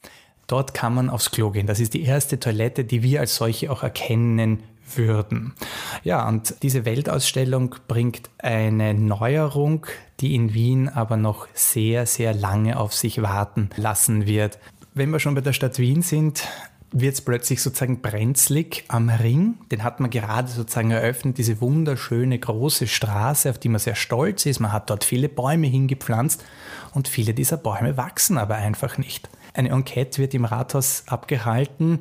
Dort 0.47 0.73
kann 0.73 0.93
man 0.93 1.09
aufs 1.09 1.31
Klo 1.31 1.51
gehen. 1.51 1.67
Das 1.67 1.79
ist 1.79 1.93
die 1.93 2.03
erste 2.03 2.39
Toilette, 2.39 2.83
die 2.83 3.03
wir 3.03 3.21
als 3.21 3.37
solche 3.37 3.71
auch 3.71 3.83
erkennen 3.83 4.63
würden. 4.97 5.53
Ja, 6.03 6.27
und 6.27 6.55
diese 6.63 6.83
Weltausstellung 6.83 7.75
bringt 7.87 8.29
eine 8.37 8.93
Neuerung, 8.93 9.85
die 10.19 10.35
in 10.35 10.53
Wien 10.53 10.89
aber 10.89 11.15
noch 11.15 11.47
sehr, 11.53 12.05
sehr 12.05 12.33
lange 12.33 12.77
auf 12.77 12.93
sich 12.93 13.21
warten 13.21 13.69
lassen 13.77 14.25
wird 14.25 14.59
wenn 14.93 15.09
wir 15.09 15.19
schon 15.19 15.35
bei 15.35 15.41
der 15.41 15.53
Stadt 15.53 15.79
Wien 15.79 16.01
sind, 16.01 16.47
wird 16.93 17.13
es 17.13 17.21
plötzlich 17.21 17.61
sozusagen 17.61 18.01
brenzlig 18.01 18.83
am 18.89 19.09
Ring. 19.09 19.55
Den 19.71 19.83
hat 19.83 20.01
man 20.01 20.09
gerade 20.09 20.49
sozusagen 20.49 20.91
eröffnet, 20.91 21.37
diese 21.37 21.61
wunderschöne 21.61 22.37
große 22.37 22.87
Straße, 22.87 23.49
auf 23.49 23.57
die 23.57 23.69
man 23.69 23.79
sehr 23.79 23.95
stolz 23.95 24.45
ist. 24.45 24.59
Man 24.59 24.73
hat 24.73 24.89
dort 24.89 25.05
viele 25.05 25.29
Bäume 25.29 25.67
hingepflanzt 25.67 26.43
und 26.93 27.07
viele 27.07 27.33
dieser 27.33 27.57
Bäume 27.57 27.95
wachsen 27.95 28.37
aber 28.37 28.55
einfach 28.55 28.97
nicht. 28.97 29.29
Eine 29.53 29.69
Enquete 29.69 30.21
wird 30.21 30.33
im 30.33 30.45
Rathaus 30.45 31.03
abgehalten 31.07 31.99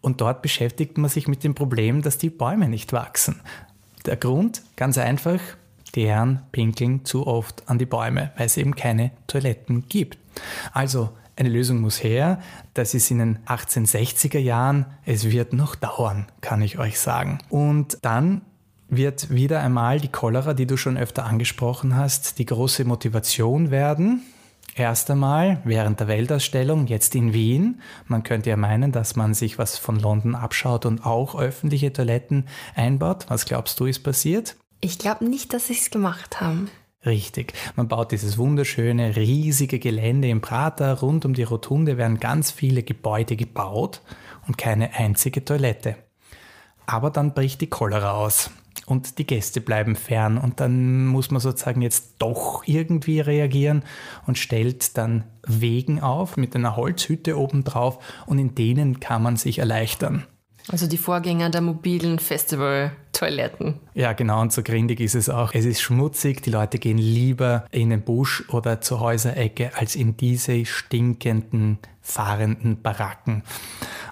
und 0.00 0.22
dort 0.22 0.40
beschäftigt 0.40 0.96
man 0.96 1.10
sich 1.10 1.28
mit 1.28 1.44
dem 1.44 1.54
Problem, 1.54 2.00
dass 2.00 2.16
die 2.16 2.30
Bäume 2.30 2.68
nicht 2.68 2.94
wachsen. 2.94 3.40
Der 4.06 4.16
Grund, 4.16 4.62
ganz 4.76 4.96
einfach, 4.96 5.40
die 5.94 6.06
Herren 6.06 6.42
pinkeln 6.52 7.04
zu 7.04 7.26
oft 7.26 7.68
an 7.68 7.78
die 7.78 7.86
Bäume, 7.86 8.32
weil 8.36 8.46
es 8.46 8.56
eben 8.56 8.74
keine 8.74 9.10
Toiletten 9.26 9.86
gibt. 9.88 10.16
Also 10.72 11.10
eine 11.40 11.48
Lösung 11.48 11.80
muss 11.80 12.02
her. 12.02 12.40
Das 12.74 12.94
ist 12.94 13.10
in 13.10 13.18
den 13.18 13.38
1860er 13.46 14.38
Jahren. 14.38 14.86
Es 15.04 15.30
wird 15.30 15.52
noch 15.52 15.74
dauern, 15.74 16.26
kann 16.40 16.62
ich 16.62 16.78
euch 16.78 17.00
sagen. 17.00 17.38
Und 17.48 17.98
dann 18.02 18.42
wird 18.88 19.30
wieder 19.30 19.60
einmal 19.60 20.00
die 20.00 20.08
Cholera, 20.08 20.52
die 20.52 20.66
du 20.66 20.76
schon 20.76 20.96
öfter 20.96 21.24
angesprochen 21.24 21.96
hast, 21.96 22.38
die 22.38 22.46
große 22.46 22.84
Motivation 22.84 23.70
werden. 23.70 24.22
Erst 24.74 25.10
einmal 25.10 25.60
während 25.64 26.00
der 26.00 26.08
Weltausstellung, 26.08 26.86
jetzt 26.86 27.14
in 27.14 27.32
Wien. 27.32 27.80
Man 28.06 28.22
könnte 28.22 28.50
ja 28.50 28.56
meinen, 28.56 28.92
dass 28.92 29.16
man 29.16 29.34
sich 29.34 29.58
was 29.58 29.78
von 29.78 29.98
London 29.98 30.34
abschaut 30.34 30.86
und 30.86 31.04
auch 31.04 31.38
öffentliche 31.38 31.92
Toiletten 31.92 32.46
einbaut. 32.74 33.26
Was 33.28 33.46
glaubst 33.46 33.80
du, 33.80 33.86
ist 33.86 34.00
passiert? 34.00 34.56
Ich 34.80 34.98
glaube 34.98 35.24
nicht, 35.24 35.52
dass 35.52 35.66
sie 35.66 35.74
es 35.74 35.90
gemacht 35.90 36.40
haben. 36.40 36.70
Richtig. 37.06 37.54
Man 37.76 37.88
baut 37.88 38.12
dieses 38.12 38.36
wunderschöne, 38.36 39.16
riesige 39.16 39.78
Gelände 39.78 40.28
im 40.28 40.42
Prater. 40.42 41.00
Rund 41.00 41.24
um 41.24 41.32
die 41.32 41.44
Rotunde 41.44 41.96
werden 41.96 42.20
ganz 42.20 42.50
viele 42.50 42.82
Gebäude 42.82 43.36
gebaut 43.36 44.02
und 44.46 44.58
keine 44.58 44.92
einzige 44.94 45.42
Toilette. 45.44 45.96
Aber 46.84 47.10
dann 47.10 47.32
bricht 47.32 47.62
die 47.62 47.70
Cholera 47.70 48.12
aus. 48.12 48.50
und 48.86 49.18
die 49.18 49.26
Gäste 49.26 49.60
bleiben 49.60 49.96
fern. 49.96 50.36
Und 50.36 50.60
dann 50.60 51.06
muss 51.06 51.30
man 51.30 51.40
sozusagen 51.40 51.80
jetzt 51.80 52.16
doch 52.18 52.62
irgendwie 52.66 53.20
reagieren 53.20 53.84
und 54.26 54.36
stellt 54.36 54.98
dann 54.98 55.24
Wegen 55.46 56.00
auf 56.00 56.36
mit 56.36 56.54
einer 56.56 56.76
Holzhütte 56.76 57.38
obendrauf 57.38 57.98
und 58.26 58.38
in 58.38 58.54
denen 58.54 59.00
kann 59.00 59.22
man 59.22 59.36
sich 59.36 59.58
erleichtern. 59.58 60.26
Also 60.68 60.86
die 60.86 60.98
Vorgänger 60.98 61.50
der 61.50 61.60
mobilen 61.60 62.18
Festival-Toiletten. 62.18 63.80
Ja, 63.94 64.12
genau, 64.12 64.40
und 64.40 64.52
so 64.52 64.62
grindig 64.62 65.00
ist 65.00 65.14
es 65.14 65.28
auch. 65.28 65.52
Es 65.54 65.64
ist 65.64 65.80
schmutzig, 65.80 66.42
die 66.42 66.50
Leute 66.50 66.78
gehen 66.78 66.98
lieber 66.98 67.64
in 67.70 67.90
den 67.90 68.02
Busch 68.02 68.44
oder 68.50 68.80
zur 68.80 69.00
Häuserecke 69.00 69.72
als 69.76 69.96
in 69.96 70.16
diese 70.16 70.64
stinkenden, 70.64 71.78
fahrenden 72.00 72.82
Baracken. 72.82 73.42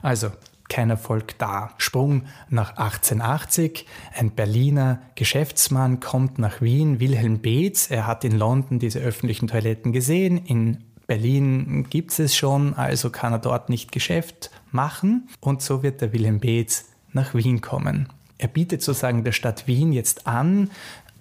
Also, 0.03 0.31
kein 0.69 0.91
Erfolg 0.91 1.39
da. 1.39 1.71
Sprung 1.79 2.25
nach 2.51 2.77
1880. 2.77 3.87
Ein 4.15 4.33
Berliner 4.33 5.01
Geschäftsmann 5.15 6.01
kommt 6.01 6.39
nach 6.39 6.61
Wien, 6.61 7.01
Wilhelm 7.01 7.39
Beetz. 7.39 7.91
Er 7.91 8.07
hat 8.07 8.23
in 8.25 8.37
London 8.39 8.79
diese 8.79 8.99
öffentlichen 8.99 9.49
Toiletten 9.49 9.93
gesehen. 9.93 10.37
In 10.37 10.85
Berlin 11.07 11.87
gibt 11.89 12.19
es 12.19 12.37
schon, 12.37 12.75
also 12.75 13.09
kann 13.09 13.33
er 13.33 13.39
dort 13.39 13.71
nicht 13.71 13.93
Geschäft 13.93 14.51
machen. 14.73 15.29
Und 15.41 15.63
so 15.63 15.83
wird 15.83 16.01
der 16.01 16.13
Wilhelm 16.13 16.41
Beetz 16.41 16.87
nach 17.13 17.35
Wien 17.35 17.61
kommen. 17.61 18.09
Er 18.39 18.49
bietet 18.49 18.83
sozusagen 18.83 19.25
der 19.25 19.33
Stadt 19.33 19.67
Wien 19.67 19.93
jetzt 19.93 20.27
an, 20.27 20.71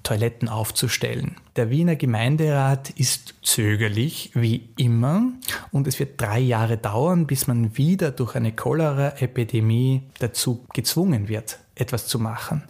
Toiletten 0.08 0.48
aufzustellen. 0.48 1.36
Der 1.58 1.70
Wiener 1.70 1.98
Gemeinderat 1.98 2.91
ist 2.91 3.36
zögerlich, 3.41 4.32
wie 4.36 4.70
immer, 4.78 5.34
und 5.72 5.86
es 5.86 6.00
wird 6.00 6.22
drei 6.22 6.39
Jahre 6.39 6.78
dauern, 6.78 7.28
bis 7.28 7.48
man 7.48 7.76
wieder 7.78 8.12
durch 8.12 8.36
eine 8.36 8.54
Cholera-Epidemie 8.54 10.04
dazu 10.20 10.64
gezwungen 10.74 11.28
wird, 11.28 11.60
etwas 11.76 12.08
zu 12.08 12.20
machen. 12.20 12.64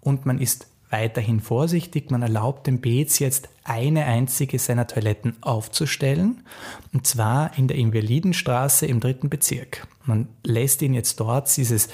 Und 0.00 0.26
man 0.26 0.40
ist 0.40 0.66
weiterhin 0.92 1.40
vorsichtig. 1.40 2.10
Man 2.10 2.22
erlaubt 2.22 2.66
dem 2.66 2.80
Beetz 2.80 3.18
jetzt 3.18 3.48
eine 3.64 4.04
einzige 4.04 4.58
seiner 4.58 4.86
Toiletten 4.86 5.36
aufzustellen, 5.40 6.44
und 6.92 7.06
zwar 7.06 7.56
in 7.58 7.66
der 7.66 7.78
Invalidenstraße 7.78 8.86
im 8.86 9.00
dritten 9.00 9.30
Bezirk. 9.30 9.86
Man 10.04 10.28
lässt 10.44 10.82
ihn 10.82 10.94
jetzt 10.94 11.18
dort 11.18 11.56
dieses 11.56 11.88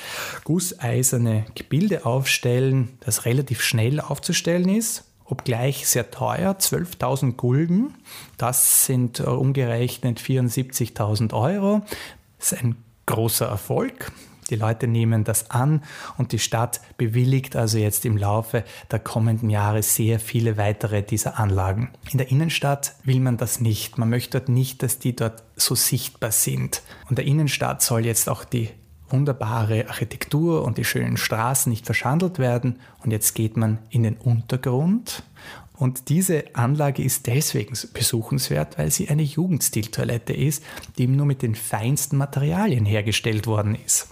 gusseiserne 0.44 1.46
Gebilde 1.54 2.04
aufstellen, 2.04 2.98
das 3.00 3.24
relativ 3.24 3.62
schnell 3.62 4.00
aufzustellen 4.00 4.68
ist, 4.68 5.04
obgleich 5.24 5.86
sehr 5.86 6.10
teuer, 6.10 6.52
12.000 6.52 7.36
Gulden. 7.36 7.94
Das 8.36 8.86
sind 8.86 9.20
umgerechnet 9.20 10.20
74.000 10.20 11.34
Euro. 11.34 11.82
Das 12.38 12.52
ist 12.52 12.62
ein 12.62 12.76
großer 13.06 13.46
Erfolg. 13.46 14.10
Die 14.50 14.56
Leute 14.56 14.86
nehmen 14.86 15.24
das 15.24 15.50
an 15.50 15.82
und 16.16 16.32
die 16.32 16.38
Stadt 16.38 16.80
bewilligt 16.96 17.56
also 17.56 17.78
jetzt 17.78 18.04
im 18.04 18.16
Laufe 18.16 18.64
der 18.90 18.98
kommenden 18.98 19.50
Jahre 19.50 19.82
sehr 19.82 20.20
viele 20.20 20.56
weitere 20.56 21.02
dieser 21.02 21.38
Anlagen. 21.38 21.90
In 22.10 22.18
der 22.18 22.30
Innenstadt 22.30 22.94
will 23.04 23.20
man 23.20 23.36
das 23.36 23.60
nicht. 23.60 23.98
Man 23.98 24.10
möchte 24.10 24.38
dort 24.38 24.48
nicht, 24.48 24.82
dass 24.82 24.98
die 24.98 25.14
dort 25.14 25.42
so 25.56 25.74
sichtbar 25.74 26.32
sind. 26.32 26.82
Und 27.08 27.18
der 27.18 27.26
Innenstadt 27.26 27.82
soll 27.82 28.06
jetzt 28.06 28.28
auch 28.28 28.44
die 28.44 28.70
wunderbare 29.10 29.88
Architektur 29.88 30.64
und 30.64 30.78
die 30.78 30.84
schönen 30.84 31.16
Straßen 31.16 31.70
nicht 31.70 31.86
verschandelt 31.86 32.38
werden. 32.38 32.78
Und 33.02 33.10
jetzt 33.10 33.34
geht 33.34 33.56
man 33.56 33.78
in 33.90 34.02
den 34.02 34.16
Untergrund 34.16 35.22
und 35.78 36.08
diese 36.08 36.44
Anlage 36.54 37.04
ist 37.04 37.28
deswegen 37.28 37.78
besuchenswert, 37.94 38.78
weil 38.78 38.90
sie 38.90 39.08
eine 39.08 39.22
Jugendstiltoilette 39.22 40.32
ist, 40.32 40.64
die 40.98 41.06
nur 41.06 41.24
mit 41.24 41.40
den 41.42 41.54
feinsten 41.54 42.16
Materialien 42.16 42.84
hergestellt 42.84 43.46
worden 43.46 43.76
ist. 43.76 44.08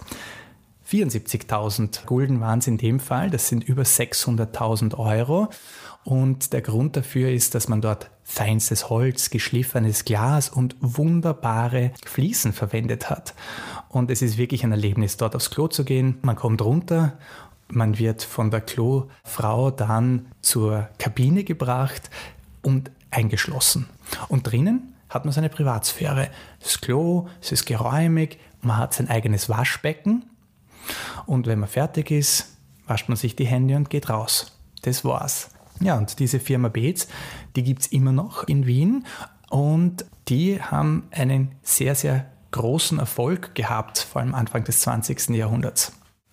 74.000 0.89 2.05
Gulden 2.05 2.39
waren 2.39 2.59
es 2.59 2.67
in 2.67 2.77
dem 2.77 3.01
Fall, 3.01 3.29
das 3.29 3.49
sind 3.49 3.65
über 3.65 3.83
600.000 3.83 4.97
Euro. 4.97 5.49
Und 6.05 6.53
der 6.53 6.61
Grund 6.61 6.95
dafür 6.95 7.29
ist, 7.29 7.53
dass 7.53 7.67
man 7.67 7.81
dort 7.81 8.09
feinstes 8.23 8.89
Holz, 8.89 9.29
geschliffenes 9.29 10.05
Glas 10.05 10.49
und 10.49 10.77
wunderbare 10.79 11.91
Fliesen 12.05 12.53
verwendet 12.53 13.09
hat. 13.09 13.33
Und 13.89 14.09
es 14.09 14.21
ist 14.21 14.37
wirklich 14.37 14.63
ein 14.63 14.71
Erlebnis, 14.71 15.17
dort 15.17 15.35
aufs 15.35 15.49
Klo 15.49 15.67
zu 15.67 15.83
gehen. 15.83 16.19
Man 16.21 16.37
kommt 16.37 16.61
runter 16.61 17.17
man 17.69 17.97
wird 17.97 18.23
von 18.23 18.51
der 18.51 18.61
Klofrau 18.61 19.71
dann 19.71 20.27
zur 20.41 20.89
Kabine 20.99 21.43
gebracht 21.43 22.09
und 22.61 22.91
eingeschlossen. 23.11 23.87
Und 24.29 24.43
drinnen 24.43 24.93
hat 25.09 25.25
man 25.25 25.33
seine 25.33 25.49
Privatsphäre. 25.49 26.29
Das 26.61 26.81
Klo, 26.81 27.27
es 27.41 27.51
ist 27.51 27.65
geräumig, 27.65 28.39
man 28.61 28.77
hat 28.77 28.93
sein 28.93 29.09
eigenes 29.09 29.49
Waschbecken. 29.49 30.25
Und 31.25 31.47
wenn 31.47 31.59
man 31.59 31.69
fertig 31.69 32.11
ist, 32.11 32.57
wascht 32.85 33.09
man 33.09 33.17
sich 33.17 33.35
die 33.35 33.47
Hände 33.47 33.75
und 33.75 33.89
geht 33.89 34.09
raus. 34.09 34.57
Das 34.81 35.03
war's. 35.03 35.51
Ja, 35.79 35.97
und 35.97 36.19
diese 36.19 36.39
Firma 36.39 36.69
Beetz, 36.69 37.07
die 37.55 37.63
gibt 37.63 37.83
es 37.83 37.87
immer 37.87 38.11
noch 38.11 38.45
in 38.45 38.65
Wien 38.65 39.05
und 39.49 40.05
die 40.27 40.61
haben 40.61 41.07
einen 41.11 41.55
sehr, 41.61 41.95
sehr 41.95 42.25
großen 42.51 42.97
Erfolg 42.97 43.53
gehabt, 43.55 43.99
vor 43.99 44.21
allem 44.21 44.33
Anfang 44.33 44.63
des 44.63 44.81
20. 44.81 45.29
Jahrhunderts. 45.29 45.91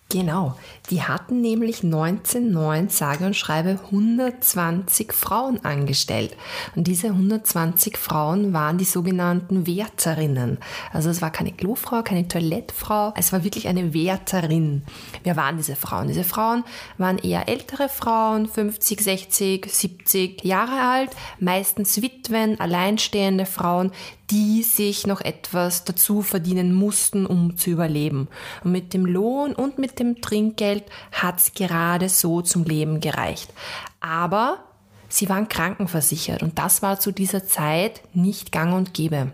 Genau, 0.09 0.55
die 0.91 1.01
hatten 1.01 1.41
nämlich 1.41 1.83
1909 1.83 2.89
sage 2.89 3.25
und 3.25 3.35
schreibe 3.35 3.79
120 3.85 5.11
Frauen 5.11 5.65
angestellt. 5.65 6.37
Und 6.75 6.85
diese 6.85 7.07
120 7.07 7.97
Frauen 7.97 8.53
waren 8.53 8.77
die 8.77 8.85
sogenannten 8.85 9.65
Wärterinnen. 9.65 10.59
Also 10.93 11.09
es 11.09 11.23
war 11.23 11.31
keine 11.31 11.51
Klofrau, 11.51 12.03
keine 12.03 12.27
Toilettfrau, 12.27 13.13
es 13.17 13.33
war 13.33 13.43
wirklich 13.43 13.67
eine 13.67 13.95
Wärterin. 13.95 14.83
Wer 15.23 15.37
waren 15.37 15.57
diese 15.57 15.75
Frauen? 15.75 16.07
Diese 16.07 16.23
Frauen 16.23 16.63
waren 16.99 17.17
eher 17.17 17.49
ältere 17.49 17.89
Frauen, 17.89 18.47
50, 18.47 19.01
60, 19.01 19.65
70 19.65 20.45
Jahre 20.45 20.87
alt, 20.87 21.09
meistens 21.39 21.99
Witwen, 22.03 22.59
alleinstehende 22.59 23.47
Frauen, 23.47 23.91
die 24.31 24.63
sich 24.63 25.05
noch 25.05 25.21
etwas 25.21 25.83
dazu 25.85 26.21
verdienen 26.21 26.73
mussten, 26.73 27.25
um 27.25 27.57
zu 27.57 27.69
überleben. 27.69 28.27
Und 28.63 28.71
mit 28.71 28.93
dem 28.93 29.05
Lohn 29.05 29.53
und 29.53 29.77
mit 29.77 29.99
dem 29.99 30.21
Trinkgeld 30.21 30.83
hat 31.11 31.37
es 31.39 31.53
gerade 31.53 32.09
so 32.09 32.41
zum 32.41 32.63
Leben 32.63 32.99
gereicht. 32.99 33.53
Aber 33.99 34.63
sie 35.09 35.29
waren 35.29 35.47
krankenversichert 35.47 36.41
und 36.41 36.57
das 36.57 36.81
war 36.81 36.99
zu 36.99 37.11
dieser 37.11 37.45
Zeit 37.45 38.01
nicht 38.13 38.51
gang 38.51 38.73
und 38.73 38.93
gäbe. 38.93 39.31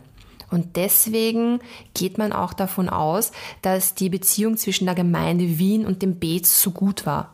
Und 0.51 0.75
deswegen 0.75 1.59
geht 1.93 2.17
man 2.17 2.33
auch 2.33 2.53
davon 2.53 2.89
aus, 2.89 3.31
dass 3.61 3.95
die 3.95 4.09
Beziehung 4.09 4.57
zwischen 4.57 4.85
der 4.85 4.95
Gemeinde 4.95 5.57
Wien 5.57 5.85
und 5.85 6.01
dem 6.01 6.19
Beetz 6.19 6.61
so 6.61 6.71
gut 6.71 7.05
war. 7.05 7.33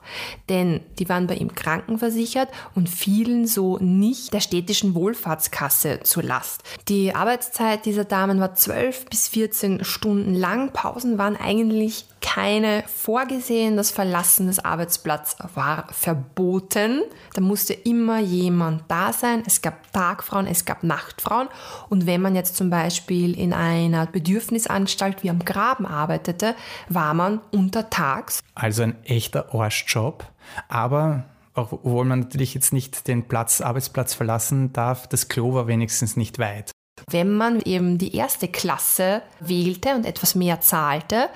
Denn 0.50 0.82
die 1.00 1.10
waren 1.10 1.28
bei 1.28 1.36
ihm 1.36 1.54
krankenversichert 1.56 2.50
und 2.76 2.90
fielen 2.90 3.48
so 3.48 3.78
nicht 3.80 4.34
der 4.34 4.40
städtischen 4.40 4.94
Wohlfahrtskasse 4.94 6.02
zur 6.04 6.24
Last. 6.24 6.64
Die 6.88 7.14
Arbeitszeit 7.14 7.86
dieser 7.86 8.06
Damen 8.06 8.40
war 8.40 8.54
12 8.54 9.06
bis 9.06 9.28
14 9.30 9.84
Stunden 9.84 10.36
lang. 10.36 10.72
Pausen 10.72 11.18
waren 11.18 11.36
eigentlich 11.36 12.06
keine 12.22 12.84
vorgesehen. 12.88 13.78
Das 13.78 13.92
Verlassen 13.92 14.48
des 14.48 14.60
Arbeitsplatzes 14.60 15.38
war 15.56 15.88
verboten. 15.92 17.02
Da 17.34 17.42
musste 17.42 17.74
immer 17.74 18.20
jemand 18.20 18.84
da 18.90 19.14
sein. 19.14 19.44
Es 19.46 19.62
gab 19.62 19.92
Tagfrauen, 19.94 20.46
es 20.46 20.66
gab 20.66 20.84
Nachtfrauen. 20.84 21.48
Und 21.90 22.06
wenn 22.06 22.22
man 22.22 22.36
jetzt 22.36 22.58
zum 22.58 22.70
Beispiel 22.70 23.07
in 23.10 23.54
einer 23.54 24.06
Bedürfnisanstalt 24.06 25.24
wie 25.24 25.30
am 25.30 25.40
Graben 25.40 25.86
arbeitete, 25.86 26.56
war 26.90 27.14
man 27.14 27.40
untertags. 27.52 28.42
Also 28.56 28.84
ein 28.84 29.04
echter 29.04 29.54
Arschjob. 29.54 30.26
Aber 30.68 31.26
obwohl 31.54 32.06
man 32.06 32.22
natürlich 32.22 32.54
jetzt 32.54 32.72
nicht 32.72 33.08
den 33.08 33.28
Platz, 33.28 33.62
Arbeitsplatz 33.62 34.14
verlassen 34.14 34.74
darf, 34.74 35.08
das 35.08 35.28
Klo 35.28 35.54
war 35.54 35.68
wenigstens 35.68 36.16
nicht 36.16 36.40
weit. 36.40 36.72
Wenn 37.10 37.34
man 37.34 37.62
eben 37.62 37.98
die 37.98 38.16
erste 38.16 38.48
Klasse 38.48 39.22
wählte 39.40 39.96
und 39.96 40.06
etwas 40.06 40.36
mehr 40.36 40.62
zahlte, 40.62 41.30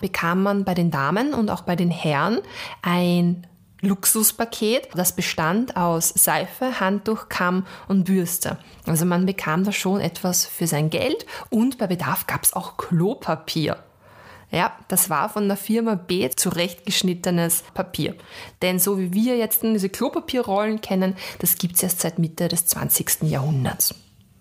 bekam 0.00 0.42
man 0.42 0.64
bei 0.64 0.74
den 0.74 0.90
Damen 0.90 1.34
und 1.34 1.50
auch 1.50 1.62
bei 1.62 1.76
den 1.76 1.90
Herren 1.90 2.40
ein 2.82 3.46
Luxuspaket, 3.84 4.88
das 4.94 5.14
bestand 5.14 5.76
aus 5.76 6.08
Seife, 6.08 6.80
Handtuch, 6.80 7.28
Kamm 7.28 7.66
und 7.88 8.04
Bürste. 8.04 8.58
Also 8.86 9.04
man 9.04 9.26
bekam 9.26 9.64
da 9.64 9.72
schon 9.72 10.00
etwas 10.00 10.46
für 10.46 10.66
sein 10.66 10.90
Geld 10.90 11.26
und 11.50 11.78
bei 11.78 11.86
Bedarf 11.86 12.26
gab 12.26 12.42
es 12.42 12.52
auch 12.52 12.76
Klopapier. 12.76 13.78
Ja, 14.50 14.72
das 14.86 15.10
war 15.10 15.28
von 15.28 15.48
der 15.48 15.56
Firma 15.56 15.96
B 15.96 16.30
zurechtgeschnittenes 16.30 17.64
Papier. 17.74 18.14
Denn 18.62 18.78
so 18.78 18.98
wie 18.98 19.12
wir 19.12 19.36
jetzt 19.36 19.62
diese 19.64 19.88
Klopapierrollen 19.88 20.80
kennen, 20.80 21.16
das 21.40 21.56
gibt 21.56 21.76
es 21.76 21.82
erst 21.82 22.00
seit 22.00 22.20
Mitte 22.20 22.46
des 22.48 22.66
20. 22.66 23.22
Jahrhunderts. 23.22 23.94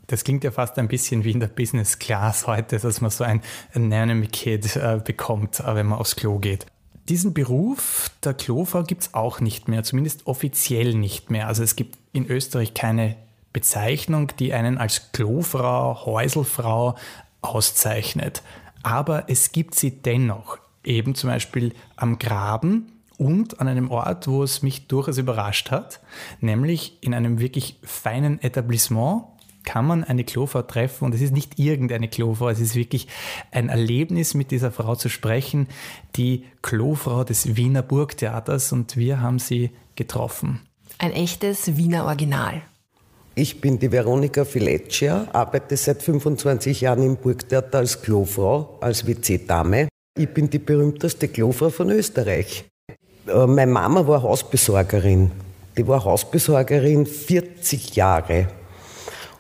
Das 0.08 0.24
klingt 0.24 0.44
ja 0.44 0.52
fast 0.52 0.78
ein 0.78 0.88
bisschen 0.88 1.24
wie 1.24 1.32
in 1.32 1.40
der 1.40 1.48
Business 1.48 1.98
Class 1.98 2.46
heute, 2.46 2.78
dass 2.78 3.02
man 3.02 3.10
so 3.10 3.24
ein 3.24 3.42
Anatomy 3.74 4.28
Kit 4.28 4.76
äh, 4.76 5.02
bekommt, 5.04 5.60
äh, 5.62 5.76
wenn 5.76 5.88
man 5.88 5.98
aufs 5.98 6.16
Klo 6.16 6.38
geht. 6.38 6.68
Diesen 7.10 7.34
Beruf 7.34 8.12
der 8.24 8.34
Klofrau 8.34 8.84
gibt 8.84 9.04
es 9.04 9.14
auch 9.14 9.42
nicht 9.42 9.68
mehr, 9.68 9.84
zumindest 9.84 10.26
offiziell 10.26 10.94
nicht 10.94 11.30
mehr. 11.30 11.48
Also 11.48 11.62
es 11.62 11.76
gibt 11.76 11.98
in 12.14 12.28
Österreich 12.28 12.74
keine 12.74 13.18
Bezeichnung, 13.52 14.32
die 14.40 14.54
einen 14.54 14.78
als 14.78 15.12
Klofrau, 15.12 16.06
Häuselfrau 16.06 16.96
auszeichnet. 17.42 18.42
Aber 18.84 19.26
es 19.28 19.52
gibt 19.52 19.76
sie 19.76 19.92
dennoch, 20.02 20.58
eben 20.84 21.14
zum 21.16 21.30
Beispiel 21.30 21.74
am 21.96 22.20
Graben 22.20 22.94
und 23.18 23.60
an 23.60 23.68
einem 23.68 23.92
Ort, 23.92 24.28
wo 24.28 24.44
es 24.44 24.62
mich 24.62 24.88
durchaus 24.88 25.18
überrascht 25.18 25.72
hat, 25.72 26.00
nämlich 26.40 26.98
in 27.02 27.14
einem 27.14 27.40
wirklich 27.40 27.80
feinen 27.84 28.42
Etablissement 28.42 29.26
kann 29.64 29.86
man 29.86 30.04
eine 30.04 30.24
Klofrau 30.24 30.62
treffen 30.62 31.06
und 31.06 31.16
es 31.16 31.22
ist 31.22 31.34
nicht 31.34 31.60
irgendeine 31.60 32.08
Klofrau, 32.08 32.50
es 32.50 32.60
ist 32.60 32.76
wirklich 32.76 33.08
ein 33.52 33.70
Erlebnis, 33.70 34.34
mit 34.34 34.52
dieser 34.52 34.72
Frau 34.72 34.96
zu 34.96 35.10
sprechen, 35.10 35.68
die 36.16 36.46
Klofrau 36.62 37.24
des 37.24 37.56
Wiener 37.56 37.82
Burgtheaters 37.82 38.72
und 38.72 38.98
wir 38.98 39.22
haben 39.22 39.40
sie 39.40 39.72
getroffen. 39.96 40.62
Ein 40.98 41.12
echtes 41.12 41.78
Wiener 41.78 42.06
Original. 42.06 42.62
Ich 43.36 43.60
bin 43.62 43.80
die 43.80 43.92
Veronika 43.92 44.46
Fileccia, 44.46 45.28
arbeite 45.34 45.76
seit 45.76 46.04
25 46.04 46.82
Jahren 46.82 47.04
im 47.04 47.16
Burgtheater 47.18 47.80
als 47.80 48.00
Klofrau, 48.02 48.78
als 48.80 49.08
WC-Dame. 49.08 49.88
Ich 50.16 50.30
bin 50.30 50.50
die 50.50 50.60
berühmteste 50.60 51.28
Klofrau 51.28 51.72
von 51.72 51.90
Österreich. 51.90 52.66
Äh, 53.28 53.48
meine 53.48 53.72
Mama 53.72 54.08
war 54.08 54.22
Hausbesorgerin. 54.22 55.32
Die 55.76 55.88
war 55.88 56.06
Hausbesorgerin 56.06 57.08
40 57.08 57.96
Jahre. 57.96 58.48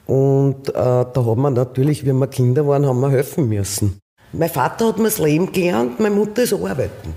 Und 0.06 0.70
äh, 0.70 0.74
da 0.74 1.14
haben 1.16 1.42
wir 1.42 1.50
natürlich, 1.50 2.06
wie 2.06 2.14
wir 2.14 2.28
Kinder 2.28 2.68
waren, 2.68 2.86
haben 2.86 3.00
wir 3.00 3.10
helfen 3.10 3.48
müssen. 3.48 4.00
Mein 4.34 4.50
Vater 4.50 4.88
hat 4.88 4.98
mir 4.98 5.06
das 5.06 5.20
Leben 5.20 5.52
gelernt, 5.52 6.00
meine 6.00 6.16
Mutter 6.16 6.44
ist 6.44 6.54
arbeiten. 6.54 7.14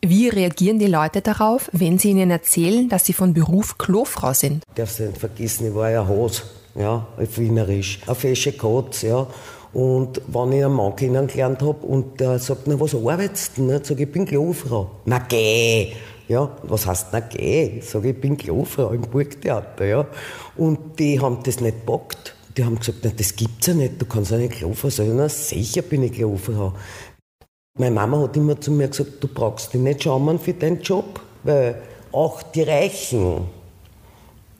Wie 0.00 0.28
reagieren 0.28 0.78
die 0.78 0.86
Leute 0.86 1.22
darauf, 1.22 1.70
wenn 1.72 1.98
sie 1.98 2.10
ihnen 2.10 2.30
erzählen, 2.30 2.88
dass 2.88 3.06
sie 3.06 3.12
von 3.12 3.32
Beruf 3.32 3.78
Klofrau 3.78 4.32
sind? 4.32 4.62
Darfst 4.74 4.98
du 4.98 5.04
nicht 5.04 5.18
vergessen, 5.18 5.68
ich 5.68 5.74
war 5.74 5.90
ja 5.90 6.06
Hose, 6.06 6.42
ja, 6.74 7.06
auf 7.16 7.38
Wienerisch, 7.38 8.00
auf 8.06 8.18
fesche 8.18 8.52
Katz, 8.52 9.02
ja. 9.02 9.26
Und 9.72 10.20
wenn 10.28 10.52
ich 10.52 10.64
einen 10.64 10.74
Mann 10.74 10.94
kennengelernt 10.94 11.62
habe 11.62 11.86
und 11.86 12.20
der 12.20 12.38
sagt, 12.38 12.66
na, 12.66 12.78
was 12.78 12.94
arbeitest 12.94 13.58
du? 13.58 13.68
Sag 13.68 13.90
ich, 13.92 14.00
ich 14.00 14.12
bin 14.12 14.24
Klofrau. 14.24 14.90
Na, 15.04 15.18
geh! 15.18 15.92
Ja, 16.26 16.50
was 16.62 16.86
heißt 16.86 17.08
na 17.12 17.20
geh? 17.20 17.78
Ich 17.78 17.90
sage, 17.90 18.10
ich 18.10 18.20
bin 18.20 18.36
Klofrau 18.36 18.90
im 18.90 19.02
Burgtheater, 19.02 19.84
ja. 19.84 20.06
Und 20.56 20.98
die 20.98 21.20
haben 21.20 21.38
das 21.42 21.60
nicht 21.60 21.80
gepackt. 21.84 22.34
Die 22.56 22.64
haben 22.64 22.78
gesagt, 22.78 22.98
na, 23.02 23.10
das 23.14 23.36
gibt's 23.36 23.66
ja 23.66 23.74
nicht, 23.74 24.00
du 24.00 24.06
kannst 24.06 24.30
ja 24.30 24.38
nicht 24.38 24.54
Klofrau 24.54 24.88
sein. 24.88 25.14
Na, 25.16 25.28
sicher 25.28 25.82
bin 25.82 26.04
ich 26.04 26.12
Klofrau. 26.12 26.72
Meine 27.78 27.94
Mama 27.94 28.22
hat 28.22 28.36
immer 28.36 28.58
zu 28.60 28.70
mir 28.70 28.88
gesagt, 28.88 29.12
du 29.20 29.28
brauchst 29.28 29.74
dich 29.74 29.80
nicht 29.80 30.04
schauen 30.04 30.38
für 30.38 30.54
deinen 30.54 30.80
Job, 30.80 31.20
weil 31.42 31.82
auch 32.12 32.42
die 32.42 32.62
Reichen, 32.62 33.48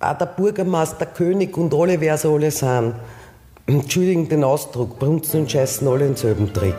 auch 0.01 0.19
der 0.19 0.27
Bürgermeister, 0.27 1.07
König 1.07 1.57
und 1.57 1.73
alle, 1.73 2.01
wer 2.01 2.19
sie 2.19 2.29
alle 2.29 2.51
sind, 2.51 2.97
entschuldigen 3.67 4.29
den 4.29 4.45
Ausdruck, 4.45 4.99
brunzen 4.99 5.43
und 5.43 5.51
scheißen 5.51 5.87
alle 5.87 6.07
denselben 6.07 6.53
Trick. 6.53 6.75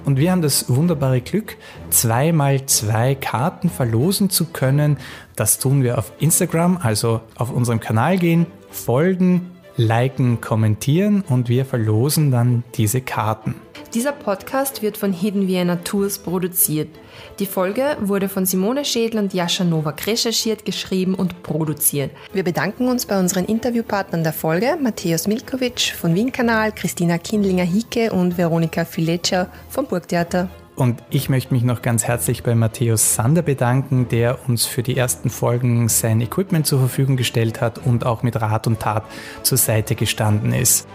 Und 0.05 0.19
wir 0.19 0.33
haben 0.33 0.43
das 0.43 0.69
wunderbare 0.69 1.21
Glück, 1.21 1.57
zweimal 1.91 2.67
zwei 2.67 3.15
Karten 3.15 3.69
verlosen 3.69 4.31
zu 4.31 4.47
können. 4.47 4.97
Das 5.37 5.59
tun 5.59 5.83
wir 5.83 5.99
auf 5.99 6.13
Instagram, 6.19 6.79
also 6.83 7.21
auf 7.37 7.51
unserem 7.51 7.81
Kanal 7.81 8.19
gehen, 8.19 8.47
folgen, 8.71 9.51
liken, 9.77 10.41
kommentieren 10.41 11.23
und 11.29 11.49
wir 11.49 11.65
verlosen 11.65 12.31
dann 12.31 12.65
diese 12.75 13.01
Karten. 13.01 13.55
Dieser 13.93 14.13
Podcast 14.13 14.83
wird 14.83 14.97
von 14.97 15.13
Hidden 15.13 15.49
Vienna 15.49 15.75
Tours 15.75 16.19
produziert. 16.19 16.89
Die 17.41 17.47
Folge 17.47 17.97
wurde 18.01 18.29
von 18.29 18.47
Simone 18.47 18.85
Schädel 18.85 19.19
und 19.19 19.35
Jascha 19.35 19.65
Nowak 19.65 20.07
recherchiert, 20.07 20.65
geschrieben 20.65 21.17
und 21.17 21.43
produziert. 21.43 22.13
Wir 22.33 22.45
bedanken 22.45 22.87
uns 22.87 23.07
bei 23.07 23.19
unseren 23.19 23.47
Interviewpartnern 23.47 24.23
der 24.23 24.33
Folge, 24.33 24.79
Matthäus 24.81 25.27
Milkovic 25.27 25.81
von 25.81 26.15
Wien 26.15 26.31
Kanal, 26.31 26.71
Christina 26.71 27.19
Kindlinger-Hicke 27.19 28.13
und 28.13 28.39
Veronika 28.39 28.85
Fileccia 28.85 29.49
vom 29.69 29.87
Burgtheater. 29.87 30.49
Und 30.77 31.03
ich 31.11 31.29
möchte 31.29 31.53
mich 31.53 31.65
noch 31.65 31.83
ganz 31.83 32.05
herzlich 32.05 32.45
bei 32.45 32.55
Matthäus 32.55 33.17
Sander 33.17 33.43
bedanken, 33.43 34.09
der 34.09 34.39
uns 34.49 34.67
für 34.67 34.85
die 34.85 34.97
ersten 34.97 35.31
Folgen 35.31 35.89
sein 35.89 36.21
Equipment 36.21 36.65
zur 36.65 36.79
Verfügung 36.79 37.17
gestellt 37.17 37.61
hat 37.61 37.85
und 37.85 38.07
auch 38.07 38.23
mit 38.23 38.41
Rat 38.41 38.69
und 38.69 38.79
Tat 38.79 39.05
zur 39.43 39.59
Seite 39.59 39.97
gestanden 39.97 40.55
ist. 40.55 40.87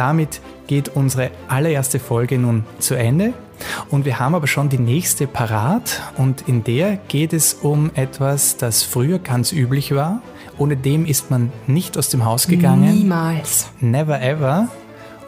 Damit 0.00 0.40
geht 0.66 0.88
unsere 0.88 1.30
allererste 1.46 1.98
Folge 1.98 2.38
nun 2.38 2.64
zu 2.78 2.94
Ende. 2.94 3.34
Und 3.90 4.06
wir 4.06 4.18
haben 4.18 4.34
aber 4.34 4.46
schon 4.46 4.70
die 4.70 4.78
nächste 4.78 5.26
parat 5.26 6.00
und 6.16 6.48
in 6.48 6.64
der 6.64 6.96
geht 7.08 7.34
es 7.34 7.52
um 7.52 7.90
etwas, 7.92 8.56
das 8.56 8.82
früher 8.82 9.18
ganz 9.18 9.52
üblich 9.52 9.94
war. 9.94 10.22
Ohne 10.56 10.78
dem 10.78 11.04
ist 11.04 11.30
man 11.30 11.52
nicht 11.66 11.98
aus 11.98 12.08
dem 12.08 12.24
Haus 12.24 12.46
gegangen. 12.46 12.94
Niemals. 12.94 13.68
Never 13.80 14.22
ever. 14.22 14.68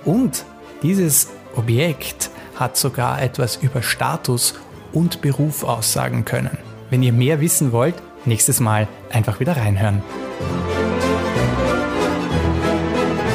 Und 0.06 0.46
dieses 0.82 1.28
Objekt 1.54 2.30
hat 2.56 2.78
sogar 2.78 3.20
etwas 3.20 3.56
über 3.56 3.82
Status 3.82 4.54
und 4.94 5.20
Beruf 5.20 5.64
aussagen 5.64 6.24
können. 6.24 6.56
Wenn 6.88 7.02
ihr 7.02 7.12
mehr 7.12 7.42
wissen 7.42 7.72
wollt, 7.72 7.96
nächstes 8.24 8.58
Mal 8.58 8.88
einfach 9.10 9.38
wieder 9.38 9.54
reinhören. 9.54 10.02